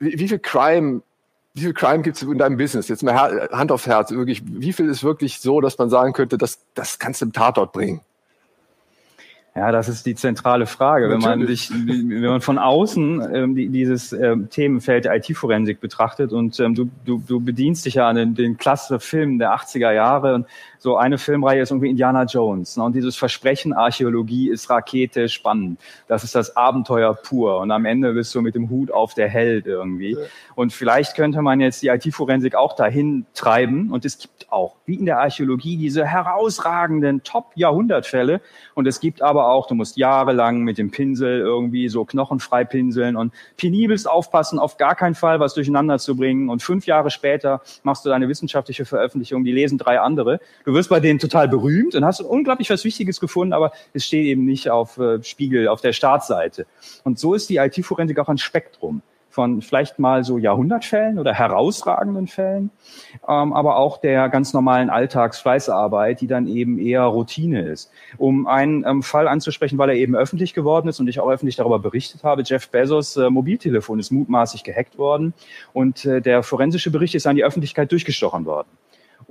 wie, 0.04 0.20
wie 0.20 0.28
viel 0.28 0.40
Crime 0.40 1.02
wie 1.54 1.62
viel 1.62 1.74
Crime 1.74 2.02
gibt 2.02 2.18
es 2.18 2.24
in 2.24 2.38
deinem 2.38 2.58
Business? 2.58 2.88
Jetzt 2.88 3.04
mal 3.04 3.48
Hand 3.52 3.72
aufs 3.72 3.86
Herz, 3.86 4.12
wirklich, 4.12 4.42
wie 4.44 4.74
viel 4.74 4.90
ist 4.90 5.04
wirklich 5.04 5.40
so, 5.40 5.62
dass 5.62 5.78
man 5.78 5.90
sagen 5.90 6.14
könnte, 6.14 6.38
das, 6.38 6.60
das 6.74 6.98
kannst 6.98 7.22
du 7.22 7.26
im 7.26 7.34
Tatort 7.34 7.74
bringen? 7.74 8.02
Ja, 9.56 9.72
das 9.72 9.88
ist 9.88 10.08
die 10.08 10.16
zentrale 10.16 10.66
Frage. 10.66 11.10
Wenn 11.10 11.20
man 11.20 11.46
sich, 11.46 11.70
wenn 11.72 12.24
man 12.24 12.42
von 12.42 12.58
außen 12.58 13.36
ähm, 13.36 13.56
die, 13.56 13.70
dieses 13.70 14.12
ähm, 14.12 14.50
Themenfeld 14.50 15.06
der 15.06 15.16
IT-Forensik 15.16 15.80
betrachtet 15.80 16.34
und 16.34 16.60
ähm, 16.60 16.74
du, 16.74 16.90
du, 17.06 17.20
du 17.20 17.40
bedienst 17.40 17.86
dich 17.86 17.96
ja 17.96 18.10
an 18.10 18.16
den, 18.16 18.34
den 18.34 18.58
klasse 18.58 19.00
Filmen 19.00 19.38
der 19.38 19.54
80er 19.54 19.92
Jahre 19.92 20.34
und 20.34 20.48
so 20.84 20.98
eine 20.98 21.18
Filmreihe 21.18 21.62
ist 21.62 21.72
irgendwie 21.72 21.90
Indiana 21.90 22.24
Jones. 22.24 22.76
Ne? 22.76 22.84
Und 22.84 22.94
dieses 22.94 23.16
Versprechen 23.16 23.72
Archäologie 23.72 24.50
ist 24.50 24.70
Rakete 24.70 25.30
spannend. 25.30 25.80
Das 26.10 26.26
ist 26.26 26.36
das 26.36 26.58
Abenteuer 26.58 27.14
pur. 27.14 27.60
Und 27.60 27.72
am 27.72 27.86
Ende 27.86 28.12
bist 28.12 28.36
du 28.36 28.42
mit 28.42 28.54
dem 28.54 28.70
Hut 28.70 28.92
auf 28.92 29.14
der 29.14 29.30
Held 29.30 29.66
irgendwie. 29.66 30.12
Ja. 30.12 30.26
Und 30.56 30.74
vielleicht 30.74 31.16
könnte 31.16 31.42
man 31.42 31.62
jetzt 31.62 31.84
die 31.84 31.88
IT-Forensik 31.88 32.56
auch 32.56 32.76
dahin 32.76 33.26
treiben. 33.34 33.92
Und 33.92 34.04
es 34.04 34.18
gibt 34.18 34.43
auch, 34.54 34.76
wie 34.86 34.96
in 34.96 35.06
der 35.06 35.20
Archäologie, 35.20 35.78
diese 35.78 36.06
herausragenden 36.06 37.24
Top-Jahrhundertfälle. 37.24 38.42
Und 38.76 38.88
es 38.88 39.00
gibt 39.00 39.22
aber 39.22 39.50
auch, 39.50 39.68
du 39.68 39.76
musst 39.76 39.98
jahrelang 39.98 40.62
mit 40.62 40.78
dem 40.78 40.92
Pinsel 40.92 41.40
irgendwie 41.40 41.90
so 41.90 42.06
knochenfrei 42.06 42.64
pinseln 42.64 43.16
und 43.16 43.34
penibelst 43.58 44.10
aufpassen, 44.10 44.60
auf 44.60 44.78
gar 44.78 44.96
keinen 44.96 45.16
Fall 45.16 45.40
was 45.40 45.54
durcheinander 45.54 46.00
zu 46.00 46.16
bringen. 46.16 46.50
Und 46.50 46.62
fünf 46.62 46.86
Jahre 46.86 47.10
später 47.10 47.62
machst 47.84 48.06
du 48.06 48.10
deine 48.10 48.30
wissenschaftliche 48.30 48.86
Veröffentlichung, 48.86 49.44
die 49.44 49.52
lesen 49.52 49.78
drei 49.78 50.00
andere. 50.00 50.40
Du 50.66 50.74
wirst 50.74 50.90
bei 50.90 51.00
denen 51.00 51.20
total 51.20 51.48
berühmt 51.48 51.96
und 51.96 52.06
hast 52.06 52.22
unglaublich 52.22 52.70
was 52.70 52.84
Wichtiges 52.84 53.20
gefunden, 53.20 53.54
aber 53.54 53.72
es 53.94 54.06
steht 54.06 54.26
eben 54.26 54.46
nicht 54.46 54.70
auf 54.70 54.98
äh, 54.98 55.22
Spiegel, 55.24 55.68
auf 55.68 55.82
der 55.82 55.94
Startseite. 55.94 56.66
Und 57.04 57.20
so 57.20 57.34
ist 57.34 57.50
die 57.50 57.58
IT-Forensik 57.58 58.20
auch 58.20 58.30
ein 58.30 58.38
Spektrum 58.38 59.02
von 59.34 59.64
vielleicht 59.64 59.98
mal 59.98 60.24
so 60.24 60.38
Jahrhundertfällen 60.38 61.18
oder 61.18 61.34
herausragenden 61.34 62.28
Fällen, 62.28 62.70
ähm, 63.28 63.52
aber 63.52 63.78
auch 63.78 63.98
der 63.98 64.30
ganz 64.30 64.54
normalen 64.54 64.92
Alltagsfleißarbeit, 64.92 66.22
die 66.22 66.28
dann 66.28 66.46
eben 66.46 66.78
eher 66.78 67.02
Routine 67.02 67.64
ist. 67.64 67.92
Um 68.20 68.46
einen 68.46 68.86
ähm, 68.86 69.02
Fall 69.02 69.28
anzusprechen, 69.28 69.80
weil 69.80 69.90
er 69.90 69.96
eben 69.96 70.16
öffentlich 70.16 70.54
geworden 70.54 70.88
ist 70.88 71.00
und 71.00 71.08
ich 71.08 71.20
auch 71.20 71.30
öffentlich 71.30 71.56
darüber 71.56 71.80
berichtet 71.80 72.24
habe, 72.24 72.44
Jeff 72.46 72.70
Bezos 72.70 73.18
äh, 73.18 73.32
Mobiltelefon 73.32 74.00
ist 74.00 74.12
mutmaßlich 74.12 74.64
gehackt 74.64 75.00
worden 75.00 75.34
und 75.74 76.06
äh, 76.06 76.22
der 76.22 76.44
forensische 76.44 76.92
Bericht 76.92 77.16
ist 77.16 77.26
an 77.26 77.36
die 77.36 77.44
Öffentlichkeit 77.44 77.92
durchgestochen 77.92 78.46
worden. 78.46 78.68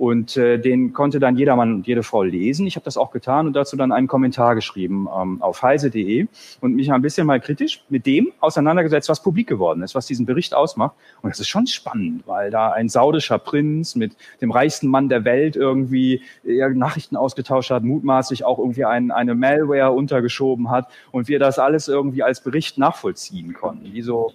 Und 0.03 0.35
äh, 0.35 0.57
den 0.57 0.91
konnte 0.91 1.21
dann 1.21 1.37
jedermann 1.37 1.75
und 1.75 1.87
jede 1.87 2.03
Frau 2.03 2.23
lesen. 2.23 2.67
Ich 2.67 2.75
habe 2.75 2.83
das 2.83 2.97
auch 2.97 3.11
getan 3.11 3.47
und 3.47 3.53
dazu 3.53 3.77
dann 3.77 3.93
einen 3.93 4.07
Kommentar 4.07 4.53
geschrieben 4.53 5.07
ähm, 5.17 5.41
auf 5.41 5.61
heise.de 5.61 6.27
und 6.59 6.75
mich 6.75 6.91
ein 6.91 7.01
bisschen 7.01 7.25
mal 7.25 7.39
kritisch 7.39 7.85
mit 7.87 8.05
dem 8.05 8.33
auseinandergesetzt, 8.41 9.07
was 9.07 9.23
publik 9.23 9.47
geworden 9.47 9.81
ist, 9.81 9.95
was 9.95 10.05
diesen 10.05 10.25
Bericht 10.25 10.55
ausmacht. 10.55 10.93
Und 11.21 11.29
das 11.29 11.39
ist 11.39 11.47
schon 11.47 11.67
spannend, 11.67 12.23
weil 12.27 12.51
da 12.51 12.73
ein 12.73 12.89
saudischer 12.89 13.39
Prinz 13.39 13.95
mit 13.95 14.17
dem 14.41 14.51
reichsten 14.51 14.89
Mann 14.89 15.07
der 15.07 15.23
Welt 15.23 15.55
irgendwie 15.55 16.21
äh, 16.45 16.67
Nachrichten 16.67 17.15
ausgetauscht 17.15 17.71
hat, 17.71 17.83
mutmaßlich 17.83 18.43
auch 18.43 18.59
irgendwie 18.59 18.83
ein, 18.83 19.09
eine 19.09 19.35
Malware 19.35 19.93
untergeschoben 19.93 20.69
hat 20.69 20.89
und 21.13 21.29
wir 21.29 21.39
das 21.39 21.59
alles 21.59 21.87
irgendwie 21.87 22.23
als 22.23 22.41
Bericht 22.41 22.77
nachvollziehen 22.77 23.53
konnten. 23.53 23.93
Wie 23.93 24.01
so 24.01 24.33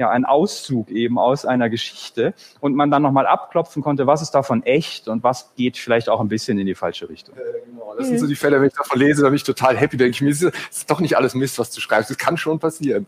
ja 0.00 0.10
ein 0.10 0.24
Auszug 0.24 0.90
eben 0.90 1.18
aus 1.18 1.44
einer 1.44 1.70
Geschichte 1.70 2.34
und 2.60 2.74
man 2.74 2.90
dann 2.90 3.02
nochmal 3.02 3.26
abklopfen 3.26 3.82
konnte, 3.82 4.06
was 4.06 4.22
ist 4.22 4.32
davon 4.32 4.64
echt 4.64 5.08
und 5.08 5.22
was 5.22 5.54
geht 5.54 5.78
vielleicht 5.78 6.08
auch 6.08 6.20
ein 6.20 6.28
bisschen 6.28 6.58
in 6.58 6.66
die 6.66 6.74
falsche 6.74 7.08
Richtung. 7.08 7.36
Äh, 7.36 7.70
genau. 7.70 7.94
Das 7.96 8.08
sind 8.08 8.18
so 8.18 8.26
die 8.26 8.36
Fälle, 8.36 8.60
wenn 8.60 8.68
ich 8.68 8.74
davon 8.74 8.98
lese, 8.98 9.22
da 9.22 9.28
bin 9.28 9.36
ich 9.36 9.44
total 9.44 9.76
happy, 9.76 9.96
denke 9.96 10.10
ich 10.10 10.20
mir, 10.22 10.30
es 10.30 10.42
ist 10.42 10.90
doch 10.90 11.00
nicht 11.00 11.16
alles 11.16 11.34
Mist, 11.34 11.58
was 11.58 11.70
du 11.70 11.80
schreibst, 11.80 12.10
es 12.10 12.18
kann 12.18 12.36
schon 12.36 12.58
passieren. 12.58 13.06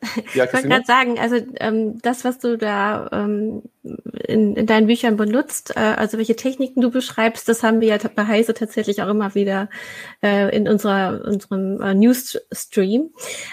Ja, 0.34 0.44
ich 0.44 0.52
wollte 0.52 0.68
gerade 0.68 0.84
sagen, 0.84 1.18
also 1.18 1.36
ähm, 1.60 2.00
das, 2.02 2.24
was 2.24 2.38
du 2.38 2.56
da 2.56 3.08
ähm, 3.12 3.62
in, 4.26 4.54
in 4.56 4.66
deinen 4.66 4.86
Büchern 4.86 5.16
benutzt, 5.16 5.74
äh, 5.76 5.80
also 5.80 6.18
welche 6.18 6.36
Techniken 6.36 6.80
du 6.80 6.90
beschreibst, 6.90 7.48
das 7.48 7.62
haben 7.62 7.80
wir 7.80 7.88
ja 7.88 7.98
bei 8.14 8.26
Heise 8.26 8.54
tatsächlich 8.54 9.02
auch 9.02 9.08
immer 9.08 9.34
wieder 9.34 9.68
äh, 10.22 10.54
in 10.54 10.68
unserer 10.68 11.24
unserem 11.24 11.80
äh, 11.80 11.94
Newsstream. 11.94 13.10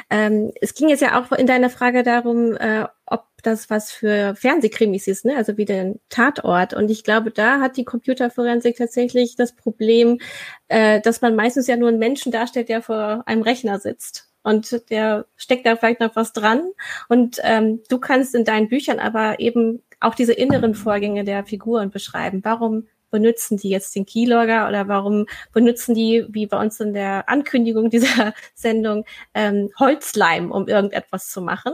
Ähm, 0.10 0.52
es 0.62 0.74
ging 0.74 0.90
jetzt 0.90 1.02
ja 1.02 1.20
auch 1.20 1.32
in 1.32 1.48
deiner 1.48 1.70
Frage 1.70 2.04
darum, 2.04 2.56
äh, 2.56 2.86
ob 3.06 3.26
das 3.44 3.70
was 3.70 3.92
für 3.92 4.36
Fernsehkrimis 4.36 5.08
ist, 5.08 5.26
ne? 5.26 5.36
also 5.38 5.58
wie 5.58 5.66
den 5.66 6.00
Tatort. 6.10 6.74
Und 6.74 6.90
ich 6.90 7.04
glaube, 7.04 7.32
da 7.32 7.60
hat 7.60 7.78
die 7.78 7.86
Computerforensik 7.86 8.78
tatsächlich 8.78 9.36
das 9.36 9.56
Problem, 9.56 10.20
äh, 10.68 11.02
dass 11.02 11.22
man 11.22 11.36
meistens 11.36 11.68
ja 11.68 11.78
nur 11.78 11.90
einen 11.90 12.00
Menschen 12.00 12.32
darstellt, 12.32 12.70
der 12.70 12.82
vor 12.82 13.24
einem 13.26 13.44
Rechner 13.44 13.80
sitzt 13.80 14.35
und 14.46 14.90
der 14.92 15.26
steckt 15.36 15.66
da 15.66 15.76
vielleicht 15.76 16.00
noch 16.00 16.16
was 16.16 16.32
dran. 16.32 16.72
Und 17.10 17.40
ähm, 17.44 17.82
du 17.90 18.00
kannst 18.00 18.36
in 18.36 18.46
deinen 18.46 18.70
Büchern 18.70 19.00
aber 19.00 19.40
eben 19.40 19.82
auch 20.00 20.14
diese 20.14 20.34
inneren 20.34 20.76
Vorgänge 20.76 21.24
der 21.24 21.44
Figuren 21.46 21.90
beschreiben. 21.90 22.42
Warum 22.44 22.88
benutzen 23.10 23.58
die 23.58 23.70
jetzt 23.70 23.96
den 23.96 24.06
Keylogger 24.06 24.68
oder 24.68 24.88
warum 24.88 25.26
benutzen 25.52 25.96
die, 25.96 26.26
wie 26.30 26.46
bei 26.46 26.60
uns 26.60 26.80
in 26.80 26.94
der 26.94 27.28
Ankündigung 27.28 27.90
dieser 27.90 28.34
Sendung, 28.54 29.06
ähm, 29.34 29.72
Holzleim, 29.80 30.52
um 30.52 30.68
irgendetwas 30.68 31.30
zu 31.30 31.42
machen? 31.42 31.74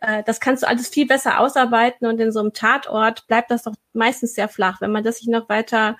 Äh, 0.00 0.22
das 0.24 0.38
kannst 0.38 0.62
du 0.62 0.68
alles 0.68 0.88
viel 0.88 1.06
besser 1.06 1.40
ausarbeiten 1.40 2.06
und 2.06 2.20
in 2.20 2.30
so 2.30 2.38
einem 2.38 2.52
Tatort 2.52 3.26
bleibt 3.26 3.50
das 3.50 3.64
doch 3.64 3.74
meistens 3.92 4.34
sehr 4.34 4.48
flach. 4.48 4.80
Wenn 4.80 4.92
man 4.92 5.02
das 5.02 5.18
sich 5.18 5.26
noch 5.26 5.48
weiter 5.48 5.96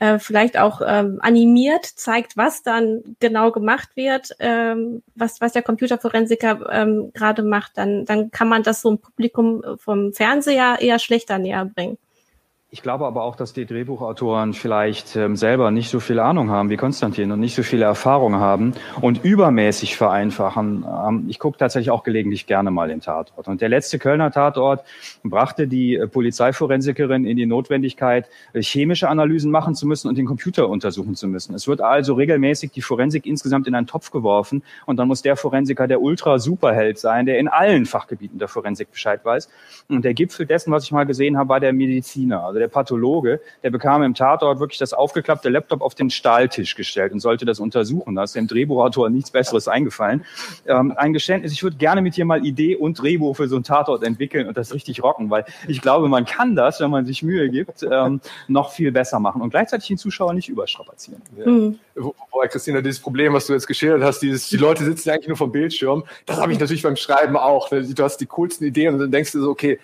äh, 0.00 0.18
vielleicht 0.18 0.58
auch 0.58 0.80
ähm, 0.84 1.18
animiert, 1.20 1.84
zeigt, 1.84 2.36
was 2.36 2.62
dann 2.62 3.16
genau 3.20 3.52
gemacht 3.52 3.90
wird, 3.94 4.30
ähm, 4.40 5.02
was, 5.14 5.40
was 5.40 5.52
der 5.52 5.62
Computerforensiker 5.62 6.68
ähm, 6.72 7.12
gerade 7.14 7.42
macht, 7.42 7.76
dann, 7.76 8.06
dann 8.06 8.30
kann 8.30 8.48
man 8.48 8.62
das 8.62 8.80
so 8.80 8.90
ein 8.90 8.98
Publikum 8.98 9.62
vom 9.76 10.12
Fernseher 10.12 10.78
eher 10.80 10.98
schlechter 10.98 11.38
näher 11.38 11.66
bringen. 11.66 11.98
Ich 12.72 12.82
glaube 12.82 13.04
aber 13.04 13.24
auch, 13.24 13.34
dass 13.34 13.52
die 13.52 13.66
Drehbuchautoren 13.66 14.52
vielleicht 14.52 15.16
ähm, 15.16 15.34
selber 15.34 15.72
nicht 15.72 15.90
so 15.90 15.98
viel 15.98 16.20
Ahnung 16.20 16.50
haben 16.50 16.70
wie 16.70 16.76
Konstantin 16.76 17.32
und 17.32 17.40
nicht 17.40 17.56
so 17.56 17.64
viele 17.64 17.84
Erfahrungen 17.84 18.38
haben 18.38 18.74
und 19.00 19.24
übermäßig 19.24 19.96
vereinfachen. 19.96 20.86
Ähm, 20.86 21.24
ich 21.26 21.40
gucke 21.40 21.58
tatsächlich 21.58 21.90
auch 21.90 22.04
gelegentlich 22.04 22.46
gerne 22.46 22.70
mal 22.70 22.86
den 22.86 23.00
Tatort. 23.00 23.48
Und 23.48 23.60
der 23.60 23.70
letzte 23.70 23.98
Kölner 23.98 24.30
Tatort 24.30 24.84
brachte 25.24 25.66
die 25.66 25.96
äh, 25.96 26.06
Polizeiforensikerin 26.06 27.24
in 27.24 27.36
die 27.36 27.46
Notwendigkeit, 27.46 28.28
äh, 28.52 28.62
chemische 28.62 29.08
Analysen 29.08 29.50
machen 29.50 29.74
zu 29.74 29.88
müssen 29.88 30.06
und 30.06 30.16
den 30.16 30.26
Computer 30.26 30.68
untersuchen 30.68 31.16
zu 31.16 31.26
müssen. 31.26 31.56
Es 31.56 31.66
wird 31.66 31.80
also 31.80 32.14
regelmäßig 32.14 32.70
die 32.70 32.82
Forensik 32.82 33.26
insgesamt 33.26 33.66
in 33.66 33.74
einen 33.74 33.88
Topf 33.88 34.12
geworfen 34.12 34.62
und 34.86 34.96
dann 34.96 35.08
muss 35.08 35.22
der 35.22 35.34
Forensiker 35.34 35.88
der 35.88 36.00
Ultra-Superheld 36.00 37.00
sein, 37.00 37.26
der 37.26 37.40
in 37.40 37.48
allen 37.48 37.84
Fachgebieten 37.84 38.38
der 38.38 38.46
Forensik 38.46 38.92
Bescheid 38.92 39.24
weiß. 39.24 39.48
Und 39.88 40.04
der 40.04 40.14
Gipfel 40.14 40.46
dessen, 40.46 40.70
was 40.70 40.84
ich 40.84 40.92
mal 40.92 41.02
gesehen 41.02 41.36
habe, 41.36 41.48
war 41.48 41.58
der 41.58 41.72
Mediziner. 41.72 42.44
Also 42.44 42.59
der 42.60 42.68
Pathologe, 42.68 43.40
der 43.62 43.70
bekam 43.70 44.02
im 44.02 44.14
Tatort 44.14 44.60
wirklich 44.60 44.78
das 44.78 44.92
aufgeklappte 44.92 45.48
Laptop 45.48 45.80
auf 45.82 45.94
den 45.94 46.10
Stahltisch 46.10 46.76
gestellt 46.76 47.12
und 47.12 47.20
sollte 47.20 47.44
das 47.44 47.58
untersuchen. 47.58 48.14
Da 48.14 48.22
ist 48.22 48.36
dem 48.36 48.46
Drehbuchautor 48.46 49.10
nichts 49.10 49.30
Besseres 49.30 49.66
eingefallen. 49.66 50.24
Ähm, 50.66 50.94
ein 50.96 51.12
Geständnis, 51.12 51.52
ich 51.52 51.62
würde 51.62 51.76
gerne 51.76 52.02
mit 52.02 52.16
dir 52.16 52.24
mal 52.24 52.44
Idee 52.44 52.76
und 52.76 53.00
Drehbuch 53.00 53.36
für 53.36 53.48
so 53.48 53.56
einen 53.56 53.64
Tatort 53.64 54.04
entwickeln 54.04 54.46
und 54.46 54.56
das 54.56 54.72
richtig 54.72 55.02
rocken, 55.02 55.30
weil 55.30 55.44
ich 55.66 55.80
glaube, 55.80 56.08
man 56.08 56.24
kann 56.24 56.54
das, 56.54 56.80
wenn 56.80 56.90
man 56.90 57.06
sich 57.06 57.22
Mühe 57.22 57.48
gibt, 57.50 57.82
ähm, 57.82 58.20
noch 58.48 58.72
viel 58.72 58.92
besser 58.92 59.18
machen 59.18 59.42
und 59.42 59.50
gleichzeitig 59.50 59.88
den 59.88 59.98
Zuschauer 59.98 60.34
nicht 60.34 60.48
überstrapazieren. 60.48 61.22
Ja. 61.36 61.46
Mhm. 61.46 61.78
Wobei, 61.94 62.48
Christina, 62.48 62.80
dieses 62.80 63.00
Problem, 63.00 63.32
was 63.34 63.46
du 63.46 63.52
jetzt 63.52 63.66
geschildert 63.66 64.02
hast, 64.02 64.20
dieses, 64.20 64.48
die 64.48 64.56
Leute 64.56 64.84
sitzen 64.84 65.10
eigentlich 65.10 65.28
nur 65.28 65.36
vom 65.36 65.52
Bildschirm, 65.52 66.04
das 66.26 66.40
habe 66.40 66.52
ich 66.52 66.58
natürlich 66.58 66.82
beim 66.82 66.96
Schreiben 66.96 67.36
auch. 67.36 67.70
Ne? 67.70 67.82
Du 67.82 68.02
hast 68.02 68.18
die 68.18 68.26
coolsten 68.26 68.64
Ideen 68.64 68.94
und 68.94 69.00
dann 69.00 69.10
denkst 69.10 69.32
du 69.32 69.40
so, 69.40 69.50
okay, 69.50 69.78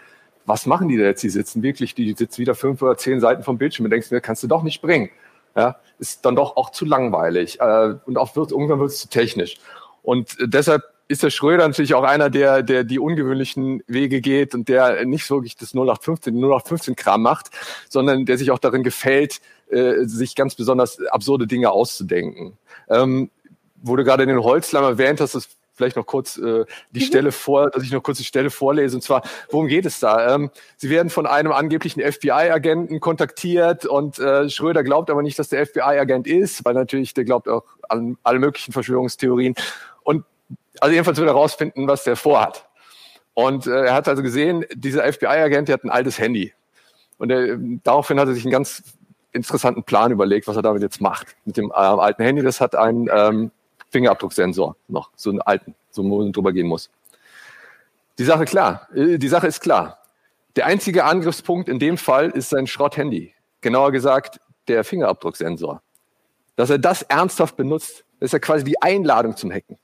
was 0.46 0.66
machen 0.66 0.88
die 0.88 0.96
da 0.96 1.04
jetzt? 1.04 1.22
Die 1.22 1.28
sitzen 1.28 1.62
wirklich, 1.62 1.94
die 1.94 2.12
sitzen 2.12 2.38
wieder 2.38 2.54
fünf 2.54 2.80
oder 2.80 2.96
zehn 2.96 3.20
Seiten 3.20 3.42
vom 3.42 3.58
Bildschirm 3.58 3.84
und 3.84 3.90
denkst 3.90 4.10
mir, 4.10 4.20
kannst 4.20 4.42
du 4.42 4.46
doch 4.46 4.62
nicht 4.62 4.80
bringen. 4.80 5.10
Ja, 5.56 5.76
ist 5.98 6.24
dann 6.24 6.36
doch 6.36 6.56
auch 6.56 6.70
zu 6.70 6.84
langweilig 6.84 7.60
äh, 7.60 7.94
und 8.04 8.18
auch 8.18 8.36
wird, 8.36 8.52
irgendwann 8.52 8.78
wird 8.78 8.90
es 8.90 8.98
zu 8.98 9.08
technisch. 9.08 9.56
Und 10.02 10.38
äh, 10.38 10.48
deshalb 10.48 10.82
ist 11.08 11.22
der 11.22 11.30
Schröder 11.30 11.66
natürlich 11.66 11.94
auch 11.94 12.02
einer, 12.02 12.30
der, 12.30 12.62
der 12.62 12.84
die 12.84 12.98
ungewöhnlichen 12.98 13.82
Wege 13.86 14.20
geht 14.20 14.54
und 14.54 14.68
der 14.68 15.04
nicht 15.06 15.28
wirklich 15.30 15.56
das 15.56 15.72
0815, 15.72 16.34
0815 16.34 16.96
Kram 16.96 17.22
macht, 17.22 17.50
sondern 17.88 18.26
der 18.26 18.38
sich 18.38 18.50
auch 18.50 18.58
darin 18.58 18.82
gefällt, 18.82 19.40
äh, 19.70 20.04
sich 20.04 20.34
ganz 20.34 20.54
besonders 20.54 21.00
absurde 21.06 21.46
Dinge 21.46 21.70
auszudenken. 21.70 22.58
Ähm, 22.88 23.30
wo 23.82 23.96
du 23.96 24.04
gerade 24.04 24.26
den 24.26 24.42
Holzleim 24.42 24.84
erwähnt 24.84 25.20
hast, 25.20 25.34
das 25.34 25.48
vielleicht 25.76 25.96
noch 25.96 26.06
kurz 26.06 26.38
äh, 26.38 26.64
die 26.90 27.00
mhm. 27.00 27.04
Stelle 27.04 27.32
vor, 27.32 27.70
dass 27.70 27.82
ich 27.82 27.92
noch 27.92 28.02
kurz 28.02 28.18
die 28.18 28.24
Stelle 28.24 28.50
vorlese. 28.50 28.96
Und 28.96 29.02
zwar, 29.02 29.22
worum 29.50 29.68
geht 29.68 29.86
es 29.86 30.00
da? 30.00 30.34
Ähm, 30.34 30.50
sie 30.76 30.90
werden 30.90 31.10
von 31.10 31.26
einem 31.26 31.52
angeblichen 31.52 32.00
FBI-Agenten 32.00 32.98
kontaktiert 33.00 33.84
und 33.84 34.18
äh, 34.18 34.48
Schröder 34.48 34.82
glaubt 34.82 35.10
aber 35.10 35.22
nicht, 35.22 35.38
dass 35.38 35.48
der 35.48 35.64
FBI-Agent 35.66 36.26
ist, 36.26 36.64
weil 36.64 36.74
natürlich 36.74 37.14
der 37.14 37.24
glaubt 37.24 37.48
auch 37.48 37.64
an 37.88 38.16
alle 38.22 38.38
möglichen 38.38 38.72
Verschwörungstheorien. 38.72 39.54
Und 40.02 40.24
also 40.80 40.92
jedenfalls 40.92 41.18
will 41.18 41.26
er 41.26 41.34
herausfinden, 41.34 41.86
was 41.86 42.04
der 42.04 42.16
vorhat. 42.16 42.66
Und 43.34 43.66
äh, 43.66 43.86
er 43.86 43.94
hat 43.94 44.08
also 44.08 44.22
gesehen, 44.22 44.64
dieser 44.74 45.10
FBI-Agent, 45.12 45.68
der 45.68 45.74
hat 45.74 45.84
ein 45.84 45.90
altes 45.90 46.18
Handy. 46.18 46.54
Und 47.18 47.30
er, 47.30 47.58
daraufhin 47.84 48.18
hat 48.18 48.28
er 48.28 48.34
sich 48.34 48.44
einen 48.44 48.52
ganz 48.52 48.82
interessanten 49.32 49.84
Plan 49.84 50.10
überlegt, 50.10 50.48
was 50.48 50.56
er 50.56 50.62
damit 50.62 50.82
jetzt 50.82 51.00
macht. 51.00 51.36
Mit 51.44 51.58
dem 51.58 51.70
äh, 51.70 51.74
alten 51.74 52.22
Handy, 52.22 52.42
das 52.42 52.60
hat 52.60 52.74
ein 52.74 53.08
ähm, 53.12 53.50
Fingerabdrucksensor 53.96 54.76
noch, 54.88 55.10
so 55.16 55.30
einen 55.30 55.40
alten, 55.40 55.74
so 55.90 56.04
wo 56.04 56.18
man 56.18 56.30
drüber 56.30 56.52
gehen 56.52 56.66
muss. 56.66 56.90
Die 58.18 58.24
Sache 58.24 58.44
klar, 58.44 58.88
äh, 58.94 59.16
die 59.16 59.28
Sache 59.28 59.46
ist 59.46 59.60
klar. 59.60 59.98
Der 60.54 60.66
einzige 60.66 61.04
Angriffspunkt 61.04 61.68
in 61.70 61.78
dem 61.78 61.96
Fall 61.96 62.28
ist 62.28 62.50
sein 62.50 62.66
Schrotthandy. 62.66 63.32
Genauer 63.62 63.92
gesagt, 63.92 64.38
der 64.68 64.84
Fingerabdrucksensor. 64.84 65.80
Dass 66.56 66.68
er 66.68 66.78
das 66.78 67.02
ernsthaft 67.02 67.56
benutzt, 67.56 68.04
ist 68.20 68.34
ja 68.34 68.38
quasi 68.38 68.64
die 68.64 68.80
Einladung 68.82 69.34
zum 69.34 69.50
Hacken. 69.50 69.78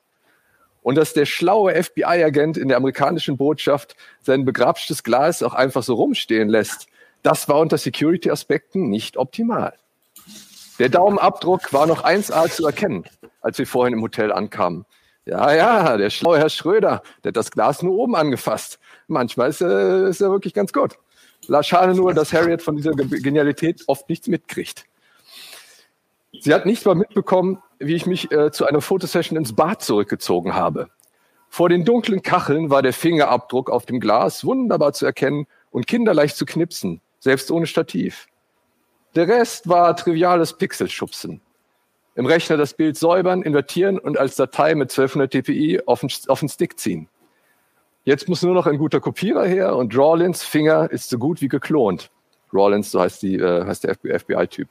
Und 0.82 0.96
dass 0.96 1.14
der 1.14 1.24
schlaue 1.24 1.74
FBI-Agent 1.82 2.58
in 2.58 2.68
der 2.68 2.76
amerikanischen 2.76 3.38
Botschaft 3.38 3.96
sein 4.20 4.44
begrapschtes 4.44 5.02
Glas 5.04 5.42
auch 5.42 5.54
einfach 5.54 5.82
so 5.82 5.94
rumstehen 5.94 6.48
lässt, 6.48 6.86
das 7.22 7.48
war 7.48 7.60
unter 7.60 7.78
Security-Aspekten 7.78 8.90
nicht 8.90 9.16
optimal. 9.16 9.74
Der 10.78 10.88
Daumenabdruck 10.88 11.72
war 11.72 11.86
noch 11.86 12.04
1A 12.04 12.50
zu 12.50 12.66
erkennen, 12.66 13.04
als 13.40 13.58
wir 13.58 13.66
vorhin 13.66 13.94
im 13.94 14.02
Hotel 14.02 14.32
ankamen. 14.32 14.86
Ja, 15.24 15.54
ja, 15.54 15.96
der 15.96 16.10
schlaue 16.10 16.38
Herr 16.38 16.48
Schröder, 16.48 17.02
der 17.22 17.28
hat 17.28 17.36
das 17.36 17.50
Glas 17.50 17.82
nur 17.82 17.94
oben 17.94 18.16
angefasst. 18.16 18.80
Manchmal 19.06 19.50
ist 19.50 19.60
er, 19.60 20.08
ist 20.08 20.20
er 20.20 20.30
wirklich 20.30 20.54
ganz 20.54 20.72
gut. 20.72 20.98
Schade 21.62 21.94
nur, 21.94 22.14
dass 22.14 22.32
Harriet 22.32 22.62
von 22.62 22.76
dieser 22.76 22.92
Genialität 22.92 23.82
oft 23.86 24.08
nichts 24.08 24.28
mitkriegt. 24.28 24.84
Sie 26.40 26.52
hat 26.54 26.66
nicht 26.66 26.84
mal 26.86 26.94
mitbekommen, 26.94 27.62
wie 27.78 27.94
ich 27.94 28.06
mich 28.06 28.32
äh, 28.32 28.50
zu 28.50 28.66
einer 28.66 28.80
Fotosession 28.80 29.36
ins 29.36 29.54
Bad 29.54 29.82
zurückgezogen 29.82 30.54
habe. 30.54 30.88
Vor 31.48 31.68
den 31.68 31.84
dunklen 31.84 32.22
Kacheln 32.22 32.70
war 32.70 32.80
der 32.80 32.94
Fingerabdruck 32.94 33.70
auf 33.70 33.84
dem 33.84 34.00
Glas 34.00 34.44
wunderbar 34.44 34.94
zu 34.94 35.04
erkennen 35.04 35.46
und 35.70 35.86
kinderleicht 35.86 36.36
zu 36.36 36.46
knipsen, 36.46 37.02
selbst 37.18 37.50
ohne 37.50 37.66
Stativ. 37.66 38.26
Der 39.14 39.28
Rest 39.28 39.68
war 39.68 39.94
triviales 39.94 40.54
Pixelschubsen. 40.54 41.40
Im 42.14 42.26
Rechner 42.26 42.56
das 42.56 42.74
Bild 42.74 42.96
säubern, 42.96 43.42
invertieren 43.42 43.98
und 43.98 44.18
als 44.18 44.36
Datei 44.36 44.74
mit 44.74 44.90
1200 44.90 45.32
dpi 45.32 45.80
auf 45.86 46.00
den, 46.00 46.10
auf 46.28 46.40
den 46.40 46.48
Stick 46.48 46.78
ziehen. 46.78 47.08
Jetzt 48.04 48.28
muss 48.28 48.42
nur 48.42 48.54
noch 48.54 48.66
ein 48.66 48.78
guter 48.78 49.00
Kopierer 49.00 49.46
her 49.46 49.76
und 49.76 49.96
Rawlins 49.96 50.42
Finger 50.42 50.90
ist 50.90 51.08
so 51.08 51.18
gut 51.18 51.40
wie 51.40 51.48
geklont. 51.48 52.10
Rawlins, 52.52 52.90
so 52.90 53.00
heißt, 53.00 53.22
die, 53.22 53.36
äh, 53.36 53.64
heißt 53.64 53.84
der 53.84 53.94
FBI-Typ. 53.94 54.68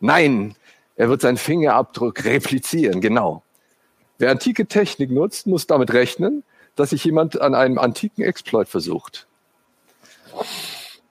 Nein, 0.00 0.54
er 0.96 1.08
wird 1.08 1.20
seinen 1.20 1.36
Fingerabdruck 1.38 2.24
replizieren, 2.24 3.00
genau. 3.00 3.42
Wer 4.18 4.30
antike 4.30 4.66
Technik 4.66 5.10
nutzt, 5.10 5.46
muss 5.46 5.66
damit 5.66 5.92
rechnen, 5.92 6.44
dass 6.76 6.90
sich 6.90 7.04
jemand 7.04 7.40
an 7.40 7.54
einem 7.54 7.78
antiken 7.78 8.22
Exploit 8.22 8.68
versucht. 8.68 9.26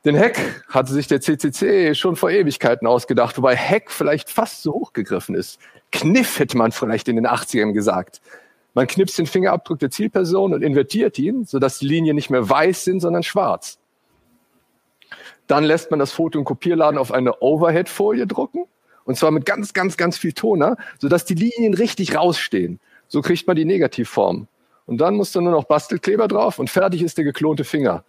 Den 0.07 0.17
Hack 0.17 0.63
hatte 0.69 0.93
sich 0.93 1.07
der 1.07 1.19
CCC 1.19 1.93
schon 1.93 2.15
vor 2.15 2.31
Ewigkeiten 2.31 2.87
ausgedacht, 2.87 3.37
wobei 3.37 3.57
Hack 3.57 3.91
vielleicht 3.91 4.29
fast 4.29 4.63
zu 4.63 4.71
hoch 4.71 4.93
gegriffen 4.93 5.35
ist. 5.35 5.59
Kniff 5.91 6.39
hätte 6.39 6.55
man 6.55 6.71
vielleicht 6.71 7.09
in 7.09 7.17
den 7.17 7.27
80ern 7.27 7.73
gesagt. 7.73 8.21
Man 8.73 8.87
knipst 8.87 9.17
den 9.17 9.25
Fingerabdruck 9.25 9.79
der 9.79 9.91
Zielperson 9.91 10.53
und 10.53 10.61
invertiert 10.61 11.19
ihn, 11.19 11.43
sodass 11.43 11.79
die 11.79 11.87
Linien 11.87 12.15
nicht 12.15 12.29
mehr 12.29 12.49
weiß 12.49 12.85
sind, 12.85 13.01
sondern 13.01 13.21
schwarz. 13.21 13.79
Dann 15.45 15.65
lässt 15.65 15.91
man 15.91 15.99
das 15.99 16.13
Foto 16.13 16.39
im 16.39 16.45
Kopierladen 16.45 16.97
auf 16.97 17.11
eine 17.11 17.41
Overhead-Folie 17.41 18.27
drucken, 18.27 18.63
und 19.03 19.17
zwar 19.17 19.31
mit 19.31 19.45
ganz, 19.45 19.73
ganz, 19.73 19.97
ganz 19.97 20.17
viel 20.17 20.31
Toner, 20.31 20.77
sodass 20.99 21.25
die 21.25 21.35
Linien 21.35 21.73
richtig 21.73 22.15
rausstehen. 22.15 22.79
So 23.09 23.21
kriegt 23.21 23.45
man 23.45 23.57
die 23.57 23.65
Negativform. 23.65 24.47
Und 24.85 25.01
dann 25.01 25.15
muss 25.15 25.33
da 25.33 25.41
nur 25.41 25.51
noch 25.51 25.65
Bastelkleber 25.65 26.29
drauf 26.29 26.59
und 26.59 26.69
fertig 26.69 27.01
ist 27.01 27.17
der 27.17 27.25
geklonte 27.25 27.65
Finger. 27.65 28.05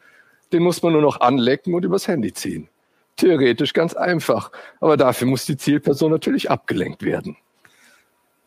Den 0.53 0.63
muss 0.63 0.83
man 0.83 0.93
nur 0.93 1.03
noch 1.03 1.21
anlecken 1.21 1.75
und 1.75 1.85
übers 1.85 2.09
Handy 2.09 2.33
ziehen. 2.33 2.69
Theoretisch 3.17 3.73
ganz 3.73 3.95
einfach, 3.95 4.51
aber 4.81 4.97
dafür 4.97 5.27
muss 5.27 5.45
die 5.45 5.57
Zielperson 5.57 6.11
natürlich 6.11 6.51
abgelenkt 6.51 7.03
werden. 7.03 7.37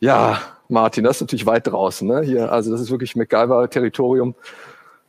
Ja, 0.00 0.40
Martin, 0.68 1.04
das 1.04 1.16
ist 1.16 1.20
natürlich 1.20 1.46
weit 1.46 1.66
draußen. 1.66 2.08
Ne? 2.08 2.22
Hier, 2.22 2.50
also 2.50 2.72
das 2.72 2.80
ist 2.80 2.90
wirklich 2.90 3.14
MacGyver-Territorium. 3.14 4.34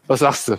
Was 0.05 0.19
sagst 0.19 0.49
du? 0.49 0.57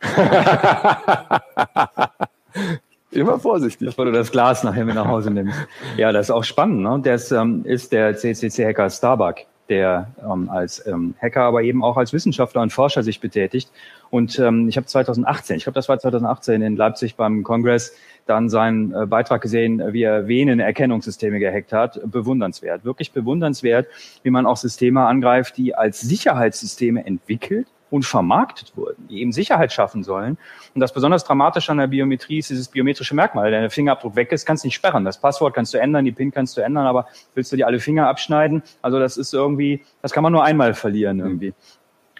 Immer 3.12 3.38
vorsichtig. 3.38 3.86
Bevor 3.86 4.06
du 4.06 4.12
das 4.12 4.32
Glas 4.32 4.64
nachher 4.64 4.84
mit 4.84 4.96
nach 4.96 5.06
Hause 5.06 5.30
nimmst. 5.30 5.56
Ja, 5.96 6.12
das 6.12 6.26
ist 6.26 6.32
auch 6.32 6.44
spannend. 6.44 6.82
Ne? 6.82 7.00
Das 7.02 7.32
ähm, 7.32 7.64
ist 7.64 7.92
der 7.92 8.16
CCC-Hacker 8.16 8.90
Starbuck 8.90 9.36
der 9.68 10.08
ähm, 10.22 10.50
als 10.50 10.86
ähm, 10.86 11.14
Hacker, 11.20 11.42
aber 11.42 11.62
eben 11.62 11.82
auch 11.82 11.96
als 11.96 12.12
Wissenschaftler 12.12 12.62
und 12.62 12.70
Forscher 12.70 13.02
sich 13.02 13.20
betätigt. 13.20 13.70
Und 14.14 14.38
ähm, 14.38 14.68
ich 14.68 14.76
habe 14.76 14.86
2018, 14.86 15.56
ich 15.56 15.64
glaube, 15.64 15.74
das 15.74 15.88
war 15.88 15.98
2018 15.98 16.62
in 16.62 16.76
Leipzig 16.76 17.16
beim 17.16 17.42
Kongress, 17.42 17.96
dann 18.26 18.48
seinen 18.48 18.94
äh, 18.94 19.06
Beitrag 19.06 19.42
gesehen, 19.42 19.82
wie 19.92 20.04
er 20.04 20.28
Venenerkennungssysteme 20.28 21.40
gehackt 21.40 21.72
hat. 21.72 22.00
Bewundernswert, 22.04 22.84
wirklich 22.84 23.10
bewundernswert, 23.10 23.88
wie 24.22 24.30
man 24.30 24.46
auch 24.46 24.56
Systeme 24.56 25.04
angreift, 25.04 25.56
die 25.56 25.74
als 25.74 26.00
Sicherheitssysteme 26.00 27.04
entwickelt 27.04 27.66
und 27.90 28.04
vermarktet 28.04 28.76
wurden, 28.76 29.08
die 29.08 29.20
eben 29.20 29.32
Sicherheit 29.32 29.72
schaffen 29.72 30.04
sollen. 30.04 30.38
Und 30.76 30.80
das 30.80 30.94
besonders 30.94 31.24
Dramatische 31.24 31.72
an 31.72 31.78
der 31.78 31.88
Biometrie 31.88 32.38
ist 32.38 32.50
dieses 32.50 32.68
biometrische 32.68 33.16
Merkmal. 33.16 33.50
Wenn 33.50 33.62
der 33.62 33.70
Fingerabdruck 33.70 34.14
weg 34.14 34.30
ist, 34.30 34.46
kannst 34.46 34.62
du 34.62 34.68
nicht 34.68 34.76
sperren. 34.76 35.04
Das 35.04 35.18
Passwort 35.18 35.54
kannst 35.54 35.74
du 35.74 35.78
ändern, 35.78 36.04
die 36.04 36.12
PIN 36.12 36.30
kannst 36.30 36.56
du 36.56 36.60
ändern, 36.60 36.86
aber 36.86 37.08
willst 37.34 37.50
du 37.50 37.56
dir 37.56 37.66
alle 37.66 37.80
Finger 37.80 38.06
abschneiden? 38.06 38.62
Also 38.80 39.00
das 39.00 39.16
ist 39.16 39.34
irgendwie, 39.34 39.82
das 40.02 40.12
kann 40.12 40.22
man 40.22 40.32
nur 40.32 40.44
einmal 40.44 40.72
verlieren 40.74 41.18
irgendwie. 41.18 41.52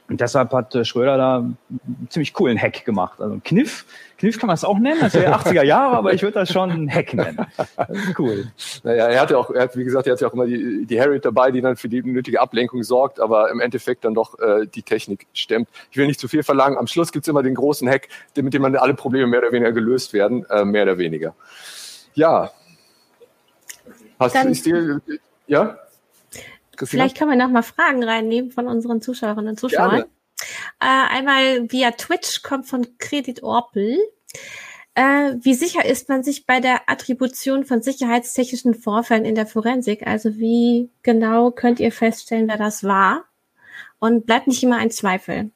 Und 0.07 0.21
deshalb 0.21 0.53
hat 0.53 0.75
äh, 0.75 0.85
Schröder 0.85 1.17
da 1.17 1.37
einen 1.39 1.57
ziemlich 2.11 2.35
coolen 2.35 2.61
Hack 2.61 2.85
gemacht. 2.85 3.23
Also 3.23 3.41
Kniff, 3.43 3.87
Kniff 4.19 4.39
kann 4.39 4.49
man 4.49 4.55
es 4.55 4.63
auch 4.63 4.79
nennen, 4.79 5.01
das 5.01 5.15
wäre 5.15 5.35
80er 5.35 5.63
Jahre, 5.65 5.97
aber 5.97 6.13
ich 6.13 6.23
würde 6.23 6.35
das 6.41 6.53
schon 6.53 6.71
einen 6.71 6.91
Hack 6.91 7.15
nennen. 7.15 7.47
Cool. 8.19 8.49
Naja, 8.83 9.07
er 9.07 9.21
hat 9.23 9.31
ja 9.31 9.39
auch, 9.39 9.51
er 9.51 9.63
hat, 9.63 9.77
wie 9.77 9.85
gesagt, 9.85 10.07
er 10.07 10.13
hat 10.13 10.21
ja 10.21 10.29
auch 10.29 10.35
immer 10.35 10.45
die, 10.45 10.85
die 10.85 11.01
Harriet 11.01 11.25
dabei, 11.25 11.51
die 11.51 11.63
dann 11.63 11.77
für 11.77 11.89
die 11.89 12.03
nötige 12.03 12.39
Ablenkung 12.41 12.83
sorgt, 12.83 13.19
aber 13.19 13.51
im 13.51 13.61
Endeffekt 13.61 14.05
dann 14.05 14.13
doch 14.13 14.39
äh, 14.39 14.67
die 14.67 14.83
Technik 14.83 15.27
stemmt. 15.33 15.69
Ich 15.91 15.97
will 15.97 16.07
nicht 16.07 16.21
zu 16.21 16.29
viel 16.29 16.43
verlangen. 16.43 16.77
Am 16.77 16.87
Schluss 16.87 17.11
gibt's 17.11 17.29
immer 17.29 17.43
den 17.43 17.55
großen 17.55 17.89
Hack, 17.89 18.09
mit 18.37 18.53
dem 18.53 18.63
dann 18.63 18.77
alle 18.77 18.93
Probleme 18.93 19.27
mehr 19.27 19.41
oder 19.41 19.53
weniger 19.53 19.73
gelöst 19.73 20.13
werden, 20.13 20.45
äh, 20.51 20.67
mehr 20.67 20.83
oder 20.83 20.99
weniger. 20.99 21.35
Ja. 22.13 22.51
Hast 24.21 24.35
du, 24.35 24.49
ist 24.49 24.67
dir, 24.67 25.01
ja? 25.47 25.79
Christina? 26.85 27.05
Vielleicht 27.05 27.19
können 27.19 27.31
wir 27.31 27.37
noch 27.37 27.51
mal 27.51 27.63
Fragen 27.63 28.03
reinnehmen 28.03 28.51
von 28.51 28.67
unseren 28.67 29.03
Zuschauerinnen 29.03 29.51
und 29.51 29.61
Zuschauern. 29.61 30.05
Äh, 30.81 30.87
einmal 30.87 31.71
via 31.71 31.93
Twitch 31.93 32.43
kommt 32.43 32.67
von 32.67 32.87
Credit 32.99 33.43
Orpel. 33.43 33.99
Äh, 34.95 35.35
wie 35.41 35.55
sicher 35.55 35.85
ist 35.85 36.09
man 36.09 36.23
sich 36.23 36.47
bei 36.47 36.61
der 36.61 36.89
Attribution 36.89 37.65
von 37.65 37.83
sicherheitstechnischen 37.83 38.75
Vorfällen 38.75 39.25
in 39.25 39.35
der 39.35 39.47
Forensik? 39.47 40.07
Also 40.07 40.37
wie 40.37 40.91
genau 41.03 41.51
könnt 41.51 41.81
ihr 41.81 41.91
feststellen, 41.91 42.49
wer 42.49 42.59
das 42.59 42.85
war? 42.85 43.25
Und 43.99 44.27
bleibt 44.27 44.47
nicht 44.47 44.63
immer 44.63 44.77
ein 44.77 44.91
Zweifel. 44.91 45.51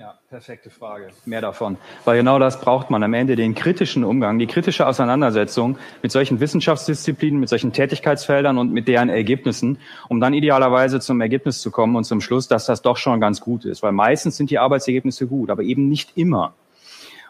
Ja, 0.00 0.14
perfekte 0.30 0.70
Frage. 0.70 1.08
Mehr 1.26 1.42
davon. 1.42 1.76
Weil 2.06 2.16
genau 2.16 2.38
das 2.38 2.58
braucht 2.58 2.88
man 2.88 3.02
am 3.02 3.12
Ende, 3.12 3.36
den 3.36 3.54
kritischen 3.54 4.02
Umgang, 4.02 4.38
die 4.38 4.46
kritische 4.46 4.86
Auseinandersetzung 4.86 5.76
mit 6.00 6.10
solchen 6.10 6.40
Wissenschaftsdisziplinen, 6.40 7.38
mit 7.38 7.50
solchen 7.50 7.74
Tätigkeitsfeldern 7.74 8.56
und 8.56 8.72
mit 8.72 8.88
deren 8.88 9.10
Ergebnissen, 9.10 9.76
um 10.08 10.18
dann 10.18 10.32
idealerweise 10.32 11.00
zum 11.00 11.20
Ergebnis 11.20 11.60
zu 11.60 11.70
kommen 11.70 11.96
und 11.96 12.04
zum 12.04 12.22
Schluss, 12.22 12.48
dass 12.48 12.64
das 12.64 12.80
doch 12.80 12.96
schon 12.96 13.20
ganz 13.20 13.42
gut 13.42 13.66
ist. 13.66 13.82
Weil 13.82 13.92
meistens 13.92 14.38
sind 14.38 14.48
die 14.48 14.58
Arbeitsergebnisse 14.58 15.26
gut, 15.26 15.50
aber 15.50 15.64
eben 15.64 15.90
nicht 15.90 16.16
immer. 16.16 16.54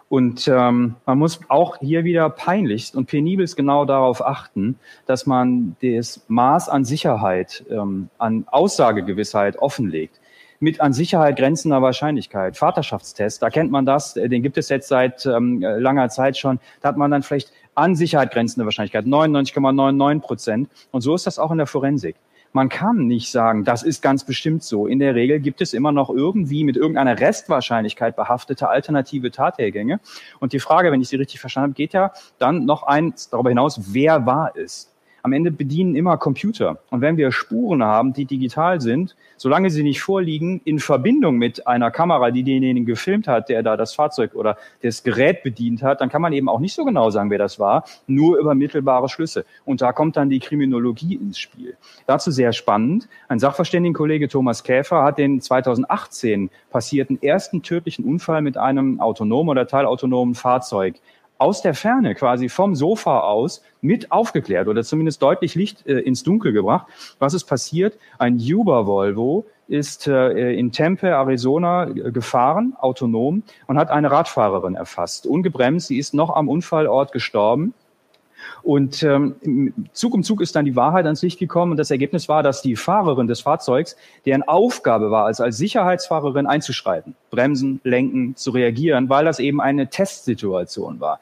Und 0.09 0.47
ähm, 0.47 0.95
man 1.07 1.19
muss 1.19 1.41
auch 1.49 1.79
hier 1.79 2.05
wieder 2.05 2.31
peinlichst 2.31 2.95
und 2.95 3.07
penibelst 3.07 3.57
genau 3.57 3.85
darauf 3.85 4.25
achten, 4.25 4.79
dass 5.07 5.27
man 5.27 5.75
das 5.83 6.21
Maß 6.29 6.69
an 6.69 6.85
Sicherheit, 6.85 7.65
ähm, 7.69 8.11
an 8.19 8.47
Aussagegewissheit 8.49 9.57
offenlegt 9.59 10.21
mit 10.61 10.81
an 10.81 10.93
Sicherheit 10.93 11.37
grenzender 11.37 11.83
Wahrscheinlichkeit. 11.83 12.57
Vaterschaftstest, 12.57 13.43
da 13.43 13.51
kennt 13.51 13.71
man 13.71 13.87
das, 13.87 14.17
äh, 14.17 14.29
den 14.29 14.43
gibt 14.43 14.59
es 14.59 14.69
jetzt 14.69 14.89
seit 14.89 15.27
ähm, 15.27 15.61
langer 15.61 16.11
Zeit 16.11 16.37
schon. 16.37 16.61
Da 16.83 16.89
hat 16.91 16.97
man 16.97 17.11
dann 17.11 17.23
vielleicht 17.23 17.51
an 17.75 17.97
Sicherheit 17.97 18.31
grenzende 18.31 18.67
Wahrscheinlichkeit, 18.67 19.07
99,99 19.07 20.21
Prozent. 20.21 20.69
Und 20.91 21.01
so 21.01 21.15
ist 21.15 21.27
das 21.27 21.39
auch 21.39 21.51
in 21.51 21.59
der 21.59 21.67
Forensik. 21.67 22.17
Man 22.53 22.69
kann 22.69 23.07
nicht 23.07 23.31
sagen, 23.31 23.65
das 23.65 23.85
ist 23.85 24.03
ganz 24.03 24.25
bestimmt 24.25 24.65
so. 24.65 24.89
In 24.89 24.99
der 24.99 25.15
Regel 25.15 25.39
gibt 25.39 25.61
es 25.61 25.73
immer 25.73 25.93
noch 25.93 26.11
irgendwie 26.11 26.65
mit 26.65 26.77
irgendeiner 26.77 27.19
Restwahrscheinlichkeit 27.19 28.17
behaftete 28.17 28.69
alternative 28.69 29.31
Tathergänge. 29.31 30.01
Und 30.41 30.53
die 30.53 30.59
Frage, 30.59 30.91
wenn 30.91 31.01
ich 31.01 31.09
sie 31.09 31.17
richtig 31.17 31.39
verstanden 31.39 31.71
habe, 31.71 31.75
geht 31.75 31.93
ja 31.93 32.13
dann 32.39 32.65
noch 32.65 32.83
eins 32.83 33.31
darüber 33.31 33.51
hinaus, 33.51 33.81
wer 33.95 34.27
war 34.27 34.53
es? 34.57 34.90
Am 35.23 35.33
Ende 35.33 35.51
bedienen 35.51 35.95
immer 35.97 36.17
Computer. 36.17 36.79
Und 36.91 37.01
wenn 37.01 37.17
wir 37.17 37.33
Spuren 37.33 37.83
haben, 37.83 38.13
die 38.13 38.25
digital 38.25 38.81
sind, 38.81 39.17
solange 39.37 39.71
sie 39.71 39.83
nicht 39.83 40.01
vorliegen, 40.01 40.61
in 40.65 40.79
Verbindung 40.79 41.37
mit 41.37 41.67
einer 41.67 41.91
Kamera, 41.91 42.31
die 42.31 42.43
denjenigen 42.43 42.87
gefilmt 42.87 43.29
hat, 43.29 43.49
der 43.49 43.63
da 43.63 43.77
das 43.77 43.95
Fahrzeug 43.95 44.35
oder 44.35 44.57
das 44.83 45.03
Gerät 45.03 45.43
bedient 45.43 45.83
hat, 45.83 46.01
dann 46.01 46.09
kann 46.09 46.23
man 46.23 46.33
eben 46.33 46.49
auch 46.49 46.61
nicht 46.61 46.75
so 46.75 46.85
genau 46.85 47.11
sagen, 47.11 47.31
wer 47.31 47.39
das 47.39 47.59
war, 47.59 47.85
nur 48.07 48.39
über 48.39 48.55
mittelbare 48.55 49.09
Schlüsse. 49.09 49.45
Und 49.65 49.81
da 49.81 49.93
kommt 49.93 50.17
dann 50.17 50.31
die 50.31 50.41
Kriminologie 50.41 51.15
ins 51.15 51.39
Spiel. 51.39 51.77
Dazu 52.07 52.31
sehr 52.31 52.53
spannend. 52.53 53.09
Ein 53.29 53.39
Sachverständigenkollege 53.39 54.29
Thomas 54.29 54.63
Käfer 54.63 55.03
hat 55.03 55.19
den 55.19 55.41
2018 55.41 56.51
passierten 56.71 57.21
ersten 57.23 57.63
tödlichen 57.63 58.05
Unfall 58.05 58.43
mit 58.43 58.57
einem 58.57 59.01
autonomen 59.01 59.51
oder 59.51 59.67
teilautonomen 59.67 60.35
Fahrzeug 60.35 60.97
aus 61.41 61.63
der 61.63 61.75
Ferne 61.75 62.15
quasi 62.15 62.49
vom 62.49 62.75
Sofa 62.75 63.21
aus 63.21 63.63
mit 63.81 64.13
aufgeklärt 64.13 64.69
oder 64.69 64.85
zumindest 64.85 65.23
deutlich 65.23 65.55
Licht 65.55 65.87
äh, 65.87 65.99
ins 66.01 66.23
Dunkel 66.23 66.53
gebracht. 66.53 66.87
Was 67.19 67.33
ist 67.33 67.45
passiert? 67.45 67.99
Ein 68.19 68.39
Uber 68.39 68.87
Volvo 68.87 69.47
ist 69.67 70.07
äh, 70.07 70.53
in 70.53 70.71
Tempe, 70.71 71.15
Arizona 71.15 71.89
äh, 71.89 72.13
gefahren, 72.13 72.75
autonom, 72.79 73.43
und 73.69 73.79
hat 73.79 73.91
eine 73.91 74.11
Radfahrerin 74.11 74.75
erfasst. 74.75 75.27
Ungebremst, 75.27 75.87
sie 75.87 75.99
ist 75.99 76.13
noch 76.13 76.31
am 76.31 76.49
Unfallort 76.49 77.13
gestorben. 77.13 77.73
Und 78.63 79.03
ähm, 79.03 79.75
Zug 79.93 80.15
um 80.15 80.23
Zug 80.23 80.41
ist 80.41 80.57
dann 80.57 80.65
die 80.65 80.77
Wahrheit 80.77 81.05
ans 81.05 81.23
Licht 81.23 81.39
gekommen 81.39 81.73
und 81.73 81.77
das 81.77 81.91
Ergebnis 81.91 82.29
war, 82.29 82.43
dass 82.43 82.63
die 82.63 82.77
Fahrerin 82.77 83.27
des 83.27 83.41
Fahrzeugs, 83.41 83.97
deren 84.27 84.43
Aufgabe 84.43 85.11
war, 85.11 85.27
also 85.27 85.43
als 85.43 85.57
Sicherheitsfahrerin 85.57 86.47
einzuschreiten, 86.47 87.15
bremsen, 87.31 87.81
lenken, 87.85 88.37
zu 88.37 88.51
reagieren, 88.51 89.09
weil 89.09 89.25
das 89.25 89.39
eben 89.39 89.61
eine 89.61 89.89
Testsituation 89.89 91.01
war. 91.01 91.21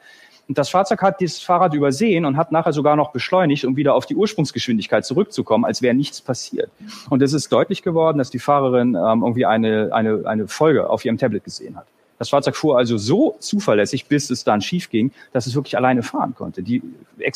Und 0.49 0.57
das 0.57 0.69
Fahrzeug 0.69 1.03
hat 1.03 1.19
dieses 1.19 1.43
Fahrrad 1.43 1.75
übersehen 1.75 2.25
und 2.25 2.35
hat 2.35 2.51
nachher 2.51 2.73
sogar 2.73 2.95
noch 2.95 3.11
beschleunigt, 3.11 3.65
um 3.65 3.77
wieder 3.77 3.93
auf 3.93 4.07
die 4.07 4.15
Ursprungsgeschwindigkeit 4.15 5.05
zurückzukommen, 5.05 5.63
als 5.63 5.83
wäre 5.83 5.93
nichts 5.93 6.21
passiert. 6.21 6.71
Und 7.11 7.21
es 7.21 7.33
ist 7.33 7.51
deutlich 7.53 7.83
geworden, 7.83 8.17
dass 8.17 8.31
die 8.31 8.39
Fahrerin 8.39 8.95
ähm, 8.95 9.21
irgendwie 9.21 9.45
eine, 9.45 9.89
eine, 9.93 10.23
eine 10.25 10.47
Folge 10.47 10.89
auf 10.89 11.05
ihrem 11.05 11.19
Tablet 11.19 11.43
gesehen 11.43 11.75
hat. 11.75 11.85
Das 12.19 12.29
Fahrzeug 12.29 12.55
fuhr 12.55 12.77
also 12.77 12.97
so 12.97 13.35
zuverlässig, 13.39 14.05
bis 14.05 14.29
es 14.29 14.43
dann 14.43 14.61
schief 14.61 14.89
ging, 14.89 15.11
dass 15.33 15.47
es 15.47 15.55
wirklich 15.55 15.75
alleine 15.77 16.03
fahren 16.03 16.35
konnte. 16.35 16.61
Die, 16.61 16.83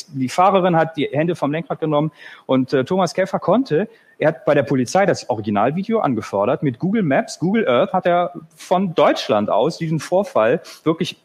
die 0.09 0.29
Fahrerin 0.29 0.75
hat 0.75 0.97
die 0.97 1.09
Hände 1.11 1.35
vom 1.35 1.51
Lenkrad 1.51 1.79
genommen 1.79 2.11
und 2.45 2.73
äh, 2.73 2.83
Thomas 2.83 3.13
Käfer 3.13 3.39
konnte, 3.39 3.87
er 4.19 4.27
hat 4.27 4.45
bei 4.45 4.53
der 4.53 4.63
Polizei 4.63 5.05
das 5.05 5.29
Originalvideo 5.29 5.99
angefordert. 5.99 6.63
Mit 6.63 6.79
Google 6.79 7.03
Maps, 7.03 7.39
Google 7.39 7.67
Earth 7.67 7.93
hat 7.93 8.05
er 8.05 8.33
von 8.55 8.93
Deutschland 8.93 9.49
aus 9.49 9.77
diesen 9.77 9.99
Vorfall 9.99 10.61
wirklich 10.83 11.17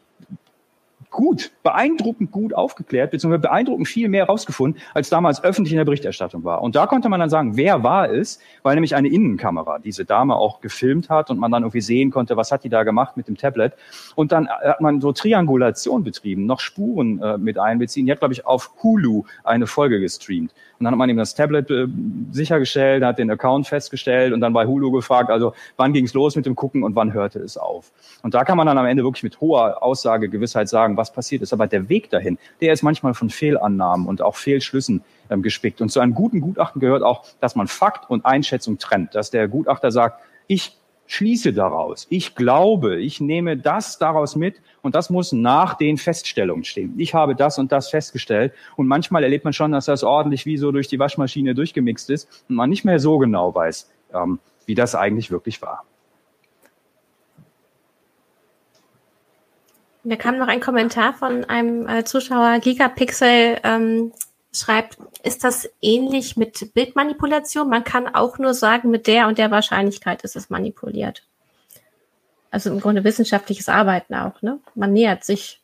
gut, 1.09 1.51
beeindruckend 1.63 2.31
gut 2.31 2.53
aufgeklärt, 2.53 3.11
beziehungsweise 3.11 3.41
beeindruckend 3.41 3.87
viel 3.87 4.09
mehr 4.09 4.25
rausgefunden, 4.25 4.81
als 4.93 5.09
damals 5.09 5.43
öffentlich 5.43 5.73
in 5.73 5.77
der 5.77 5.85
Berichterstattung 5.85 6.43
war. 6.43 6.61
Und 6.61 6.75
da 6.75 6.87
konnte 6.87 7.09
man 7.09 7.19
dann 7.19 7.29
sagen, 7.29 7.57
wer 7.57 7.83
war 7.83 8.09
es, 8.09 8.39
weil 8.63 8.75
nämlich 8.75 8.95
eine 8.95 9.09
Innenkamera 9.09 9.79
diese 9.79 10.05
Dame 10.05 10.35
auch 10.35 10.61
gefilmt 10.61 11.09
hat 11.09 11.29
und 11.29 11.39
man 11.39 11.51
dann 11.51 11.63
irgendwie 11.63 11.81
sehen 11.81 12.11
konnte, 12.11 12.37
was 12.37 12.51
hat 12.51 12.63
die 12.63 12.69
da 12.69 12.83
gemacht 12.83 13.17
mit 13.17 13.27
dem 13.27 13.37
Tablet. 13.37 13.73
Und 14.15 14.31
dann 14.31 14.47
hat 14.49 14.81
man 14.81 15.01
so 15.01 15.11
Triangulation 15.11 16.03
betrieben, 16.03 16.45
noch 16.45 16.59
Spuren 16.59 17.21
äh, 17.21 17.37
mit 17.37 17.57
einbeziehen. 17.57 18.05
Die 18.05 18.11
hat, 18.11 18.19
glaube 18.19 18.33
ich, 18.33 18.45
auf 18.45 18.71
Hulu 18.83 19.23
eine 19.43 19.67
Folge 19.67 19.99
gestreamt. 19.99 20.53
Und 20.79 20.85
dann 20.85 20.93
hat 20.93 20.97
man 20.97 21.09
ihm 21.09 21.17
das 21.17 21.35
Tablet 21.35 21.69
äh, 21.69 21.87
sichergestellt, 22.31 23.03
hat 23.03 23.19
den 23.19 23.29
Account 23.29 23.67
festgestellt 23.67 24.31
und 24.31 24.39
dann 24.39 24.53
bei 24.53 24.65
Hulu 24.65 24.91
gefragt, 24.91 25.29
also 25.29 25.53
wann 25.75 25.91
ging 25.91 26.05
es 26.05 26.13
los 26.13 26.37
mit 26.37 26.45
dem 26.45 26.55
Gucken 26.55 26.83
und 26.83 26.95
wann 26.95 27.11
hörte 27.11 27.39
es 27.39 27.57
auf. 27.57 27.91
Und 28.23 28.33
da 28.33 28.45
kann 28.45 28.55
man 28.55 28.65
dann 28.65 28.77
am 28.77 28.85
Ende 28.85 29.03
wirklich 29.03 29.23
mit 29.23 29.41
hoher 29.41 29.83
Aussagegewissheit 29.83 30.69
sagen, 30.69 30.95
was 30.95 31.11
passiert 31.11 31.41
ist. 31.41 31.51
Aber 31.51 31.67
der 31.67 31.89
Weg 31.89 32.09
dahin, 32.09 32.37
der 32.61 32.71
ist 32.71 32.81
manchmal 32.81 33.13
von 33.13 33.29
Fehlannahmen 33.29 34.07
und 34.07 34.21
auch 34.21 34.37
Fehlschlüssen 34.37 35.03
ähm, 35.29 35.41
gespickt. 35.41 35.81
Und 35.81 35.89
zu 35.89 35.99
einem 35.99 36.13
guten 36.13 36.39
Gutachten 36.39 36.79
gehört 36.79 37.03
auch, 37.03 37.25
dass 37.41 37.57
man 37.57 37.67
Fakt 37.67 38.09
und 38.09 38.25
Einschätzung 38.25 38.77
trennt. 38.77 39.15
Dass 39.15 39.31
der 39.31 39.49
Gutachter 39.49 39.91
sagt, 39.91 40.21
ich 40.47 40.78
schließe 41.09 41.53
daraus, 41.53 42.05
ich 42.09 42.35
glaube, 42.35 43.01
ich 43.01 43.19
nehme 43.19 43.57
das 43.57 43.97
daraus 43.97 44.35
mit 44.35 44.61
und 44.83 44.93
das 44.93 45.09
muss 45.09 45.31
nach 45.31 45.73
den 45.73 45.97
Feststellungen 45.97 46.63
stehen. 46.63 46.93
Ich 46.97 47.15
habe 47.15 47.35
das 47.35 47.57
und 47.57 47.71
das 47.71 47.89
festgestellt 47.89 48.53
und 48.75 48.87
manchmal 48.87 49.23
erlebt 49.23 49.43
man 49.43 49.51
schon, 49.51 49.71
dass 49.71 49.85
das 49.85 50.03
ordentlich 50.03 50.45
wie 50.45 50.57
so 50.57 50.71
durch 50.71 50.87
die 50.87 50.99
Waschmaschine 50.99 51.55
durchgemixt 51.55 52.11
ist 52.11 52.45
und 52.47 52.55
man 52.55 52.69
nicht 52.69 52.85
mehr 52.85 52.99
so 52.99 53.17
genau 53.17 53.53
weiß, 53.53 53.91
ähm, 54.13 54.37
wie 54.67 54.75
das 54.75 54.93
eigentlich 54.93 55.31
wirklich 55.31 55.63
war. 55.63 55.83
Da 60.03 60.15
kam 60.15 60.37
noch 60.37 60.47
ein 60.47 60.59
Kommentar 60.59 61.13
von 61.13 61.43
einem 61.45 61.87
äh, 61.87 62.03
Zuschauer, 62.03 62.59
Gigapixel 62.59 63.57
ähm, 63.63 64.11
schreibt, 64.51 64.97
ist 65.23 65.43
das 65.43 65.69
ähnlich 65.81 66.37
mit 66.37 66.73
Bildmanipulation? 66.73 67.69
Man 67.69 67.83
kann 67.83 68.07
auch 68.07 68.39
nur 68.39 68.53
sagen, 68.53 68.89
mit 68.89 69.07
der 69.07 69.27
und 69.27 69.37
der 69.37 69.51
Wahrscheinlichkeit 69.51 70.23
ist 70.23 70.35
es 70.35 70.49
manipuliert. 70.49 71.23
Also 72.51 72.71
im 72.71 72.79
Grunde 72.79 73.03
wissenschaftliches 73.03 73.69
Arbeiten 73.69 74.15
auch, 74.15 74.41
ne? 74.41 74.59
Man 74.73 74.93
nähert 74.93 75.23
sich. 75.23 75.61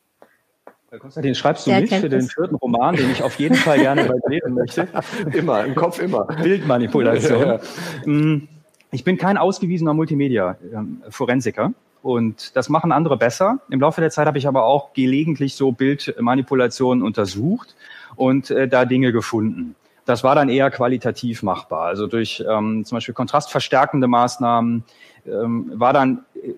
Konstantin, 0.99 1.35
schreibst 1.35 1.67
du 1.67 1.71
nicht 1.71 1.93
für 1.93 2.07
den 2.07 2.21
vierten 2.21 2.55
Roman, 2.55 2.95
den 2.95 3.11
ich 3.11 3.21
auf 3.21 3.37
jeden 3.37 3.55
Fall 3.55 3.79
gerne 3.79 4.07
lesen 4.27 4.53
möchte? 4.53 4.87
immer, 5.33 5.65
im 5.65 5.75
Kopf 5.75 5.99
immer. 5.99 6.25
Bildmanipulation. 6.25 7.41
Ja, 7.45 7.53
ja. 7.55 7.59
Mm, 8.05 8.47
ich 8.91 9.03
bin 9.03 9.17
kein 9.17 9.37
ausgewiesener 9.37 9.93
Multimedia-Forensiker. 9.93 11.73
Und 12.01 12.55
das 12.55 12.69
machen 12.69 12.91
andere 12.91 13.17
besser. 13.17 13.59
Im 13.69 13.81
Laufe 13.81 13.99
der 13.99 14.11
Zeit 14.11 14.27
habe 14.27 14.37
ich 14.37 14.47
aber 14.47 14.63
auch 14.63 14.93
gelegentlich 14.93 15.55
so 15.55 15.71
Bildmanipulationen 15.71 17.03
untersucht 17.03 17.75
und 18.15 18.51
äh, 18.51 18.67
da 18.67 18.85
Dinge 18.85 19.11
gefunden. 19.11 19.75
Das 20.05 20.23
war 20.23 20.35
dann 20.35 20.49
eher 20.49 20.69
qualitativ 20.69 21.41
machbar. 21.41 21.87
Also 21.87 22.07
durch 22.07 22.43
ähm, 22.47 22.85
zum 22.85 22.97
Beispiel 22.97 23.13
kontrastverstärkende 23.13 24.07
Maßnahmen 24.07 24.83
ähm, 25.25 25.71
war 25.73 25.93
dann 25.93 26.25
äh, 26.35 26.53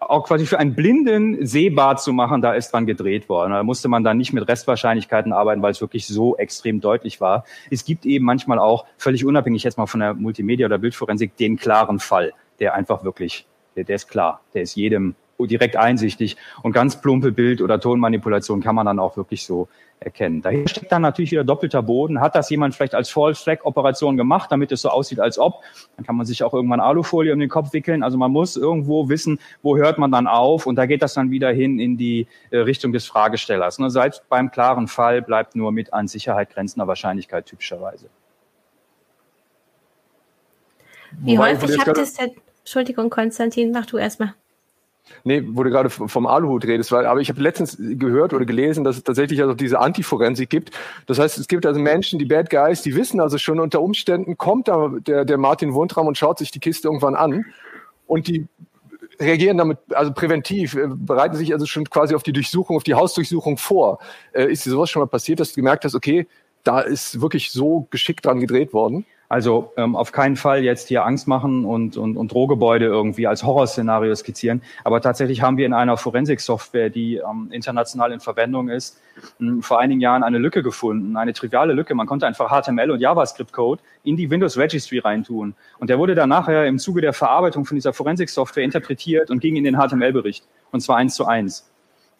auch 0.00 0.26
quasi 0.26 0.46
für 0.46 0.58
einen 0.58 0.74
Blinden 0.74 1.46
sehbar 1.46 1.96
zu 1.96 2.12
machen, 2.12 2.42
da 2.42 2.54
ist 2.54 2.72
dran 2.72 2.86
gedreht 2.86 3.28
worden. 3.28 3.52
Da 3.52 3.62
musste 3.62 3.88
man 3.88 4.02
dann 4.02 4.16
nicht 4.16 4.32
mit 4.32 4.48
Restwahrscheinlichkeiten 4.48 5.32
arbeiten, 5.32 5.62
weil 5.62 5.70
es 5.70 5.80
wirklich 5.80 6.06
so 6.06 6.36
extrem 6.36 6.80
deutlich 6.80 7.20
war. 7.20 7.44
Es 7.70 7.84
gibt 7.84 8.04
eben 8.06 8.24
manchmal 8.24 8.58
auch, 8.58 8.86
völlig 8.96 9.24
unabhängig 9.24 9.62
jetzt 9.62 9.78
mal 9.78 9.86
von 9.86 10.00
der 10.00 10.14
Multimedia- 10.14 10.66
oder 10.66 10.78
Bildforensik, 10.78 11.36
den 11.36 11.56
klaren 11.56 12.00
Fall, 12.00 12.32
der 12.58 12.74
einfach 12.74 13.04
wirklich 13.04 13.46
der, 13.76 13.84
der 13.84 13.96
ist 13.96 14.08
klar, 14.08 14.40
der 14.54 14.62
ist 14.62 14.74
jedem 14.74 15.14
direkt 15.38 15.76
einsichtig 15.76 16.36
und 16.62 16.72
ganz 16.72 17.00
plumpe 17.00 17.32
Bild- 17.32 17.62
oder 17.62 17.80
Tonmanipulation 17.80 18.60
kann 18.60 18.76
man 18.76 18.86
dann 18.86 19.00
auch 19.00 19.16
wirklich 19.16 19.44
so 19.44 19.68
erkennen. 20.04 20.42
Dahinter 20.42 20.68
steckt 20.68 20.92
dann 20.92 21.02
natürlich 21.02 21.30
wieder 21.30 21.44
doppelter 21.44 21.82
Boden. 21.82 22.20
Hat 22.20 22.34
das 22.34 22.50
jemand 22.50 22.74
vielleicht 22.74 22.94
als 22.94 23.10
False-Flag-Operation 23.10 24.16
gemacht, 24.16 24.52
damit 24.52 24.72
es 24.72 24.82
so 24.82 24.90
aussieht, 24.90 25.20
als 25.20 25.38
ob? 25.38 25.62
Dann 25.96 26.04
kann 26.04 26.16
man 26.16 26.26
sich 26.26 26.42
auch 26.44 26.52
irgendwann 26.52 26.80
Alufolie 26.80 27.32
um 27.32 27.40
den 27.40 27.48
Kopf 27.48 27.72
wickeln. 27.72 28.02
Also 28.02 28.18
man 28.18 28.30
muss 28.30 28.56
irgendwo 28.56 29.08
wissen, 29.08 29.38
wo 29.62 29.76
hört 29.76 29.98
man 29.98 30.10
dann 30.10 30.26
auf? 30.26 30.66
Und 30.66 30.76
da 30.76 30.86
geht 30.86 31.02
das 31.02 31.14
dann 31.14 31.30
wieder 31.30 31.50
hin 31.50 31.78
in 31.78 31.96
die 31.96 32.26
äh, 32.50 32.58
Richtung 32.58 32.92
des 32.92 33.06
Fragestellers. 33.06 33.78
Ne? 33.78 33.90
Selbst 33.90 34.28
beim 34.28 34.50
klaren 34.50 34.88
Fall 34.88 35.22
bleibt 35.22 35.56
nur 35.56 35.72
mit 35.72 35.92
an 35.92 36.08
Sicherheit 36.08 36.50
grenzender 36.50 36.86
Wahrscheinlichkeit 36.86 37.46
typischerweise. 37.46 38.08
Wie 41.18 41.38
häufig 41.38 41.78
habt 41.78 41.96
ihr 41.96 42.02
es 42.02 42.14
denn 42.14 42.30
Entschuldigung, 42.62 43.10
Konstantin, 43.10 43.72
mach 43.72 43.86
du 43.86 43.98
erstmal. 43.98 44.34
Nee, 45.24 45.42
wo 45.46 45.62
du 45.62 45.70
gerade 45.70 45.90
vom 45.90 46.26
Aluhut 46.26 46.64
redest, 46.64 46.92
weil, 46.92 47.06
aber 47.06 47.20
ich 47.20 47.28
habe 47.28 47.40
letztens 47.40 47.76
gehört 47.78 48.32
oder 48.32 48.44
gelesen, 48.44 48.84
dass 48.84 48.96
es 48.96 49.04
tatsächlich 49.04 49.42
also 49.42 49.54
diese 49.54 49.80
Antiforensik 49.80 50.48
gibt. 50.48 50.70
Das 51.06 51.18
heißt, 51.18 51.38
es 51.38 51.48
gibt 51.48 51.66
also 51.66 51.80
Menschen, 51.80 52.18
die 52.18 52.24
Bad 52.24 52.50
Guys, 52.50 52.82
die 52.82 52.94
wissen 52.94 53.20
also 53.20 53.36
schon 53.38 53.60
unter 53.60 53.82
Umständen 53.82 54.38
kommt 54.38 54.68
da 54.68 54.92
der, 55.06 55.24
der 55.24 55.38
Martin 55.38 55.74
Wundram 55.74 56.06
und 56.06 56.16
schaut 56.16 56.38
sich 56.38 56.50
die 56.50 56.60
Kiste 56.60 56.88
irgendwann 56.88 57.14
an 57.14 57.44
und 58.06 58.28
die 58.28 58.46
reagieren 59.20 59.58
damit 59.58 59.78
also 59.90 60.12
präventiv, 60.12 60.74
äh, 60.74 60.88
bereiten 60.88 61.36
sich 61.36 61.52
also 61.52 61.66
schon 61.66 61.88
quasi 61.88 62.14
auf 62.14 62.22
die 62.22 62.32
Durchsuchung, 62.32 62.76
auf 62.76 62.84
die 62.84 62.94
Hausdurchsuchung 62.94 63.56
vor. 63.56 63.98
Äh, 64.32 64.50
ist 64.50 64.66
dir 64.66 64.70
sowas 64.70 64.90
schon 64.90 65.00
mal 65.00 65.06
passiert, 65.06 65.40
dass 65.40 65.50
du 65.50 65.56
gemerkt 65.56 65.84
hast, 65.84 65.94
okay, 65.94 66.26
da 66.64 66.80
ist 66.80 67.20
wirklich 67.20 67.50
so 67.50 67.86
geschickt 67.90 68.24
dran 68.24 68.40
gedreht 68.40 68.72
worden? 68.72 69.04
Also 69.32 69.72
ähm, 69.78 69.96
auf 69.96 70.12
keinen 70.12 70.36
Fall 70.36 70.62
jetzt 70.62 70.88
hier 70.88 71.06
Angst 71.06 71.26
machen 71.26 71.64
und, 71.64 71.96
und, 71.96 72.18
und 72.18 72.30
Drohgebäude 72.30 72.84
irgendwie 72.84 73.26
als 73.26 73.44
Horrorszenario 73.44 74.14
skizzieren. 74.14 74.60
Aber 74.84 75.00
tatsächlich 75.00 75.40
haben 75.40 75.56
wir 75.56 75.64
in 75.64 75.72
einer 75.72 75.96
Forensik-Software, 75.96 76.90
die 76.90 77.16
ähm, 77.16 77.48
international 77.50 78.12
in 78.12 78.20
Verwendung 78.20 78.68
ist, 78.68 79.00
mh, 79.38 79.50
hm, 79.50 79.62
vor 79.62 79.80
einigen 79.80 80.02
Jahren 80.02 80.22
eine 80.22 80.36
Lücke 80.36 80.62
gefunden, 80.62 81.16
eine 81.16 81.32
triviale 81.32 81.72
Lücke. 81.72 81.94
Man 81.94 82.06
konnte 82.06 82.26
einfach 82.26 82.50
HTML 82.50 82.90
und 82.90 83.00
JavaScript-Code 83.00 83.80
in 84.04 84.18
die 84.18 84.28
Windows 84.28 84.58
Registry 84.58 84.98
reintun. 84.98 85.54
Und 85.78 85.88
der 85.88 85.98
wurde 85.98 86.14
dann 86.14 86.28
nachher 86.28 86.66
im 86.66 86.78
Zuge 86.78 87.00
der 87.00 87.14
Verarbeitung 87.14 87.64
von 87.64 87.74
dieser 87.76 87.94
Forensik-Software 87.94 88.64
interpretiert 88.64 89.30
und 89.30 89.40
ging 89.40 89.56
in 89.56 89.64
den 89.64 89.76
HTML-Bericht. 89.78 90.44
Und 90.72 90.80
zwar 90.80 90.98
eins 90.98 91.14
zu 91.14 91.24
eins. 91.24 91.71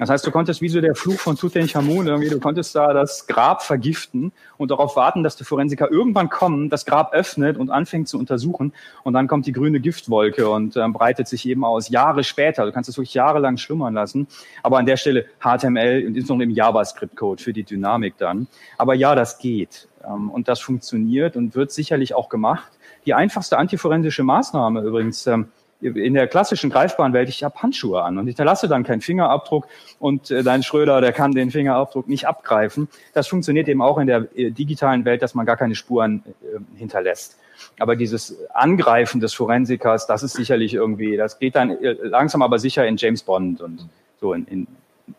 Das 0.03 0.11
heißt, 0.11 0.27
du 0.27 0.33
konntest 0.33 0.61
wie 0.61 0.69
so 0.69 0.81
der 0.81 0.97
Fluch 0.97 1.21
von 1.21 1.37
Tutanchamun 1.37 2.09
irgendwie, 2.09 2.29
du 2.29 2.41
konntest 2.41 2.75
da 2.75 2.93
das 2.93 3.29
Grab 3.29 3.63
vergiften 3.63 4.33
und 4.57 4.73
darauf 4.73 4.97
warten, 4.97 5.23
dass 5.23 5.37
die 5.37 5.45
Forensiker 5.45 5.93
irgendwann 5.93 6.29
kommen, 6.29 6.71
das 6.71 6.85
Grab 6.87 7.15
öffnet 7.15 7.57
und 7.57 7.71
anfängt 7.71 8.09
zu 8.09 8.19
untersuchen 8.19 8.73
und 9.05 9.13
dann 9.13 9.29
kommt 9.29 9.47
die 9.47 9.53
grüne 9.53 9.79
Giftwolke 9.79 10.51
und 10.51 10.77
ähm, 10.77 10.93
breitet 10.93 11.29
sich 11.29 11.47
eben 11.47 11.65
aus. 11.65 11.89
Jahre 11.89 12.25
später, 12.25 12.67
du 12.67 12.73
kannst 12.73 12.91
es 12.91 12.97
wirklich 12.97 13.15
jahrelang 13.15 13.59
schlummern 13.59 13.95
lassen, 13.95 14.27
aber 14.65 14.79
an 14.79 14.87
der 14.87 14.97
Stelle 14.97 15.25
HTML 15.39 16.05
und 16.05 16.17
insbesondere 16.17 16.49
im 16.49 16.51
JavaScript-Code 16.51 17.41
für 17.41 17.53
die 17.53 17.63
Dynamik 17.63 18.15
dann. 18.19 18.49
Aber 18.79 18.95
ja, 18.95 19.15
das 19.15 19.39
geht 19.39 19.87
ähm, 20.05 20.31
und 20.31 20.49
das 20.49 20.59
funktioniert 20.59 21.37
und 21.37 21.55
wird 21.55 21.71
sicherlich 21.71 22.17
auch 22.17 22.29
gemacht. 22.29 22.73
Die 23.07 23.15
einfachste 23.15 23.57
antiforensische 23.57 24.25
Maßnahme 24.25 24.81
übrigens, 24.81 25.29
ähm, 25.29 25.47
in 25.83 26.15
der 26.15 26.29
klassischen 26.29 26.71
greifbaren 26.71 27.13
Welt, 27.13 27.29
ich 27.29 27.43
habe 27.43 27.61
Handschuhe 27.61 28.03
an 28.03 28.17
und 28.19 28.27
hinterlasse 28.27 28.69
dann 28.69 28.85
keinen 28.85 29.01
Fingerabdruck 29.01 29.67
und 29.99 30.31
äh, 30.31 30.43
dein 30.43 30.63
Schröder, 30.63 31.01
der 31.01 31.13
kann 31.13 31.33
den 31.33 31.51
Fingerabdruck 31.51 32.09
nicht 32.09 32.27
abgreifen. 32.27 32.89
Das 33.15 33.27
funktioniert 33.27 33.69
eben 33.69 33.83
auch 33.83 33.99
in 33.99 34.07
der 34.07 34.29
äh, 34.37 34.51
digitalen 34.51 35.05
Welt, 35.05 35.23
dass 35.23 35.35
man 35.35 35.45
gar 35.45 35.57
keine 35.57 35.75
Spuren 35.75 36.23
äh, 36.27 36.79
hinterlässt. 36.79 37.37
Aber 37.79 37.97
dieses 37.97 38.37
Angreifen 38.55 39.21
des 39.21 39.35
Forensikers, 39.35 40.07
das 40.07 40.23
ist 40.23 40.35
sicherlich 40.35 40.75
irgendwie, 40.75 41.17
das 41.17 41.39
geht 41.39 41.55
dann 41.57 41.77
langsam 42.03 42.43
aber 42.43 42.59
sicher 42.59 42.87
in 42.87 42.97
James 42.97 43.23
Bond 43.23 43.61
und 43.61 43.89
so 44.21 44.33
in, 44.33 44.47
in 44.47 44.67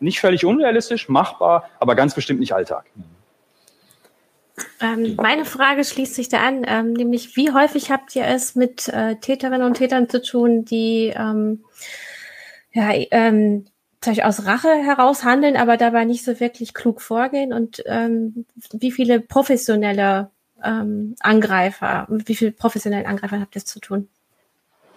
nicht 0.00 0.20
völlig 0.20 0.44
unrealistisch, 0.44 1.08
machbar, 1.08 1.68
aber 1.78 1.94
ganz 1.94 2.14
bestimmt 2.14 2.40
nicht 2.40 2.54
Alltag. 2.54 2.84
Ähm, 4.80 5.16
meine 5.16 5.44
Frage 5.44 5.84
schließt 5.84 6.14
sich 6.14 6.28
da 6.28 6.40
an, 6.46 6.64
ähm, 6.66 6.92
nämlich 6.92 7.36
wie 7.36 7.52
häufig 7.52 7.90
habt 7.90 8.14
ihr 8.14 8.24
es 8.26 8.54
mit 8.54 8.88
äh, 8.88 9.16
Täterinnen 9.16 9.62
und 9.62 9.74
Tätern 9.74 10.08
zu 10.08 10.22
tun, 10.22 10.64
die 10.64 11.12
ähm, 11.14 11.64
ja, 12.72 12.90
ähm, 13.10 13.66
aus 14.22 14.44
Rache 14.44 14.68
heraus 14.68 15.24
handeln, 15.24 15.56
aber 15.56 15.76
dabei 15.76 16.04
nicht 16.04 16.24
so 16.24 16.38
wirklich 16.38 16.74
klug 16.74 17.00
vorgehen 17.00 17.52
und 17.52 17.82
ähm, 17.86 18.44
wie 18.72 18.92
viele 18.92 19.20
professionelle 19.20 20.30
ähm, 20.62 21.16
Angreifer, 21.20 22.06
wie 22.08 22.34
viele 22.34 22.52
professionellen 22.52 23.06
Angreifern 23.06 23.40
habt 23.40 23.56
ihr 23.56 23.64
zu 23.64 23.80
tun? 23.80 24.08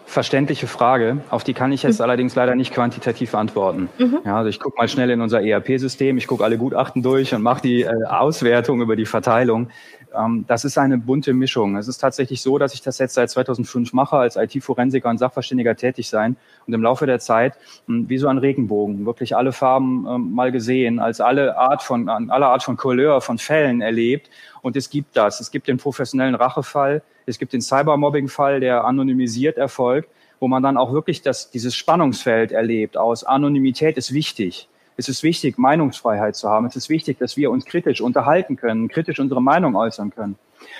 Verständliche 0.09 0.67
Frage, 0.67 1.17
auf 1.29 1.43
die 1.43 1.53
kann 1.53 1.73
ich 1.73 1.83
jetzt 1.83 1.99
mhm. 1.99 2.05
allerdings 2.05 2.33
leider 2.33 2.55
nicht 2.55 2.73
quantitativ 2.73 3.35
antworten. 3.35 3.89
Mhm. 3.97 4.19
Ja, 4.23 4.37
also 4.37 4.49
ich 4.49 4.57
gucke 4.57 4.77
mal 4.77 4.87
schnell 4.87 5.09
in 5.09 5.19
unser 5.19 5.41
ERP-System, 5.41 6.17
ich 6.17 6.27
gucke 6.27 6.45
alle 6.45 6.57
Gutachten 6.57 7.03
durch 7.03 7.35
und 7.35 7.41
mache 7.41 7.61
die 7.61 7.81
äh, 7.81 8.05
Auswertung 8.05 8.79
über 8.79 8.95
die 8.95 9.05
Verteilung. 9.05 9.69
Ähm, 10.17 10.45
das 10.47 10.65
ist 10.65 10.77
eine 10.77 10.97
bunte 10.97 11.33
Mischung. 11.33 11.75
Es 11.77 11.87
ist 11.87 11.99
tatsächlich 11.99 12.41
so, 12.41 12.57
dass 12.57 12.73
ich 12.73 12.81
das 12.81 12.97
jetzt 12.99 13.13
seit 13.13 13.29
2005 13.29 13.93
mache, 13.93 14.17
als 14.17 14.35
IT-Forensiker 14.35 15.09
und 15.09 15.17
Sachverständiger 15.17 15.75
tätig 15.75 16.09
sein 16.09 16.35
und 16.65 16.73
im 16.73 16.81
Laufe 16.81 17.05
der 17.05 17.19
Zeit 17.19 17.53
hm, 17.87 18.09
wie 18.09 18.17
so 18.17 18.27
ein 18.27 18.37
Regenbogen 18.37 19.05
wirklich 19.05 19.35
alle 19.35 19.51
Farben 19.51 20.05
ähm, 20.09 20.33
mal 20.33 20.51
gesehen, 20.51 20.99
als 20.99 21.21
alle 21.21 21.57
Art 21.57 21.83
von, 21.83 22.09
alle 22.09 22.47
Art 22.47 22.63
von 22.63 22.77
Couleur, 22.77 23.21
von 23.21 23.37
Fällen 23.37 23.81
erlebt. 23.81 24.29
Und 24.61 24.75
es 24.75 24.89
gibt 24.89 25.15
das. 25.15 25.39
Es 25.39 25.51
gibt 25.51 25.67
den 25.67 25.77
professionellen 25.77 26.35
Rachefall, 26.35 27.01
es 27.25 27.37
gibt 27.37 27.53
den 27.53 27.61
Cybermobbing-Fall, 27.61 28.59
der 28.59 28.85
anonymisiert 28.85 29.57
erfolgt, 29.57 30.09
wo 30.39 30.47
man 30.47 30.63
dann 30.63 30.77
auch 30.77 30.93
wirklich 30.93 31.21
das, 31.21 31.51
dieses 31.51 31.75
Spannungsfeld 31.75 32.51
erlebt 32.51 32.97
aus 32.97 33.23
Anonymität 33.23 33.97
ist 33.97 34.13
wichtig. 34.13 34.69
Es 34.97 35.07
ist 35.07 35.23
wichtig, 35.23 35.57
Meinungsfreiheit 35.57 36.35
zu 36.35 36.49
haben. 36.49 36.65
Es 36.65 36.75
ist 36.75 36.89
wichtig, 36.89 37.19
dass 37.19 37.37
wir 37.37 37.51
uns 37.51 37.65
kritisch 37.65 38.01
unterhalten 38.01 38.55
können, 38.55 38.87
kritisch 38.87 39.19
unsere 39.19 39.41
Meinung 39.41 39.75
äußern 39.75 40.09
können. 40.09 40.35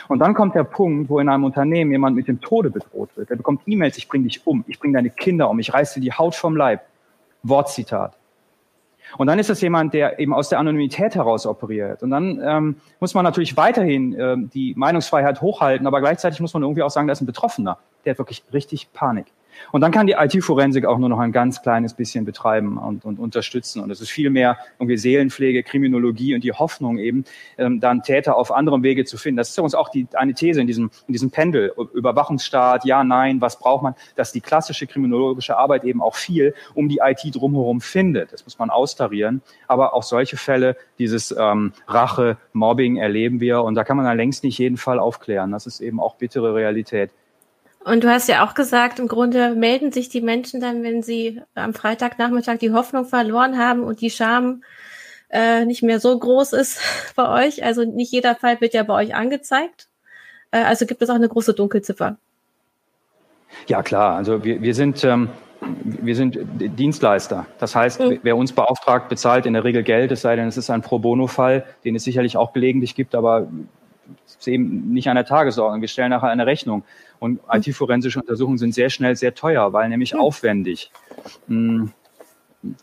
Und 0.07 0.19
dann 0.19 0.33
kommt 0.33 0.55
der 0.55 0.63
Punkt, 0.63 1.09
wo 1.09 1.19
in 1.19 1.29
einem 1.29 1.43
Unternehmen 1.43 1.91
jemand 1.91 2.15
mit 2.15 2.27
dem 2.27 2.41
Tode 2.41 2.71
bedroht 2.71 3.09
wird. 3.15 3.29
Er 3.29 3.37
bekommt 3.37 3.61
E-Mails, 3.67 3.97
ich 3.97 4.07
bringe 4.07 4.25
dich 4.25 4.45
um, 4.45 4.65
ich 4.67 4.79
bringe 4.79 4.95
deine 4.95 5.11
Kinder 5.11 5.49
um, 5.49 5.59
ich 5.59 5.73
reiße 5.73 5.95
dir 5.95 6.01
die 6.01 6.13
Haut 6.13 6.35
vom 6.35 6.55
Leib. 6.55 6.81
Wortzitat. 7.43 8.17
Und 9.17 9.27
dann 9.27 9.39
ist 9.39 9.49
es 9.49 9.61
jemand, 9.61 9.93
der 9.93 10.19
eben 10.19 10.33
aus 10.33 10.49
der 10.49 10.59
Anonymität 10.59 11.15
heraus 11.15 11.45
operiert. 11.45 12.03
Und 12.03 12.09
dann 12.09 12.41
ähm, 12.43 12.75
muss 12.99 13.13
man 13.13 13.23
natürlich 13.23 13.55
weiterhin 13.55 14.19
ähm, 14.19 14.49
die 14.53 14.73
Meinungsfreiheit 14.75 15.41
hochhalten, 15.41 15.87
aber 15.87 16.01
gleichzeitig 16.01 16.41
muss 16.41 16.53
man 16.53 16.63
irgendwie 16.63 16.83
auch 16.83 16.89
sagen, 16.89 17.07
da 17.07 17.13
ist 17.13 17.21
ein 17.21 17.25
Betroffener, 17.25 17.77
der 18.03 18.11
hat 18.11 18.17
wirklich 18.17 18.43
richtig 18.51 18.91
Panik. 18.91 19.27
Und 19.71 19.81
dann 19.81 19.91
kann 19.91 20.07
die 20.07 20.13
IT-Forensik 20.13 20.85
auch 20.85 20.97
nur 20.97 21.09
noch 21.09 21.19
ein 21.19 21.31
ganz 21.31 21.61
kleines 21.61 21.93
bisschen 21.93 22.25
betreiben 22.25 22.77
und, 22.77 23.05
und 23.05 23.19
unterstützen. 23.19 23.81
Und 23.81 23.91
es 23.91 24.01
ist 24.01 24.09
viel 24.09 24.29
mehr 24.29 24.57
irgendwie 24.79 24.97
Seelenpflege, 24.97 25.63
Kriminologie 25.63 26.35
und 26.35 26.43
die 26.43 26.53
Hoffnung 26.53 26.97
eben, 26.97 27.25
ähm, 27.57 27.79
dann 27.79 28.03
Täter 28.03 28.35
auf 28.35 28.51
anderem 28.51 28.83
Wege 28.83 29.05
zu 29.05 29.17
finden. 29.17 29.37
Das 29.37 29.49
ist 29.49 29.59
uns 29.59 29.75
auch 29.75 29.89
die, 29.89 30.07
eine 30.13 30.33
These 30.33 30.61
in 30.61 30.67
diesem, 30.67 30.91
in 31.07 31.13
diesem 31.13 31.31
Pendel. 31.31 31.73
Überwachungsstaat, 31.93 32.85
ja, 32.85 33.03
nein, 33.03 33.41
was 33.41 33.59
braucht 33.59 33.83
man? 33.83 33.95
Dass 34.15 34.31
die 34.31 34.41
klassische 34.41 34.87
kriminologische 34.87 35.57
Arbeit 35.57 35.83
eben 35.83 36.01
auch 36.01 36.15
viel 36.15 36.53
um 36.73 36.89
die 36.89 36.99
IT 37.03 37.35
drumherum 37.35 37.81
findet. 37.81 38.33
Das 38.33 38.43
muss 38.45 38.59
man 38.59 38.69
austarieren. 38.69 39.41
Aber 39.67 39.93
auch 39.93 40.03
solche 40.03 40.37
Fälle, 40.37 40.75
dieses 40.99 41.35
ähm, 41.37 41.73
Rache, 41.87 42.37
Mobbing 42.53 42.97
erleben 42.97 43.39
wir. 43.39 43.63
Und 43.63 43.75
da 43.75 43.83
kann 43.83 43.97
man 43.97 44.05
dann 44.05 44.17
längst 44.17 44.43
nicht 44.43 44.57
jeden 44.57 44.77
Fall 44.77 44.99
aufklären. 44.99 45.51
Das 45.51 45.67
ist 45.67 45.79
eben 45.79 45.99
auch 45.99 46.15
bittere 46.15 46.55
Realität. 46.55 47.11
Und 47.87 48.03
du 48.03 48.09
hast 48.09 48.27
ja 48.27 48.45
auch 48.45 48.53
gesagt, 48.53 48.99
im 48.99 49.07
Grunde 49.07 49.55
melden 49.55 49.93
sich 49.93 50.09
die 50.09 50.19
Menschen 50.19 50.59
dann, 50.59 50.83
wenn 50.83 51.03
sie 51.03 51.41
am 51.55 51.73
Freitagnachmittag 51.73 52.57
die 52.57 52.73
Hoffnung 52.73 53.05
verloren 53.05 53.57
haben 53.57 53.83
und 53.83 54.01
die 54.01 54.09
Scham 54.09 54.61
äh, 55.29 55.63
nicht 55.63 55.83
mehr 55.83 56.01
so 56.01 56.19
groß 56.19 56.51
ist 56.51 56.81
bei 57.15 57.45
euch. 57.45 57.63
Also 57.63 57.85
nicht 57.85 58.11
jeder 58.11 58.35
Fall 58.35 58.59
wird 58.59 58.73
ja 58.73 58.83
bei 58.83 58.93
euch 58.93 59.15
angezeigt. 59.15 59.87
Äh, 60.51 60.63
also 60.63 60.85
gibt 60.85 61.01
es 61.01 61.09
auch 61.09 61.15
eine 61.15 61.29
große 61.29 61.53
Dunkelziffer. 61.53 62.17
Ja 63.67 63.81
klar, 63.81 64.17
also 64.17 64.43
wir, 64.43 64.61
wir 64.61 64.75
sind 64.75 65.01
ähm, 65.05 65.29
wir 65.83 66.15
sind 66.17 66.37
Dienstleister. 66.59 67.45
Das 67.57 67.73
heißt, 67.73 68.01
mhm. 68.01 68.19
wer 68.21 68.35
uns 68.35 68.51
beauftragt, 68.51 69.07
bezahlt 69.07 69.45
in 69.45 69.53
der 69.53 69.63
Regel 69.63 69.83
Geld, 69.83 70.11
es 70.11 70.23
sei 70.23 70.35
denn, 70.35 70.49
es 70.49 70.57
ist 70.57 70.69
ein 70.69 70.81
Pro 70.81 70.99
Bono-Fall, 70.99 71.63
den 71.85 71.95
es 71.95 72.03
sicherlich 72.03 72.35
auch 72.35 72.51
gelegentlich 72.51 72.95
gibt, 72.95 73.15
aber 73.15 73.47
es 74.25 74.35
ist 74.35 74.47
eben 74.47 74.93
nicht 74.93 75.09
an 75.09 75.15
der 75.15 75.25
Tagesordnung. 75.25 75.81
Wir 75.81 75.87
stellen 75.87 76.09
nachher 76.09 76.29
eine 76.29 76.45
Rechnung. 76.45 76.83
Und 77.19 77.39
IT-forensische 77.51 78.19
Untersuchungen 78.19 78.57
sind 78.57 78.73
sehr 78.73 78.89
schnell 78.89 79.15
sehr 79.15 79.33
teuer, 79.33 79.73
weil 79.73 79.89
nämlich 79.89 80.15
aufwendig. 80.15 80.91
Hm, 81.47 81.91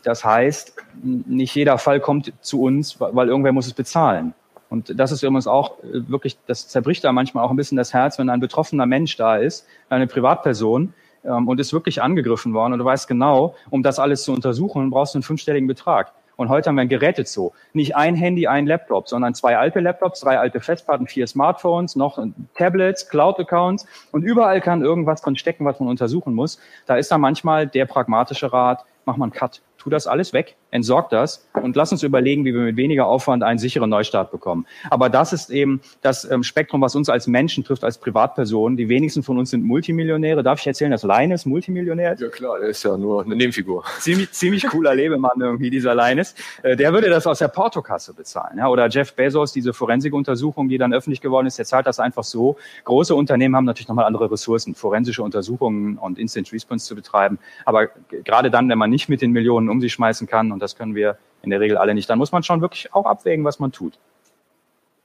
das 0.03 0.23
heißt, 0.23 0.75
nicht 1.03 1.53
jeder 1.55 1.77
Fall 1.77 1.99
kommt 1.99 2.33
zu 2.41 2.61
uns, 2.61 2.99
weil 2.99 3.27
irgendwer 3.27 3.51
muss 3.51 3.67
es 3.67 3.73
bezahlen. 3.73 4.33
Und 4.69 4.99
das 4.99 5.11
ist 5.11 5.21
übrigens 5.21 5.47
auch 5.47 5.79
äh, 5.83 6.09
wirklich, 6.09 6.37
das 6.47 6.67
zerbricht 6.67 7.03
da 7.03 7.11
manchmal 7.11 7.45
auch 7.45 7.51
ein 7.51 7.55
bisschen 7.55 7.77
das 7.77 7.93
Herz, 7.93 8.17
wenn 8.17 8.29
ein 8.29 8.39
betroffener 8.39 8.85
Mensch 8.85 9.15
da 9.15 9.37
ist, 9.37 9.67
eine 9.89 10.07
Privatperson, 10.07 10.93
ähm, 11.25 11.47
und 11.47 11.59
ist 11.59 11.73
wirklich 11.73 12.01
angegriffen 12.01 12.53
worden 12.53 12.73
und 12.73 12.79
du 12.79 12.85
weißt 12.85 13.07
genau, 13.07 13.55
um 13.69 13.83
das 13.83 13.99
alles 13.99 14.23
zu 14.23 14.31
untersuchen, 14.31 14.89
brauchst 14.89 15.13
du 15.13 15.17
einen 15.17 15.23
fünfstelligen 15.23 15.67
Betrag. 15.67 16.11
Und 16.37 16.49
heute 16.49 16.69
haben 16.69 16.75
wir 16.75 16.81
ein 16.81 16.89
Gerätezoo. 16.89 17.53
Nicht 17.73 17.95
ein 17.95 18.15
Handy, 18.15 18.47
ein 18.47 18.67
Laptop, 18.67 19.07
sondern 19.07 19.33
zwei 19.33 19.57
alte 19.57 19.79
Laptops, 19.79 20.21
drei 20.21 20.37
alte 20.37 20.59
Festplatten, 20.59 21.07
vier 21.07 21.27
Smartphones, 21.27 21.95
noch 21.95 22.19
Tablets, 22.55 23.09
Cloud-Accounts 23.09 23.85
und 24.11 24.23
überall 24.23 24.61
kann 24.61 24.81
irgendwas 24.81 25.21
drin 25.21 25.35
stecken, 25.35 25.65
was 25.65 25.79
man 25.79 25.89
untersuchen 25.89 26.33
muss. 26.33 26.59
Da 26.85 26.97
ist 26.97 27.11
dann 27.11 27.21
manchmal 27.21 27.67
der 27.67 27.85
pragmatische 27.85 28.51
Rat, 28.51 28.85
mach 29.05 29.17
mal 29.17 29.25
einen 29.25 29.33
Cut 29.33 29.61
tu 29.85 29.91
das 29.91 30.07
alles 30.07 30.33
weg, 30.33 30.55
entsorg 30.71 31.09
das 31.09 31.45
und 31.53 31.75
lass 31.75 31.91
uns 31.91 32.03
überlegen, 32.03 32.45
wie 32.45 32.53
wir 32.53 32.61
mit 32.61 32.77
weniger 32.77 33.07
Aufwand 33.07 33.43
einen 33.43 33.59
sicheren 33.59 33.89
Neustart 33.89 34.31
bekommen. 34.31 34.65
Aber 34.89 35.09
das 35.09 35.33
ist 35.33 35.49
eben 35.49 35.81
das 36.01 36.29
ähm, 36.29 36.43
Spektrum, 36.43 36.81
was 36.81 36.95
uns 36.95 37.09
als 37.09 37.27
Menschen 37.27 37.63
trifft, 37.63 37.83
als 37.83 37.97
Privatpersonen. 37.97 38.77
Die 38.77 38.89
wenigsten 38.89 39.23
von 39.23 39.37
uns 39.37 39.51
sind 39.51 39.63
Multimillionäre. 39.63 40.43
Darf 40.43 40.59
ich 40.59 40.67
erzählen, 40.67 40.91
dass 40.91 41.03
Leines 41.03 41.45
Multimillionär 41.45 42.13
ist? 42.13 42.21
Ja 42.21 42.29
klar, 42.29 42.59
der 42.59 42.69
ist 42.69 42.83
ja 42.83 42.97
nur 42.97 43.23
eine 43.23 43.35
Nebenfigur. 43.35 43.83
Ziemlich, 43.99 44.31
ziemlich 44.31 44.67
cooler 44.67 44.95
Lebemann 44.95 45.39
irgendwie, 45.39 45.69
dieser 45.69 45.95
Leines. 45.95 46.35
Äh, 46.63 46.75
der 46.75 46.93
würde 46.93 47.09
das 47.09 47.25
aus 47.27 47.39
der 47.39 47.47
Portokasse 47.47 48.13
bezahlen. 48.13 48.57
Ja? 48.57 48.67
Oder 48.67 48.87
Jeff 48.89 49.13
Bezos, 49.13 49.53
diese 49.53 49.73
Forensikuntersuchung, 49.73 50.67
die 50.67 50.77
dann 50.77 50.93
öffentlich 50.93 51.21
geworden 51.21 51.47
ist, 51.47 51.57
der 51.57 51.65
zahlt 51.65 51.87
das 51.87 51.99
einfach 51.99 52.23
so. 52.23 52.57
Große 52.83 53.15
Unternehmen 53.15 53.55
haben 53.55 53.65
natürlich 53.65 53.87
nochmal 53.87 54.05
andere 54.05 54.31
Ressourcen, 54.31 54.75
forensische 54.75 55.23
Untersuchungen 55.23 55.97
und 55.97 56.19
Instant 56.19 56.51
Response 56.51 56.85
zu 56.85 56.95
betreiben. 56.95 57.39
Aber 57.63 57.87
gerade 58.23 58.51
dann, 58.51 58.69
wenn 58.69 58.77
man 58.77 58.89
nicht 58.89 59.09
mit 59.09 59.21
den 59.21 59.31
Millionen 59.31 59.69
um 59.69 59.79
sich 59.81 59.93
schmeißen 59.93 60.27
kann. 60.27 60.51
Und 60.55 60.61
das 60.61 60.77
können 60.77 60.95
wir 60.95 61.17
in 61.43 61.49
der 61.49 61.59
Regel 61.59 61.75
alle 61.75 61.93
nicht. 61.93 62.09
Dann 62.09 62.17
muss 62.17 62.31
man 62.31 62.43
schon 62.43 62.61
wirklich 62.61 62.93
auch 62.93 63.05
abwägen, 63.05 63.43
was 63.43 63.59
man 63.59 63.73
tut. 63.73 63.99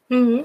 Mhm. 0.09 0.45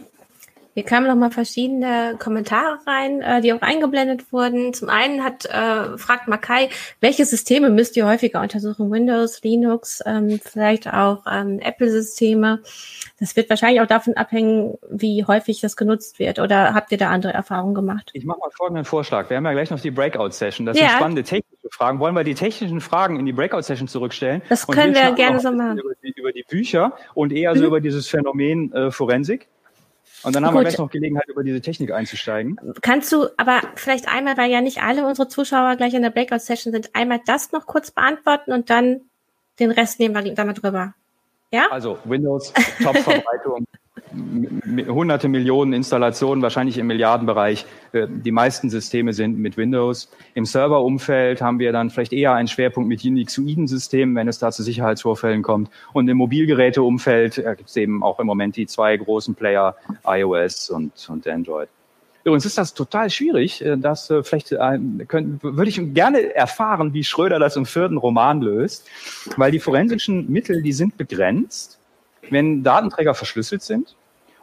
Hier 0.73 0.83
kamen 0.83 1.07
noch 1.07 1.15
mal 1.15 1.31
verschiedene 1.31 2.17
Kommentare 2.19 2.79
rein, 2.85 3.21
äh, 3.21 3.39
die 3.39 3.53
auch 3.53 3.61
eingeblendet 3.61 4.33
wurden. 4.33 4.73
Zum 4.73 4.89
einen 4.89 5.23
hat 5.23 5.45
äh, 5.45 5.97
fragt 5.97 6.27
Makai, 6.27 6.69
welche 6.99 7.23
Systeme 7.23 7.69
müsst 7.69 7.95
ihr 7.95 8.05
häufiger 8.05 8.41
untersuchen? 8.41 8.91
Windows, 8.91 9.41
Linux, 9.41 10.01
ähm, 10.05 10.41
vielleicht 10.43 10.91
auch 10.91 11.23
ähm, 11.31 11.59
Apple-Systeme. 11.59 12.61
Das 13.21 13.37
wird 13.37 13.49
wahrscheinlich 13.49 13.79
auch 13.79 13.87
davon 13.87 14.15
abhängen, 14.15 14.77
wie 14.89 15.23
häufig 15.23 15.61
das 15.61 15.77
genutzt 15.77 16.19
wird. 16.19 16.39
Oder 16.39 16.73
habt 16.73 16.91
ihr 16.91 16.97
da 16.97 17.09
andere 17.09 17.31
Erfahrungen 17.31 17.75
gemacht? 17.75 18.09
Ich 18.11 18.25
mache 18.25 18.39
mal 18.39 18.49
folgenden 18.51 18.83
Vorschlag. 18.83 19.29
Wir 19.29 19.37
haben 19.37 19.45
ja 19.45 19.53
gleich 19.53 19.69
noch 19.69 19.79
die 19.79 19.91
Breakout-Session. 19.91 20.65
Das 20.65 20.77
ja. 20.77 20.89
sind 20.89 20.97
spannende 20.97 21.23
technische 21.23 21.54
Fragen. 21.71 21.99
Wollen 21.99 22.15
wir 22.15 22.23
die 22.23 22.35
technischen 22.35 22.81
Fragen 22.81 23.19
in 23.19 23.25
die 23.25 23.33
Breakout-Session 23.33 23.87
zurückstellen? 23.87 24.41
Das 24.49 24.67
können 24.67 24.93
wir, 24.93 25.03
wir 25.03 25.11
gerne 25.13 25.39
so 25.39 25.51
machen. 25.51 25.79
Über 25.79 25.93
die, 26.01 26.13
über 26.15 26.31
die, 26.31 26.43
Bücher 26.43 26.97
und 27.13 27.31
eher 27.31 27.53
mhm. 27.53 27.59
so 27.59 27.65
über 27.65 27.81
dieses 27.81 28.07
Phänomen 28.07 28.71
äh, 28.73 28.91
Forensik. 28.91 29.47
Und 30.23 30.35
dann 30.35 30.45
haben 30.45 30.53
Gut. 30.53 30.61
wir 30.61 30.69
gleich 30.69 30.79
noch 30.79 30.89
Gelegenheit, 30.89 31.27
über 31.27 31.43
diese 31.43 31.61
Technik 31.61 31.91
einzusteigen. 31.91 32.59
Kannst 32.81 33.11
du 33.11 33.27
aber 33.37 33.61
vielleicht 33.75 34.07
einmal, 34.07 34.37
weil 34.37 34.49
ja 34.49 34.61
nicht 34.61 34.81
alle 34.81 35.05
unsere 35.05 35.27
Zuschauer 35.27 35.75
gleich 35.75 35.93
in 35.93 36.01
der 36.01 36.09
Breakout-Session 36.09 36.73
sind, 36.73 36.95
einmal 36.95 37.21
das 37.25 37.51
noch 37.51 37.67
kurz 37.67 37.91
beantworten 37.91 38.51
und 38.51 38.69
dann 38.69 39.01
den 39.59 39.71
Rest 39.71 39.99
nehmen 39.99 40.15
wir 40.15 40.33
da 40.33 40.45
mal 40.45 40.53
drüber. 40.53 40.93
Ja? 41.51 41.67
Also 41.69 41.97
Windows, 42.05 42.53
Top-Verbreitung, 42.81 43.65
hunderte 44.87 45.27
Millionen 45.27 45.73
Installationen, 45.73 46.41
wahrscheinlich 46.41 46.77
im 46.77 46.87
Milliardenbereich. 46.87 47.65
Äh, 47.91 48.07
die 48.09 48.31
meisten 48.31 48.69
Systeme 48.69 49.13
sind 49.13 49.37
mit 49.37 49.57
Windows. 49.57 50.09
Im 50.33 50.45
Serverumfeld 50.45 51.41
haben 51.41 51.59
wir 51.59 51.71
dann 51.71 51.89
vielleicht 51.89 52.13
eher 52.13 52.33
einen 52.33 52.47
Schwerpunkt 52.47 52.89
mit 52.89 53.03
Unixoiden-Systemen, 53.03 54.15
wenn 54.15 54.27
es 54.27 54.39
da 54.39 54.51
zu 54.51 54.63
Sicherheitsvorfällen 54.63 55.41
kommt. 55.41 55.69
Und 55.93 56.07
im 56.07 56.17
Mobilgeräteumfeld 56.17 57.37
äh, 57.37 57.55
gibt 57.55 57.69
es 57.69 57.75
eben 57.77 58.03
auch 58.03 58.19
im 58.19 58.27
Moment 58.27 58.55
die 58.55 58.67
zwei 58.67 58.95
großen 58.97 59.35
Player, 59.35 59.75
iOS 60.05 60.69
und, 60.69 60.91
und 61.09 61.27
Android. 61.27 61.69
Übrigens 62.23 62.45
ist 62.45 62.57
das 62.57 62.73
total 62.73 63.09
schwierig. 63.09 63.63
Äh, 63.63 63.77
das 63.77 64.11
vielleicht 64.23 64.49
können, 65.07 65.39
würde 65.41 65.69
ich 65.69 65.79
gerne 65.93 66.35
erfahren, 66.35 66.93
wie 66.93 67.03
Schröder 67.03 67.39
das 67.39 67.55
im 67.55 67.65
vierten 67.65 67.97
Roman 67.97 68.41
löst, 68.41 68.87
weil 69.37 69.51
die 69.51 69.59
forensischen 69.59 70.31
Mittel, 70.31 70.61
die 70.61 70.73
sind 70.73 70.97
begrenzt 70.97 71.79
wenn 72.29 72.63
Datenträger 72.63 73.13
verschlüsselt 73.13 73.61
sind 73.61 73.95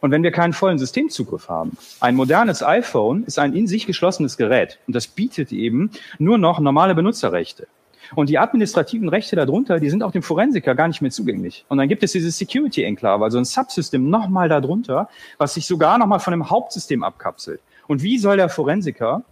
und 0.02 0.10
wenn 0.10 0.22
wir 0.22 0.32
keinen 0.32 0.52
vollen 0.52 0.78
Systemzugriff 0.78 1.48
haben. 1.48 1.78
Ein 2.00 2.16
modernes 2.16 2.62
iPhone 2.62 3.24
ist 3.24 3.38
ein 3.38 3.54
in 3.54 3.66
sich 3.66 3.86
geschlossenes 3.86 4.36
Gerät 4.36 4.78
und 4.86 4.94
das 4.94 5.06
bietet 5.06 5.52
eben 5.52 5.90
nur 6.18 6.36
noch 6.36 6.60
normale 6.60 6.94
Benutzerrechte. 6.94 7.68
Und 8.14 8.28
die 8.28 8.38
administrativen 8.38 9.08
Rechte 9.08 9.36
darunter, 9.36 9.80
die 9.80 9.88
sind 9.88 10.02
auch 10.02 10.10
dem 10.10 10.22
Forensiker 10.22 10.74
gar 10.74 10.88
nicht 10.88 11.00
mehr 11.00 11.12
zugänglich. 11.12 11.64
Und 11.68 11.78
dann 11.78 11.88
gibt 11.88 12.02
es 12.02 12.12
diese 12.12 12.30
Security-Enklave, 12.30 13.24
also 13.24 13.38
ein 13.38 13.44
Subsystem 13.44 14.10
nochmal 14.10 14.50
darunter, 14.50 15.08
was 15.38 15.54
sich 15.54 15.66
sogar 15.66 15.96
nochmal 15.96 16.20
von 16.20 16.32
dem 16.32 16.50
Hauptsystem 16.50 17.04
abkapselt. 17.04 17.60
Und 17.86 18.02
wie 18.02 18.18
soll 18.18 18.36
der 18.36 18.48
Forensiker 18.48 19.22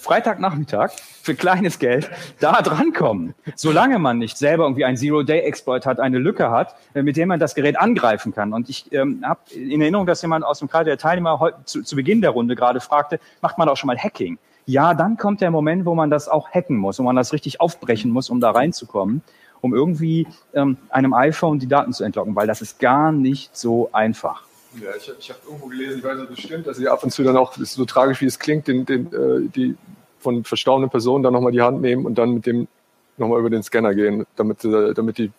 Freitagnachmittag 0.00 0.90
für 1.22 1.34
kleines 1.34 1.78
Geld 1.78 2.10
da 2.40 2.62
drankommen, 2.62 3.34
solange 3.54 3.98
man 3.98 4.18
nicht 4.18 4.38
selber 4.38 4.64
irgendwie 4.64 4.84
ein 4.84 4.96
Zero-Day-Exploit 4.96 5.84
hat, 5.86 6.00
eine 6.00 6.18
Lücke 6.18 6.50
hat, 6.50 6.74
äh, 6.94 7.02
mit 7.02 7.16
dem 7.16 7.28
man 7.28 7.38
das 7.38 7.54
Gerät 7.54 7.78
angreifen 7.78 8.34
kann. 8.34 8.52
Und 8.52 8.68
ich 8.68 8.90
ähm, 8.92 9.22
habe 9.24 9.40
in 9.54 9.80
Erinnerung, 9.80 10.06
dass 10.06 10.22
jemand 10.22 10.44
aus 10.44 10.60
dem 10.60 10.68
Kreis 10.68 10.86
der 10.86 10.98
Teilnehmer 10.98 11.60
zu, 11.64 11.82
zu 11.82 11.96
Beginn 11.96 12.20
der 12.20 12.30
Runde 12.30 12.56
gerade 12.56 12.80
fragte, 12.80 13.20
macht 13.42 13.58
man 13.58 13.68
auch 13.68 13.76
schon 13.76 13.88
mal 13.88 13.98
Hacking? 13.98 14.38
Ja, 14.66 14.94
dann 14.94 15.16
kommt 15.16 15.40
der 15.40 15.50
Moment, 15.50 15.84
wo 15.84 15.94
man 15.94 16.10
das 16.10 16.28
auch 16.28 16.50
hacken 16.50 16.76
muss, 16.76 16.98
wo 16.98 17.02
man 17.02 17.16
das 17.16 17.32
richtig 17.32 17.60
aufbrechen 17.60 18.10
muss, 18.10 18.30
um 18.30 18.40
da 18.40 18.50
reinzukommen, 18.50 19.22
um 19.60 19.74
irgendwie 19.74 20.26
ähm, 20.54 20.76
einem 20.90 21.12
iPhone 21.12 21.58
die 21.58 21.66
Daten 21.68 21.92
zu 21.92 22.04
entlocken, 22.04 22.36
weil 22.36 22.46
das 22.46 22.62
ist 22.62 22.78
gar 22.78 23.12
nicht 23.12 23.56
so 23.56 23.90
einfach. 23.92 24.49
Ja, 24.74 24.90
ich, 24.96 25.12
ich 25.18 25.30
habe 25.30 25.40
irgendwo 25.46 25.66
gelesen, 25.66 25.98
ich 25.98 26.04
weiß 26.04 26.18
nicht, 26.18 26.30
das 26.30 26.38
stimmt, 26.38 26.66
dass 26.66 26.76
sie 26.76 26.88
ab 26.88 27.02
und 27.02 27.10
zu 27.10 27.24
dann 27.24 27.36
auch, 27.36 27.50
das 27.52 27.62
ist 27.62 27.74
so 27.74 27.84
tragisch 27.84 28.20
wie 28.20 28.26
es 28.26 28.38
klingt, 28.38 28.68
den, 28.68 28.86
den, 28.86 29.06
äh, 29.06 29.48
die 29.48 29.76
von 30.20 30.44
verstorbenen 30.44 30.90
Personen 30.90 31.24
dann 31.24 31.32
nochmal 31.32 31.52
die 31.52 31.62
Hand 31.62 31.80
nehmen 31.80 32.06
und 32.06 32.16
dann 32.16 32.34
mit 32.34 32.46
dem 32.46 32.68
nochmal 33.16 33.40
über 33.40 33.50
den 33.50 33.62
Scanner 33.62 33.94
gehen, 33.94 34.26
damit, 34.36 34.64
äh, 34.64 34.94
damit 34.94 35.18
die 35.18 35.32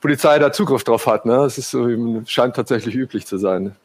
Polizei 0.00 0.38
da 0.38 0.52
Zugriff 0.52 0.84
drauf 0.84 1.06
hat. 1.06 1.26
Ne? 1.26 1.34
Das 1.34 1.58
ist 1.58 1.70
so, 1.70 1.88
scheint 2.26 2.56
tatsächlich 2.56 2.94
üblich 2.94 3.26
zu 3.26 3.38
sein. 3.38 3.76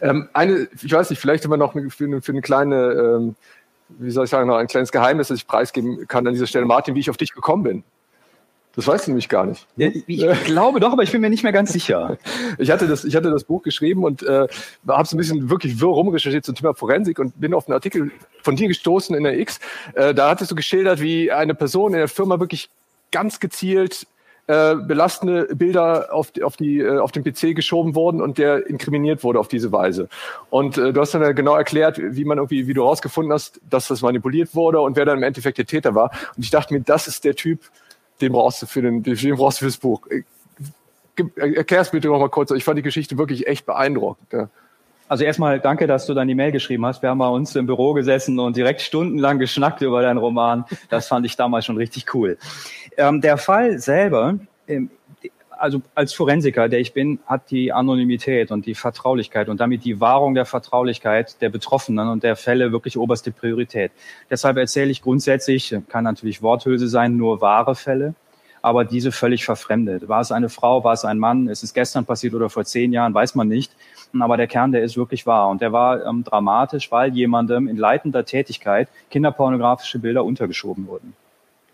Ähm, 0.00 0.28
eine, 0.32 0.68
ich 0.82 0.92
weiß 0.92 1.10
nicht, 1.10 1.18
vielleicht 1.18 1.44
immer 1.44 1.56
noch 1.56 1.72
für 1.72 2.04
eine, 2.04 2.20
für 2.20 2.32
eine 2.32 2.42
kleine, 2.42 2.92
ähm, 2.92 3.34
wie 3.88 4.10
soll 4.10 4.24
ich 4.24 4.30
sagen, 4.30 4.48
noch 4.48 4.56
ein 4.56 4.66
kleines 4.66 4.92
Geheimnis, 4.92 5.28
das 5.28 5.38
ich 5.38 5.46
preisgeben 5.46 6.06
kann 6.06 6.26
an 6.26 6.34
dieser 6.34 6.46
Stelle. 6.46 6.66
Martin, 6.66 6.94
wie 6.94 7.00
ich 7.00 7.10
auf 7.10 7.16
dich 7.16 7.32
gekommen 7.32 7.62
bin. 7.62 7.84
Das 8.76 8.86
weißt 8.86 9.06
du 9.06 9.10
nämlich 9.10 9.28
gar 9.28 9.46
nicht. 9.46 9.66
Ja, 9.76 9.88
ich 9.88 10.04
glaube 10.44 10.80
doch, 10.80 10.92
aber 10.92 11.02
ich 11.02 11.10
bin 11.10 11.20
mir 11.20 11.30
nicht 11.30 11.42
mehr 11.42 11.52
ganz 11.52 11.72
sicher. 11.72 12.18
ich, 12.58 12.70
hatte 12.70 12.86
das, 12.86 13.04
ich 13.04 13.16
hatte 13.16 13.30
das 13.30 13.44
Buch 13.44 13.62
geschrieben 13.62 14.04
und 14.04 14.22
äh, 14.22 14.46
habe 14.86 15.08
so 15.08 15.16
ein 15.16 15.18
bisschen 15.18 15.50
wirklich 15.50 15.80
wirr 15.80 15.88
rumrecherchiert 15.88 16.44
zum 16.44 16.54
Thema 16.54 16.74
Forensik 16.74 17.18
und 17.18 17.40
bin 17.40 17.52
auf 17.54 17.66
einen 17.66 17.74
Artikel 17.74 18.12
von 18.42 18.56
dir 18.56 18.68
gestoßen 18.68 19.14
in 19.16 19.24
der 19.24 19.38
X. 19.38 19.58
Äh, 19.94 20.14
da 20.14 20.30
hattest 20.30 20.50
du 20.50 20.54
geschildert, 20.54 21.00
wie 21.00 21.32
eine 21.32 21.54
Person 21.54 21.92
in 21.92 21.98
der 21.98 22.08
Firma 22.08 22.38
wirklich 22.38 22.70
ganz 23.10 23.40
gezielt 23.40 24.06
äh, 24.50 24.74
belastende 24.74 25.54
Bilder 25.54 26.12
auf, 26.12 26.32
auf, 26.42 26.56
die, 26.56 26.80
äh, 26.80 26.98
auf 26.98 27.12
den 27.12 27.22
PC 27.22 27.54
geschoben 27.54 27.94
wurden 27.94 28.20
und 28.20 28.36
der 28.36 28.66
inkriminiert 28.66 29.22
wurde 29.22 29.38
auf 29.38 29.46
diese 29.46 29.70
Weise. 29.70 30.08
Und 30.48 30.76
äh, 30.76 30.92
du 30.92 31.00
hast 31.00 31.14
dann 31.14 31.36
genau 31.36 31.54
erklärt, 31.54 32.00
wie 32.02 32.24
man 32.24 32.38
irgendwie, 32.38 32.66
wie 32.66 32.74
du 32.74 32.82
herausgefunden 32.82 33.32
hast, 33.32 33.60
dass 33.70 33.86
das 33.86 34.02
manipuliert 34.02 34.54
wurde 34.56 34.80
und 34.80 34.96
wer 34.96 35.04
dann 35.04 35.18
im 35.18 35.22
Endeffekt 35.22 35.58
der 35.58 35.66
Täter 35.66 35.94
war. 35.94 36.10
Und 36.36 36.42
ich 36.42 36.50
dachte 36.50 36.74
mir, 36.74 36.80
das 36.80 37.06
ist 37.06 37.24
der 37.24 37.36
Typ, 37.36 37.60
den 38.20 38.32
brauchst 38.32 38.62
du 38.62 38.66
für 38.66 38.82
den, 38.82 39.02
den 39.02 39.34
brauchst 39.36 39.60
du 39.60 39.64
fürs 39.64 39.76
Buch. 39.76 40.06
Äh, 40.08 40.22
Erklär 41.34 41.80
es 41.80 41.90
bitte 41.90 42.08
noch 42.08 42.18
mal 42.18 42.30
kurz. 42.30 42.50
Ich 42.52 42.64
fand 42.64 42.78
die 42.78 42.82
Geschichte 42.82 43.18
wirklich 43.18 43.46
echt 43.46 43.66
beeindruckend. 43.66 44.32
Ja. 44.32 44.48
Also 45.10 45.24
erstmal 45.24 45.58
danke, 45.58 45.86
dass 45.86 46.06
du 46.06 46.14
dann 46.14 46.28
die 46.28 46.36
Mail 46.36 46.52
geschrieben 46.52 46.86
hast. 46.86 47.02
Wir 47.02 47.10
haben 47.10 47.18
bei 47.18 47.28
uns 47.28 47.56
im 47.56 47.66
Büro 47.66 47.94
gesessen 47.94 48.38
und 48.38 48.56
direkt 48.56 48.80
stundenlang 48.80 49.38
geschnackt 49.38 49.82
über 49.82 50.02
deinen 50.02 50.18
Roman. 50.18 50.64
Das 50.88 51.08
fand 51.08 51.26
ich 51.26 51.36
damals 51.36 51.66
schon 51.66 51.76
richtig 51.76 52.14
cool. 52.14 52.38
Ähm, 52.96 53.20
der 53.20 53.36
Fall 53.36 53.80
selber, 53.80 54.38
ähm, 54.68 54.88
also 55.60 55.82
als 55.94 56.14
Forensiker, 56.14 56.68
der 56.68 56.80
ich 56.80 56.92
bin, 56.92 57.18
hat 57.26 57.50
die 57.50 57.72
Anonymität 57.72 58.50
und 58.50 58.66
die 58.66 58.74
Vertraulichkeit 58.74 59.48
und 59.48 59.60
damit 59.60 59.84
die 59.84 60.00
Wahrung 60.00 60.34
der 60.34 60.46
Vertraulichkeit 60.46 61.40
der 61.42 61.50
Betroffenen 61.50 62.08
und 62.08 62.22
der 62.22 62.36
Fälle 62.36 62.72
wirklich 62.72 62.96
oberste 62.96 63.30
Priorität. 63.30 63.92
Deshalb 64.30 64.56
erzähle 64.56 64.90
ich 64.90 65.02
grundsätzlich, 65.02 65.76
kann 65.88 66.04
natürlich 66.04 66.42
Worthülse 66.42 66.88
sein, 66.88 67.16
nur 67.16 67.40
wahre 67.40 67.74
Fälle, 67.74 68.14
aber 68.62 68.84
diese 68.84 69.12
völlig 69.12 69.44
verfremdet. 69.44 70.08
War 70.08 70.20
es 70.20 70.32
eine 70.32 70.48
Frau, 70.48 70.82
war 70.84 70.92
es 70.92 71.04
ein 71.04 71.18
Mann, 71.18 71.48
ist 71.48 71.62
es 71.62 71.74
gestern 71.74 72.04
passiert 72.04 72.34
oder 72.34 72.50
vor 72.50 72.64
zehn 72.64 72.92
Jahren, 72.92 73.14
weiß 73.14 73.34
man 73.34 73.48
nicht. 73.48 73.72
Aber 74.18 74.36
der 74.36 74.46
Kern, 74.46 74.72
der 74.72 74.82
ist 74.82 74.96
wirklich 74.96 75.26
wahr. 75.26 75.48
Und 75.48 75.62
der 75.62 75.72
war 75.72 76.04
ähm, 76.04 76.24
dramatisch, 76.24 76.90
weil 76.90 77.14
jemandem 77.14 77.68
in 77.68 77.76
leitender 77.76 78.24
Tätigkeit 78.24 78.88
kinderpornografische 79.10 79.98
Bilder 79.98 80.24
untergeschoben 80.24 80.88
wurden. 80.88 81.14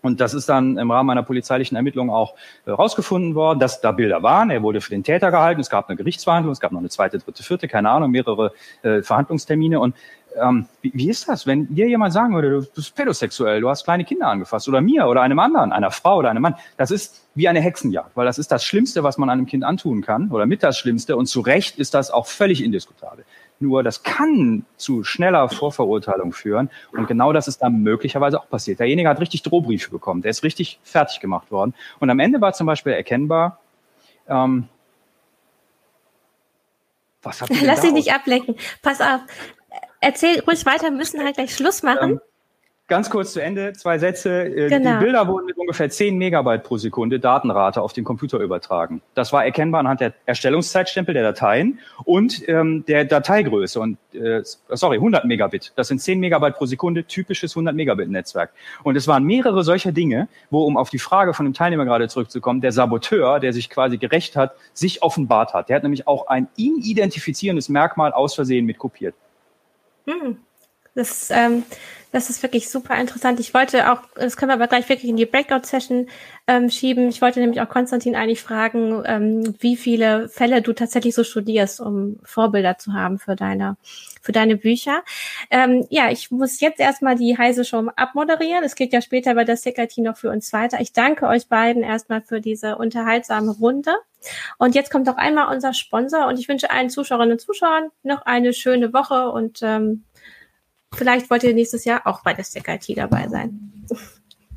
Und 0.07 0.21
das 0.21 0.33
ist 0.33 0.47
dann 0.47 0.77
im 0.77 0.89
Rahmen 0.89 1.09
einer 1.09 1.23
polizeilichen 1.23 1.75
Ermittlung 1.75 2.09
auch 2.09 2.35
herausgefunden 2.63 3.33
äh, 3.33 3.35
worden, 3.35 3.59
dass 3.59 3.81
da 3.81 3.91
Bilder 3.91 4.23
waren. 4.23 4.49
Er 4.49 4.63
wurde 4.63 4.81
für 4.81 4.91
den 4.91 5.03
Täter 5.03 5.31
gehalten. 5.31 5.59
Es 5.59 5.69
gab 5.69 5.89
eine 5.89 5.97
Gerichtsverhandlung, 5.97 6.53
es 6.53 6.61
gab 6.61 6.71
noch 6.71 6.79
eine 6.79 6.89
zweite, 6.89 7.19
dritte, 7.19 7.43
vierte, 7.43 7.67
keine 7.67 7.89
Ahnung, 7.89 8.11
mehrere 8.11 8.53
äh, 8.83 9.01
Verhandlungstermine. 9.01 9.79
Und 9.79 9.95
ähm, 10.41 10.67
wie, 10.81 10.91
wie 10.93 11.09
ist 11.09 11.27
das, 11.27 11.45
wenn 11.45 11.73
dir 11.73 11.87
jemand 11.87 12.13
sagen 12.13 12.33
würde, 12.35 12.61
du 12.61 12.67
bist 12.73 12.95
pädosexuell, 12.95 13.59
du 13.61 13.69
hast 13.69 13.83
kleine 13.83 14.05
Kinder 14.05 14.27
angefasst 14.27 14.67
oder 14.67 14.81
mir 14.81 15.07
oder 15.07 15.21
einem 15.21 15.39
anderen, 15.39 15.71
einer 15.73 15.91
Frau 15.91 16.17
oder 16.17 16.29
einem 16.29 16.41
Mann? 16.41 16.55
Das 16.77 16.89
ist 16.89 17.27
wie 17.35 17.47
eine 17.47 17.59
Hexenjagd, 17.59 18.15
weil 18.15 18.25
das 18.25 18.37
ist 18.37 18.51
das 18.51 18.63
Schlimmste, 18.63 19.03
was 19.03 19.17
man 19.17 19.29
einem 19.29 19.45
Kind 19.45 19.63
antun 19.63 20.01
kann 20.01 20.31
oder 20.31 20.45
mit 20.45 20.63
das 20.63 20.77
Schlimmste. 20.77 21.17
Und 21.17 21.25
zu 21.25 21.41
Recht 21.41 21.77
ist 21.79 21.93
das 21.93 22.11
auch 22.11 22.27
völlig 22.27 22.63
indiskutabel. 22.63 23.25
Nur 23.59 23.83
das 23.83 24.03
kann 24.03 24.65
zu 24.77 25.03
schneller 25.03 25.49
Vorverurteilung 25.49 26.31
führen. 26.31 26.69
Und 26.91 27.07
genau 27.07 27.33
das 27.33 27.47
ist 27.47 27.61
dann 27.61 27.81
möglicherweise 27.81 28.39
auch 28.39 28.49
passiert. 28.49 28.79
Derjenige 28.79 29.09
hat 29.09 29.19
richtig 29.19 29.43
Drohbriefe 29.43 29.89
bekommen. 29.89 30.21
Der 30.21 30.31
ist 30.31 30.43
richtig 30.43 30.79
fertig 30.83 31.19
gemacht 31.19 31.51
worden. 31.51 31.73
Und 31.99 32.09
am 32.09 32.19
Ende 32.19 32.39
war 32.39 32.53
zum 32.53 32.67
Beispiel 32.67 32.93
erkennbar, 32.93 33.59
ähm, 34.27 34.67
was 37.23 37.41
hat 37.41 37.49
Lass 37.61 37.81
dich 37.81 37.93
nicht 37.93 38.13
ablenken. 38.13 38.55
Pass 38.81 39.01
auf. 39.01 39.21
Erzähl 39.99 40.39
ruhig 40.41 40.65
weiter, 40.65 40.83
wir 40.83 40.91
müssen 40.91 41.23
halt 41.23 41.35
gleich 41.35 41.55
Schluss 41.55 41.81
machen. 41.81 42.11
Ähm, 42.11 42.21
Ganz 42.87 43.09
kurz 43.09 43.33
zu 43.33 43.41
Ende, 43.41 43.73
zwei 43.73 43.99
Sätze. 43.99 44.45
Äh, 44.45 44.69
genau. 44.69 44.93
Die 44.93 45.03
Bilder 45.03 45.27
wurden 45.27 45.45
mit 45.45 45.57
ungefähr 45.57 45.89
10 45.89 46.17
Megabyte 46.17 46.63
pro 46.63 46.77
Sekunde 46.77 47.19
Datenrate 47.19 47.81
auf 47.81 47.91
den 47.91 48.05
Computer 48.05 48.39
übertragen. 48.39 49.01
Das 49.13 49.33
war 49.33 49.43
erkennbar 49.43 49.81
anhand 49.81 49.99
der 49.99 50.13
Erstellungszeitstempel 50.25 51.13
der 51.13 51.23
Dateien 51.23 51.79
und 52.05 52.47
ähm, 52.47 52.85
der 52.87 53.03
Dateigröße. 53.03 53.81
Und 53.81 53.97
äh, 54.13 54.41
sorry, 54.69 54.95
100 54.97 55.25
Megabit. 55.25 55.73
Das 55.75 55.89
sind 55.89 55.99
10 55.99 56.21
Megabyte 56.21 56.55
pro 56.55 56.65
Sekunde, 56.65 57.03
typisches 57.03 57.51
100 57.51 57.75
Megabit 57.75 58.09
Netzwerk. 58.09 58.51
Und 58.83 58.95
es 58.95 59.05
waren 59.05 59.25
mehrere 59.25 59.65
solcher 59.65 59.91
Dinge, 59.91 60.29
wo, 60.49 60.63
um 60.63 60.77
auf 60.77 60.89
die 60.89 60.99
Frage 60.99 61.33
von 61.33 61.45
dem 61.45 61.53
Teilnehmer 61.53 61.83
gerade 61.83 62.07
zurückzukommen, 62.07 62.61
der 62.61 62.71
Saboteur, 62.71 63.41
der 63.41 63.51
sich 63.51 63.69
quasi 63.69 63.97
gerecht 63.97 64.37
hat, 64.37 64.55
sich 64.73 65.03
offenbart 65.03 65.53
hat. 65.53 65.67
Der 65.67 65.75
hat 65.75 65.83
nämlich 65.83 66.07
auch 66.07 66.27
ein 66.27 66.47
ihn 66.55 66.77
identifizierendes 66.77 67.67
Merkmal 67.67 68.13
aus 68.13 68.33
Versehen 68.33 68.65
mit 68.65 68.77
kopiert. 68.77 69.13
Hm. 70.05 70.37
Das 70.97 71.29
ähm, 71.31 71.63
das 72.11 72.29
ist 72.29 72.41
wirklich 72.41 72.69
super 72.69 72.99
interessant. 72.99 73.39
Ich 73.39 73.53
wollte 73.53 73.91
auch, 73.91 74.01
das 74.15 74.37
können 74.37 74.49
wir 74.49 74.55
aber 74.55 74.67
gleich 74.67 74.87
wirklich 74.87 75.09
in 75.09 75.17
die 75.17 75.25
Breakout-Session 75.25 76.07
ähm, 76.47 76.69
schieben. 76.69 77.09
Ich 77.09 77.21
wollte 77.21 77.39
nämlich 77.39 77.59
auch 77.61 77.67
Konstantin 77.67 78.15
eigentlich 78.15 78.41
fragen, 78.41 79.03
ähm, 79.05 79.55
wie 79.59 79.75
viele 79.75 80.29
Fälle 80.29 80.61
du 80.61 80.71
tatsächlich 80.71 81.13
so 81.13 81.23
studierst, 81.23 81.81
um 81.81 82.19
Vorbilder 82.23 82.77
zu 82.77 82.93
haben 82.93 83.19
für 83.19 83.35
deine, 83.35 83.75
für 84.21 84.31
deine 84.31 84.55
Bücher. 84.55 85.03
Ähm, 85.51 85.85
ja, 85.89 86.09
ich 86.09 86.31
muss 86.31 86.61
jetzt 86.61 86.79
erstmal 86.79 87.17
die 87.17 87.37
heiße 87.37 87.65
Show 87.65 87.89
abmoderieren. 87.95 88.63
Es 88.63 88.75
geht 88.75 88.93
ja 88.93 89.01
später 89.01 89.35
bei 89.35 89.43
der 89.43 89.57
Security 89.57 90.01
noch 90.01 90.15
für 90.15 90.31
uns 90.31 90.53
weiter. 90.53 90.79
Ich 90.79 90.93
danke 90.93 91.27
euch 91.27 91.47
beiden 91.47 91.83
erstmal 91.83 92.21
für 92.21 92.39
diese 92.39 92.77
unterhaltsame 92.77 93.51
Runde. 93.51 93.91
Und 94.57 94.75
jetzt 94.75 94.91
kommt 94.91 95.05
noch 95.05 95.17
einmal 95.17 95.53
unser 95.53 95.73
Sponsor 95.73 96.27
und 96.27 96.39
ich 96.39 96.47
wünsche 96.47 96.71
allen 96.71 96.89
Zuschauerinnen 96.89 97.33
und 97.33 97.39
Zuschauern 97.39 97.89
noch 98.03 98.23
eine 98.25 98.53
schöne 98.53 98.93
Woche 98.93 99.29
und 99.29 99.59
ähm, 99.61 100.03
Vielleicht 100.93 101.29
wollt 101.29 101.43
ihr 101.43 101.53
nächstes 101.53 101.85
Jahr 101.85 102.05
auch 102.05 102.23
bei 102.23 102.33
der 102.33 102.43
Stack 102.43 102.67
IT 102.67 102.97
dabei 102.97 103.27
sein. 103.27 103.73